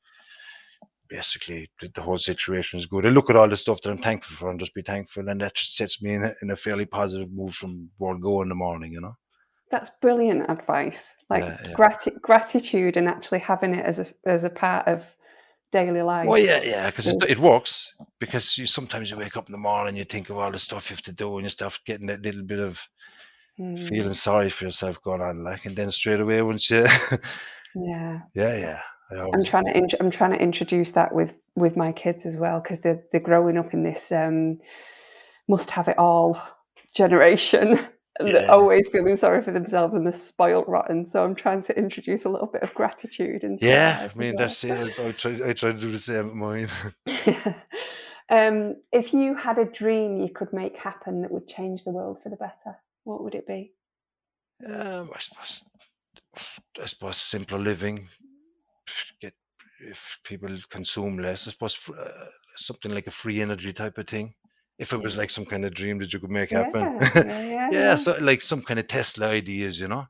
Basically, 1.08 1.70
the, 1.82 2.02
whole 2.02 2.18
situation 2.18 2.80
is 2.80 2.86
good. 2.86 3.06
I 3.06 3.10
look 3.10 3.30
at 3.30 3.36
all 3.36 3.50
the 3.50 3.58
stuff 3.58 3.82
that 3.82 3.92
I'm 3.92 3.98
thankful 3.98 4.36
for 4.36 4.50
and 4.50 4.60
just 4.60 4.74
be 4.74 4.82
thankful, 4.82 5.28
and 5.28 5.40
that 5.42 5.56
just 5.56 5.76
sets 5.76 6.02
me 6.02 6.14
in 6.14 6.24
a, 6.24 6.34
in 6.42 6.52
a 6.52 6.56
fairly 6.56 6.86
positive 6.86 7.32
mood 7.32 7.56
from 7.56 7.90
where 7.98 8.16
I 8.16 8.20
go 8.20 8.42
in 8.42 8.50
the 8.50 8.56
morning. 8.56 8.92
You 8.92 9.02
know. 9.02 9.16
That's 9.70 9.90
brilliant 10.02 10.50
advice. 10.50 11.16
Like 11.30 11.44
Yeah, 11.44 11.58
yeah. 11.66 11.74
grati- 11.74 12.22
gratitude 12.22 12.98
and 12.98 13.08
actually 13.08 13.40
having 13.40 13.74
it 13.76 13.86
as 13.86 14.00
a 14.00 14.08
as 14.26 14.44
a 14.44 14.50
part 14.50 14.88
of 14.88 15.06
daily 15.72 16.02
life. 16.02 16.28
Well, 16.28 16.38
yeah, 16.40 16.62
yeah, 16.62 16.90
because 16.90 17.08
it, 17.08 17.24
it 17.30 17.40
works. 17.40 17.94
Because 18.20 18.58
you 18.58 18.66
sometimes 18.66 19.10
you 19.10 19.18
wake 19.18 19.38
up 19.38 19.48
in 19.48 19.54
the 19.54 19.58
morning, 19.58 19.96
you 19.96 20.04
think 20.04 20.30
of 20.30 20.38
all 20.38 20.52
the 20.52 20.60
stuff 20.60 20.90
you 20.90 20.96
have 20.96 21.04
to 21.04 21.14
do, 21.14 21.38
and 21.38 21.46
you 21.46 21.50
start 21.50 21.80
getting 21.86 22.08
that 22.08 22.22
little 22.22 22.44
bit 22.44 22.60
of 22.60 22.82
Mm, 23.60 23.80
feeling 23.88 24.14
sorry 24.14 24.49
for 24.49 24.66
yourself 24.66 25.02
going 25.02 25.22
on, 25.22 25.43
like, 25.43 25.66
and 25.66 25.76
then 25.76 25.91
straight 25.91 26.20
away 26.20 26.41
once 26.41 26.70
you, 26.70 26.86
yeah. 27.76 28.20
yeah, 28.34 28.58
yeah, 28.58 28.80
I'm 29.34 29.43
trying 29.43 29.66
to 29.66 29.78
int- 29.78 29.95
I'm 29.99 30.12
trying 30.12 30.32
to 30.32 30.41
introduce 30.41 30.91
that 30.91 31.14
with 31.14 31.34
with 31.56 31.76
my 31.76 31.91
kids 31.91 32.26
as 32.26 32.38
well 32.38 32.60
because 32.62 32.80
they're 32.80 33.04
they're 33.12 33.22
growing 33.22 33.58
up 33.58 33.74
in 33.74 33.84
this 33.84 34.12
um, 34.12 34.60
must 35.47 35.70
have 35.72 35.88
it 35.89 35.97
all 35.97 36.41
generation 36.95 37.78
and 38.20 38.28
they're 38.28 38.43
Yeah. 38.43 38.52
always 38.52 38.88
feeling 38.88 39.18
sorry 39.18 39.41
for 39.41 39.52
themselves 39.52 39.95
and 39.95 40.06
they're 40.06 40.14
spoiled 40.14 40.66
rotten. 40.68 41.06
So 41.08 41.24
I'm 41.24 41.36
trying 41.36 41.62
to 41.64 41.78
introduce 41.78 42.26
a 42.26 42.30
little 42.30 42.47
bit 42.47 42.64
of 42.64 42.74
gratitude 42.74 43.43
and 43.43 43.60
yeah. 43.62 44.08
I 44.14 44.18
mean, 44.18 44.36
that's 44.36 44.64
it. 44.64 44.72
I, 44.99 45.08
I 45.08 45.12
try, 45.12 45.32
I 45.45 45.54
try 45.54 45.72
to 45.72 45.80
do 45.80 45.91
the 45.91 45.99
same 45.99 46.30
at 46.30 46.36
mine. 46.36 46.70
um, 48.30 48.76
if 48.91 49.14
you 49.14 49.36
had 49.36 49.58
a 49.58 49.66
dream 49.66 50.22
you 50.22 50.30
could 50.34 50.54
make 50.54 50.78
happen 50.78 51.22
that 51.22 51.32
would 51.32 51.47
change 51.47 51.84
the 51.84 51.91
world 51.91 52.22
for 52.24 52.30
the 52.30 52.38
better, 52.38 52.78
what 53.12 53.24
would 53.24 53.36
it 53.36 53.47
be? 53.47 53.74
um, 54.66 55.09
I 55.16 55.20
suppose, 55.20 55.64
I 56.82 56.86
suppose 56.86 57.18
simpler 57.18 57.59
living, 57.59 58.07
get 59.22 59.34
if 59.80 60.20
people 60.24 60.55
consume 60.70 61.18
less. 61.18 61.47
I 61.47 61.51
suppose 61.51 61.78
uh, 61.89 62.28
something 62.57 62.91
like 62.93 63.07
a 63.07 63.12
free 63.12 63.41
energy 63.41 63.74
type 63.74 63.97
of 63.97 64.07
thing. 64.07 64.34
If 64.78 64.93
it 64.93 65.01
was 65.01 65.18
like 65.18 65.30
some 65.30 65.45
kind 65.45 65.66
of 65.66 65.74
dream 65.74 65.99
that 65.99 66.14
you 66.14 66.20
could 66.20 66.32
make 66.32 66.51
Yeah, 66.51 66.64
happen. 66.74 66.99
yeah, 67.16 67.41
yeah, 67.49 67.70
yeah, 67.72 67.95
so 67.95 68.18
like 68.20 68.41
some 68.41 68.62
kind 68.64 68.80
of 68.80 68.88
Tesla 68.88 69.28
ideas, 69.30 69.80
you 69.80 69.88
know. 69.88 70.05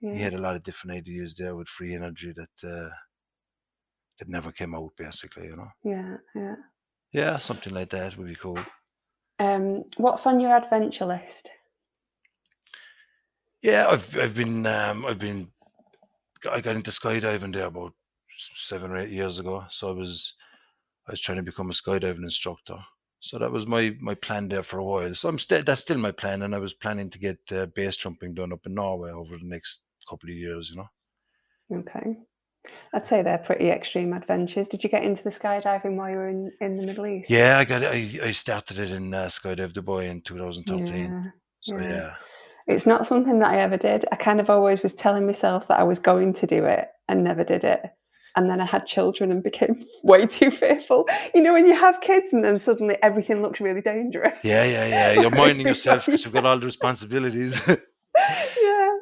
yeah. 0.00 0.14
he 0.14 0.22
had 0.22 0.34
a 0.34 0.40
lot 0.40 0.56
of 0.56 0.62
different 0.62 0.96
ideas 0.96 1.34
there 1.34 1.54
with 1.56 1.68
free 1.68 1.94
energy 1.94 2.32
that 2.32 2.68
uh, 2.68 2.90
that 4.18 4.28
never 4.28 4.52
came 4.52 4.74
out 4.74 4.90
basically 4.96 5.46
you 5.46 5.56
know 5.56 5.68
yeah, 5.84 6.16
yeah. 6.34 6.54
yeah 7.12 7.38
something 7.38 7.72
like 7.74 7.90
that 7.90 8.16
would 8.16 8.26
be 8.28 8.34
cool 8.36 8.58
Um, 9.38 9.84
what's 9.96 10.26
on 10.26 10.40
your 10.40 10.54
adventure 10.56 11.06
list? 11.06 11.50
Yeah 13.62 13.86
i've 13.88 14.16
i've 14.16 14.34
been 14.34 14.66
um 14.66 15.04
i've 15.06 15.18
been 15.18 15.48
i 16.50 16.60
got 16.60 16.76
into 16.76 16.90
skydiving 16.90 17.52
there 17.52 17.66
about 17.66 17.92
seven 18.54 18.90
or 18.90 18.98
eight 18.98 19.10
years 19.10 19.38
ago 19.38 19.64
so 19.70 19.88
i 19.88 19.92
was 19.92 20.34
i 21.08 21.12
was 21.12 21.20
trying 21.20 21.36
to 21.36 21.42
become 21.42 21.70
a 21.70 21.72
skydiving 21.74 22.22
instructor 22.22 22.78
so 23.20 23.38
that 23.38 23.50
was 23.52 23.66
my 23.66 23.94
my 24.00 24.14
plan 24.14 24.48
there 24.48 24.62
for 24.62 24.78
a 24.78 24.84
while 24.84 25.14
so 25.14 25.28
i'm 25.28 25.38
still 25.38 25.62
that's 25.62 25.82
still 25.82 25.98
my 25.98 26.10
plan 26.12 26.42
and 26.42 26.54
i 26.54 26.58
was 26.58 26.72
planning 26.74 27.10
to 27.10 27.18
get 27.18 27.38
uh, 27.52 27.66
base 27.74 27.96
jumping 27.96 28.32
done 28.34 28.52
up 28.52 28.64
in 28.64 28.74
norway 28.74 29.10
over 29.10 29.36
the 29.36 29.44
next 29.46 29.82
couple 30.08 30.28
of 30.30 30.36
years 30.36 30.70
you 30.70 30.76
know 30.76 30.88
Okay. 31.72 32.16
I'd 32.92 33.06
say 33.06 33.22
they're 33.22 33.38
pretty 33.38 33.70
extreme 33.70 34.12
adventures. 34.12 34.66
Did 34.66 34.82
you 34.82 34.90
get 34.90 35.04
into 35.04 35.22
the 35.22 35.30
skydiving 35.30 35.94
while 35.96 36.10
you 36.10 36.16
were 36.16 36.28
in, 36.28 36.50
in 36.60 36.76
the 36.76 36.82
Middle 36.84 37.06
East? 37.06 37.30
yeah 37.30 37.58
i 37.58 37.64
got 37.64 37.82
it 37.82 37.92
i, 37.92 38.26
I 38.26 38.32
started 38.32 38.80
it 38.80 38.90
in 38.90 39.14
uh, 39.14 39.26
skydive 39.26 39.72
dubai 39.72 40.08
in 40.10 40.20
2013 40.22 40.96
Yeah. 40.96 41.22
so 41.60 41.78
yeah. 41.78 41.88
yeah 41.88 42.14
It's 42.72 42.86
not 42.86 43.06
something 43.06 43.38
that 43.40 43.50
I 43.50 43.58
ever 43.60 43.76
did. 43.76 44.04
I 44.12 44.16
kind 44.16 44.40
of 44.40 44.50
always 44.50 44.82
was 44.82 44.92
telling 44.92 45.26
myself 45.26 45.66
that 45.68 45.78
I 45.78 45.82
was 45.84 45.98
going 45.98 46.34
to 46.34 46.46
do 46.46 46.64
it 46.64 46.86
and 47.08 47.24
never 47.24 47.44
did 47.44 47.64
it. 47.64 47.80
And 48.36 48.48
then 48.48 48.60
I 48.60 48.66
had 48.66 48.86
children 48.86 49.32
and 49.32 49.42
became 49.42 49.84
way 50.04 50.24
too 50.26 50.50
fearful. 50.50 51.08
You 51.34 51.42
know, 51.42 51.52
when 51.52 51.66
you 51.66 51.74
have 51.74 52.00
kids 52.00 52.28
and 52.32 52.44
then 52.44 52.58
suddenly 52.60 52.96
everything 53.02 53.42
looks 53.42 53.60
really 53.60 53.80
dangerous. 53.80 54.38
Yeah, 54.44 54.64
yeah, 54.64 54.86
yeah. 54.86 55.12
You're 55.20 55.30
minding 55.30 55.66
yourself 55.66 56.06
because 56.06 56.20
you- 56.20 56.26
you've 56.26 56.34
got 56.34 56.46
all 56.46 56.58
the 56.58 56.66
responsibilities. 56.66 57.60
yeah, 57.68 57.76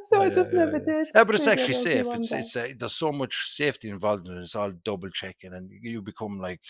so 0.09 0.19
Oh, 0.19 0.23
I 0.23 0.31
just 0.31 0.53
yeah, 0.53 0.59
never 0.65 0.79
yeah. 0.79 0.85
did. 0.99 1.09
Yeah, 1.15 1.25
but 1.25 1.35
it's 1.35 1.47
I 1.47 1.53
actually 1.53 1.75
safe. 1.75 2.07
It's 2.15 2.33
it's 2.33 2.57
uh, 2.57 2.69
there's 2.79 2.95
so 2.95 3.13
much 3.13 3.51
safety 3.51 3.91
involved 3.91 4.27
in 4.29 4.37
it. 4.39 4.43
It's 4.43 4.57
all 4.57 4.73
double 4.85 5.11
checking, 5.11 5.53
and 5.53 5.71
you 5.83 6.01
become 6.03 6.39
like 6.39 6.61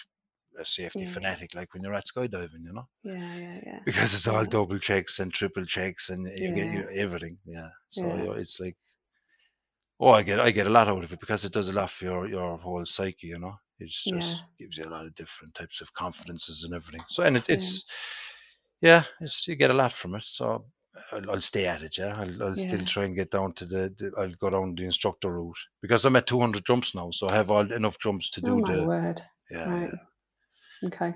a 0.59 0.67
safety 0.67 1.05
Yeah. 1.05 1.07
fanatic, 1.07 1.55
like 1.55 1.73
when 1.75 1.83
you're 1.83 1.95
at 1.95 2.07
skydiving, 2.07 2.65
you 2.65 2.73
know, 2.73 2.89
Yeah, 3.03 3.35
yeah, 3.35 3.61
yeah. 3.67 3.85
because 3.85 4.15
it's 4.15 4.29
all 4.29 4.45
Yeah. 4.45 4.47
double 4.47 4.79
checks 4.79 5.19
and 5.19 5.33
triple 5.35 5.65
checks, 5.65 6.11
and 6.11 6.27
you 6.29 6.53
get 6.53 6.69
Yeah. 6.69 6.71
you 6.71 6.89
everything. 6.91 7.39
Yeah, 7.45 7.71
so 7.89 8.13
Yeah. 8.17 8.33
it's 8.33 8.61
like, 8.61 8.77
oh, 10.01 10.09
I 10.11 10.23
get 10.23 10.41
I 10.41 10.51
get 10.51 10.67
a 10.67 10.71
lot 10.71 10.89
out 10.89 11.05
of 11.05 11.13
it 11.13 11.21
because 11.21 11.45
it 11.45 11.53
does 11.53 11.69
a 11.69 11.73
lot 11.73 11.91
for 11.91 12.05
your 12.05 12.29
your 12.29 12.57
whole 12.59 12.85
psyche, 12.87 13.29
you 13.29 13.39
know. 13.39 13.57
It 13.79 13.91
just 13.91 14.13
Yeah. 14.13 14.49
gives 14.59 14.77
you 14.77 14.85
a 14.85 14.91
lot 14.91 15.07
of 15.07 15.15
different 15.15 15.55
types 15.55 15.81
of 15.81 15.93
confidences 15.95 16.65
and 16.65 16.75
everything. 16.75 17.05
So 17.09 17.23
and 17.23 17.37
it, 17.37 17.49
it's 17.49 17.85
yeah, 18.81 19.05
it's 19.21 19.47
you 19.49 19.57
get 19.57 19.71
a 19.71 19.75
lot 19.75 19.93
from 19.93 20.15
it. 20.17 20.25
So 20.25 20.67
I'll, 21.13 21.31
I'll 21.33 21.41
stay 21.41 21.67
at 21.67 21.83
it. 21.83 21.99
Yeah, 21.99 22.15
I'll, 22.17 22.43
I'll 22.43 22.57
still 22.57 22.85
try 22.85 23.05
and 23.05 23.15
get 23.17 23.31
down 23.31 23.53
to 23.55 23.67
the, 23.67 23.95
the. 23.99 24.13
I'll 24.19 24.31
go 24.35 24.51
down 24.51 24.75
the 24.75 24.85
instructor 24.85 25.33
route 25.33 25.59
because 25.83 26.05
I'm 26.05 26.17
at 26.17 26.27
200 26.27 26.67
jumps 26.67 26.95
now, 26.95 27.11
so 27.13 27.29
I 27.29 27.35
have 27.37 27.51
all 27.51 27.71
enough 27.73 27.99
jumps 28.01 28.31
to 28.31 28.43
Oh 28.43 28.53
do 28.53 28.61
my 28.61 28.75
the. 28.75 28.81
word. 28.81 29.23
Yeah, 29.51 29.59
Right. 29.65 29.93
yeah. 29.93 30.05
Okay. 30.87 31.15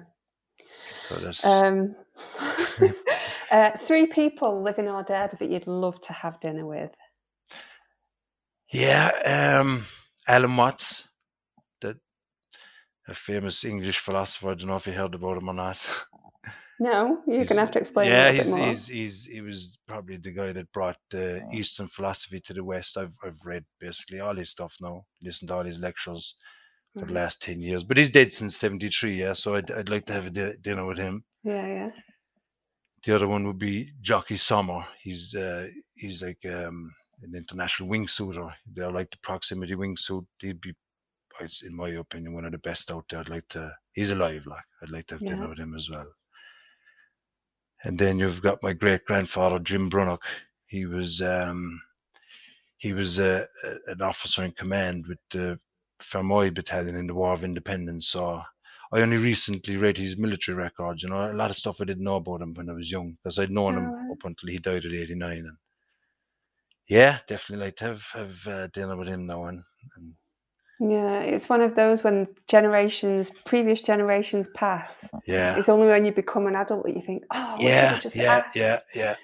So 1.35 1.49
Um, 1.51 1.95
uh, 3.51 3.71
three 3.79 4.07
people, 4.07 4.63
living 4.63 4.89
or 4.89 5.03
dead, 5.03 5.33
that 5.39 5.51
you'd 5.51 5.67
love 5.67 6.01
to 6.03 6.13
have 6.13 6.41
dinner 6.41 6.67
with. 6.67 6.91
yeah. 8.73 9.59
Um, 9.61 9.85
Alan 10.27 10.57
Watts, 10.57 11.09
a 13.09 13.15
famous 13.15 13.65
English 13.65 13.99
philosopher. 13.99 14.51
I 14.51 14.55
don't 14.55 14.69
know 14.69 14.77
if 14.77 14.87
you 14.87 14.93
heard 14.93 15.15
about 15.15 15.39
him 15.39 15.49
or 15.49 15.55
not. 15.55 15.79
No, 16.79 17.21
you're 17.27 17.39
He's- 17.39 17.49
to 17.49 17.59
have 17.61 17.71
to 17.73 17.79
explain 17.81 18.11
yeah, 18.11 18.29
a 18.29 18.33
he's, 18.33 18.47
bit 18.47 18.57
more. 18.57 18.67
he's 18.67 18.87
he's 18.87 19.25
he 19.27 19.41
was 19.41 19.77
probably 19.89 20.17
the 20.19 20.31
guy 20.33 20.53
that 20.53 20.73
brought 20.73 20.97
the 21.11 21.43
Oh. 21.45 21.49
Eastern 21.53 21.87
philosophy 21.89 22.41
to 22.41 22.55
the 22.55 22.63
West. 22.65 22.97
I've 22.97 23.17
I've 23.25 23.45
read 23.45 23.65
basically 23.81 24.21
all 24.21 24.35
his 24.37 24.51
stuff 24.51 24.77
now, 24.81 25.05
listened 25.21 25.49
to 25.49 25.55
all 25.57 25.65
his 25.65 25.81
lectures 25.81 26.35
for 26.99 27.07
the 27.07 27.13
last 27.13 27.41
ten 27.43 27.61
years. 27.61 27.85
But 27.85 27.97
he's 27.99 28.11
dead 28.11 28.33
since 28.33 28.57
seventy 28.57 28.89
three. 28.91 29.21
Yeah, 29.21 29.33
so 29.35 29.55
I'd 29.55 29.71
I'd 29.71 29.89
like 29.89 30.07
to 30.07 30.13
have 30.13 30.27
a 30.27 30.31
di- 30.31 30.55
dinner 30.61 30.87
with 30.87 30.99
him. 30.99 31.25
Yeah, 31.45 31.67
yeah. 31.67 31.91
The 33.05 33.15
other 33.17 33.27
one 33.29 33.47
would 33.47 33.59
be 33.59 33.93
Jokke 34.03 34.39
Sommer. 34.39 34.85
He's 35.03 35.35
uh, 35.35 35.69
he's 35.95 36.23
like 36.23 36.39
um, 36.47 36.93
an 37.23 37.35
international 37.35 37.89
wingsuiter. 37.89 38.53
They're 38.73 38.93
like 38.93 39.11
the 39.11 39.17
proximity 39.23 39.75
wingsuit. 39.75 40.25
He'd 40.41 40.61
be, 40.61 40.73
in 41.65 41.75
my 41.75 41.89
opinion, 41.89 42.35
one 42.35 42.45
of 42.45 42.53
the 42.53 42.59
best 42.59 42.91
out 42.93 43.05
there. 43.11 43.21
I'd 43.21 43.29
like 43.29 43.49
to. 43.51 43.75
He's 43.93 44.11
alive. 44.13 44.43
Like 44.47 44.65
I'd 44.83 44.91
like 44.91 45.07
to 45.09 45.15
have 45.17 45.23
Yeah. 45.23 45.31
dinner 45.31 45.49
with 45.49 45.59
him 45.59 45.75
as 45.75 45.91
well. 45.91 46.07
And 47.85 47.99
then 47.99 48.19
you've 48.21 48.41
got 48.43 48.63
my 48.63 48.73
great 48.73 49.05
grandfather 49.05 49.59
Jim 49.59 49.89
Brunnock. 49.89 50.23
He 50.67 50.87
was 50.87 51.21
um, 51.21 51.81
he 52.77 52.93
was 52.93 53.19
uh, 53.19 53.47
a- 53.65 53.91
an 53.91 54.01
officer 54.03 54.45
in 54.45 54.53
command 54.53 55.07
with 55.09 55.19
the 55.33 55.59
Fermoy 56.03 56.55
Battalion 56.55 56.97
in 56.97 57.07
the 57.07 57.15
War 57.15 57.33
of 57.33 57.45
Independence. 57.45 58.09
So 58.09 58.43
I 58.93 59.01
only 59.01 59.17
recently 59.17 59.77
read 59.77 59.97
his 59.99 60.19
military 60.19 60.57
records. 60.57 61.03
You 61.03 61.09
know, 61.09 61.31
a 61.31 61.33
lot 61.33 61.51
of 61.51 61.57
stuff 61.57 61.81
I 61.81 61.85
didn't 61.85 62.05
know 62.05 62.17
about 62.17 62.43
him 62.43 62.55
when 62.55 62.69
I 62.69 62.75
was 62.75 62.91
young 62.91 63.17
because 63.23 63.39
I'd 63.39 63.51
known 63.51 63.77
him 63.79 63.95
up 64.11 64.19
until 64.25 64.51
he 64.51 64.59
died 64.59 64.85
at 64.85 64.93
eighty 64.93 65.15
nine. 65.15 65.47
And 65.47 65.57
yeah, 66.89 67.19
definitely 67.27 67.65
like 67.67 67.77
to 67.77 67.85
have 67.87 68.03
have 68.13 68.47
uh, 68.47 68.67
dinner 68.69 68.97
with 68.97 69.09
him 69.09 69.27
now. 69.27 69.45
And, 69.45 69.63
and 69.97 70.15
Yeah, 70.81 71.21
it's 71.21 71.49
one 71.49 71.61
of 71.61 71.77
those 71.77 72.03
when 72.03 72.27
generations, 72.49 73.31
previous 73.47 73.81
generations 73.83 74.49
pass. 74.55 75.09
yeah, 75.27 75.57
It's 75.57 75.69
only 75.69 75.87
when 75.87 76.05
you 76.05 76.13
become 76.13 76.47
an 76.47 76.57
adult 76.57 76.85
that 76.85 76.97
you 76.97 77.03
think, 77.03 77.25
oh, 77.31 77.61
what 77.61 77.75
should 77.75 77.93
I 77.93 77.97
yeah, 77.97 78.01
just 78.01 78.17
yeah, 78.17 78.29
asked? 78.29 78.57
yeah, 78.57 78.79
yeah. 78.95 79.17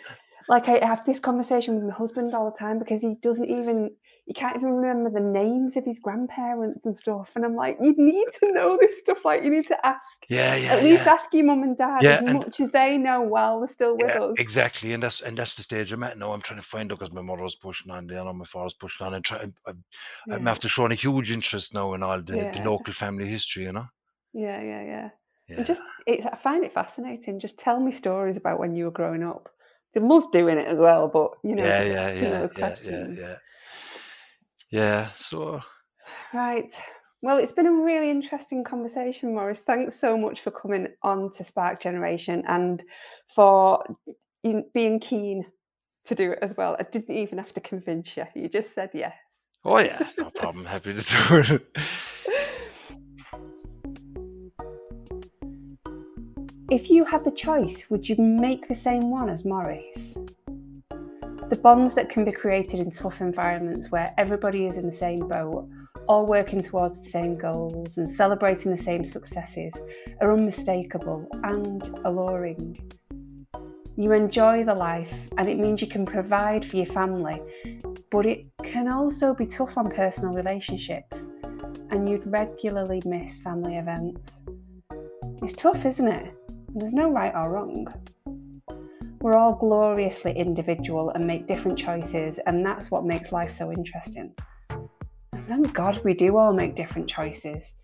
Like 0.49 0.69
I 0.69 0.85
have 0.87 1.05
this 1.05 1.19
conversation 1.21 1.75
with 1.75 1.85
my 1.85 1.93
husband 1.95 2.35
all 2.35 2.51
the 2.51 2.57
time 2.57 2.79
because 2.79 3.03
he 3.03 3.17
doesn't 3.17 3.45
even, 3.51 3.91
he 4.29 4.35
can't 4.35 4.55
even 4.57 4.69
remember 4.73 5.09
the 5.09 5.25
names 5.25 5.75
of 5.79 5.87
his 5.87 5.99
grandparents 5.99 6.85
and 6.85 6.95
stuff. 6.95 7.33
And 7.35 7.47
I'm 7.47 7.57
like, 7.57 7.79
you 7.81 7.95
need 7.97 8.27
to 8.41 8.53
know 8.53 8.77
this 8.79 8.99
stuff. 8.99 9.25
Like 9.25 9.43
you 9.43 9.49
need 9.49 9.67
to 9.69 9.87
ask. 9.87 10.27
Yeah, 10.29 10.55
yeah, 10.55 10.75
At 10.75 10.85
least 10.85 11.05
yeah. 11.07 11.13
ask 11.15 11.33
your 11.33 11.47
mum 11.47 11.63
and 11.63 11.75
dad 11.75 12.05
Yeah, 12.05 12.17
as 12.17 12.21
and- 12.21 12.35
much 12.35 12.61
as 12.61 12.71
they 12.71 12.99
know 12.99 13.23
while 13.23 13.59
they're 13.59 13.69
still 13.69 13.97
with 13.97 14.15
Yeah, 14.15 14.25
us. 14.25 14.35
exactly, 14.37 14.93
and 14.93 15.03
that's 15.03 15.23
and 15.23 15.35
that's 15.35 15.55
the 15.55 15.63
stage 15.63 15.93
I'm 15.93 16.03
at 16.03 16.19
now. 16.19 16.35
I'm 16.35 16.43
trying 16.43 16.61
to 16.61 16.67
find 16.67 16.93
out 16.93 16.99
because 16.99 17.15
my 17.15 17.23
mother 17.23 17.43
was 17.43 17.55
pushing 17.55 17.91
on, 17.91 18.07
then 18.07 18.27
my 18.37 18.45
father 18.45 18.65
was 18.65 18.75
pushing 18.75 19.07
on, 19.07 19.15
and 19.15 19.25
try, 19.25 19.39
I'm, 19.39 19.55
I'm, 19.67 19.83
I'm 20.31 20.47
after 20.47 20.69
showing 20.69 20.93
a 20.93 20.95
huge 20.95 21.31
interest 21.31 21.73
now 21.73 21.95
in 21.95 22.03
all 22.03 22.21
the, 22.21 22.51
the 22.53 22.63
local 22.65 22.93
family 22.93 23.27
history. 23.27 23.65
You 23.65 23.73
know, 23.73 23.87
Yeah, 24.35 24.61
yeah, 24.61 24.83
yeah. 24.83 25.11
yeah, 25.49 25.57
And 25.57 25.67
just, 25.67 25.83
it's, 26.07 26.27
I 26.27 26.37
find 26.37 26.65
it 26.65 26.75
fascinating. 26.75 27.41
Just 27.41 27.59
tell 27.59 27.81
me 27.81 27.93
stories 27.93 28.37
about 28.37 28.61
when 28.61 28.75
you 28.75 28.85
were 28.85 28.91
growing 28.91 29.23
up. 29.23 29.49
They 29.95 30.01
love 30.01 30.31
doing 30.33 30.59
it 30.59 30.67
as 30.67 30.79
well, 30.79 31.09
but 31.09 31.31
you 31.43 31.55
know, 31.57 31.65
yeah, 31.65 31.83
yeah, 31.83 32.13
yeah, 32.13 32.47
yeah, 32.55 32.77
yeah, 32.85 33.09
yeah, 33.17 33.37
yeah. 34.71 35.11
So 35.15 35.61
Right. 36.33 36.75
Well, 37.21 37.39
it's 37.39 37.53
been 37.53 37.67
a 37.67 37.73
really 37.73 38.11
interesting 38.11 38.63
conversation, 38.63 39.35
Maurice. 39.35 39.61
Thanks 39.63 39.99
so 39.99 40.17
much 40.17 40.41
for 40.41 40.51
coming 40.53 40.89
on 41.03 41.33
to 41.33 41.43
Spark 41.43 41.81
Generation 41.81 42.45
and 42.47 42.83
for 43.35 43.83
in- 44.45 44.67
being 44.73 45.01
keen 45.01 45.45
to 46.07 46.15
do 46.15 46.33
it 46.33 46.39
as 46.43 46.57
well. 46.57 46.77
I 46.79 46.85
didn't 46.85 47.17
even 47.17 47.39
have 47.39 47.53
to 47.55 47.61
convince 47.61 48.17
you. 48.17 48.25
You 48.35 48.49
just 48.49 48.75
said 48.75 48.91
yes. 48.95 49.15
oh 49.65 49.79
yeah, 49.79 50.09
no 50.17 50.31
problem. 50.31 50.65
Happy 50.65 50.95
to 50.95 51.03
do 51.03 51.55
it. 51.55 51.77
If 56.71 56.91
you 56.91 57.07
had 57.07 57.25
the 57.25 57.31
choice, 57.31 57.89
would 57.89 58.07
you 58.07 58.17
make 58.19 58.69
the 58.69 58.75
same 58.75 59.11
one 59.11 59.31
as 59.31 59.43
Morris? 59.43 60.19
The 61.49 61.61
bonds 61.63 61.95
that 61.95 62.11
can 62.11 62.27
be 62.27 62.33
created 62.33 62.81
in 62.81 62.91
tough 62.91 63.23
environments 63.23 63.91
where 63.91 64.13
everybody 64.19 64.67
is 64.67 64.77
in 64.77 64.85
the 64.85 64.93
same 64.93 65.27
boat, 65.27 65.67
all 66.07 66.27
working 66.27 66.63
towards 66.63 66.99
the 66.99 67.09
same 67.09 67.39
goals 67.39 67.97
and 67.97 68.15
celebrating 68.15 68.71
the 68.71 68.83
same 68.83 69.03
successes, 69.03 69.73
are 70.21 70.33
unmistakable 70.33 71.27
and 71.45 71.89
alluring. 72.05 72.79
You 73.97 74.13
enjoy 74.13 74.63
the 74.65 74.75
life, 74.75 75.13
and 75.39 75.49
it 75.49 75.59
means 75.59 75.81
you 75.81 75.89
can 75.89 76.05
provide 76.05 76.69
for 76.69 76.77
your 76.77 76.87
family, 76.87 77.41
but 78.11 78.27
it 78.27 78.45
can 78.63 78.87
also 78.87 79.33
be 79.33 79.47
tough 79.47 79.79
on 79.79 79.91
personal 79.91 80.35
relationships, 80.35 81.31
and 81.91 82.07
you'd 82.07 82.31
regularly 82.31 83.01
miss 83.07 83.39
family 83.39 83.79
events. 83.79 84.43
It's 85.43 85.55
tough, 85.55 85.87
isn't 85.87 86.09
it? 86.09 86.35
There's 86.75 86.93
no 86.93 87.11
right 87.11 87.35
or 87.35 87.51
wrong. 87.51 87.89
We're 89.21 89.37
all 89.37 89.57
gloriously 89.57 90.33
individual 90.33 91.11
and 91.11 91.27
make 91.27 91.49
different 91.49 91.77
choices, 91.77 92.39
and 92.47 92.65
that's 92.65 92.89
what 92.89 93.05
makes 93.05 93.33
life 93.33 93.51
so 93.51 93.73
interesting. 93.73 94.33
Thank 95.49 95.75
God 95.75 96.01
we 96.05 96.15
do 96.15 96.37
all 96.37 96.53
make 96.53 96.77
different 96.77 97.09
choices. 97.09 97.75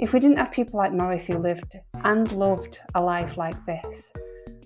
If 0.00 0.12
we 0.12 0.18
didn't 0.18 0.38
have 0.38 0.50
people 0.50 0.78
like 0.78 0.92
Maurice 0.92 1.26
who 1.26 1.38
lived 1.38 1.78
and 2.02 2.30
loved 2.32 2.80
a 2.96 3.00
life 3.00 3.36
like 3.36 3.64
this, 3.66 4.12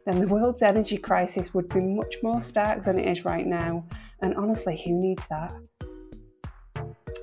then 0.06 0.20
the 0.20 0.28
world's 0.28 0.62
energy 0.62 0.96
crisis 0.96 1.52
would 1.52 1.68
be 1.68 1.80
much 1.80 2.14
more 2.22 2.40
stark 2.40 2.86
than 2.86 2.98
it 2.98 3.06
is 3.06 3.26
right 3.26 3.46
now. 3.46 3.84
And 4.22 4.34
honestly, 4.36 4.80
who 4.82 4.92
needs 4.92 5.22
that? 5.28 5.52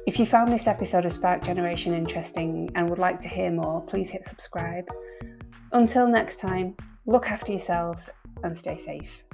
If 0.06 0.20
you 0.20 0.28
found 0.28 0.52
this 0.52 0.68
episode 0.68 1.06
of 1.06 1.14
Spark 1.14 1.44
Generation 1.44 1.96
interesting 1.96 2.70
and 2.76 2.88
would 2.88 3.00
like 3.00 3.20
to 3.22 3.28
hear 3.28 3.50
more, 3.50 3.82
please 3.82 4.12
hit 4.12 4.28
subscribe. 4.28 4.86
Until 5.72 6.08
next 6.08 6.40
time, 6.40 6.76
look 7.08 7.32
after 7.32 7.52
yourselves 7.52 8.12
and 8.44 8.58
stay 8.58 8.78
safe. 8.78 9.25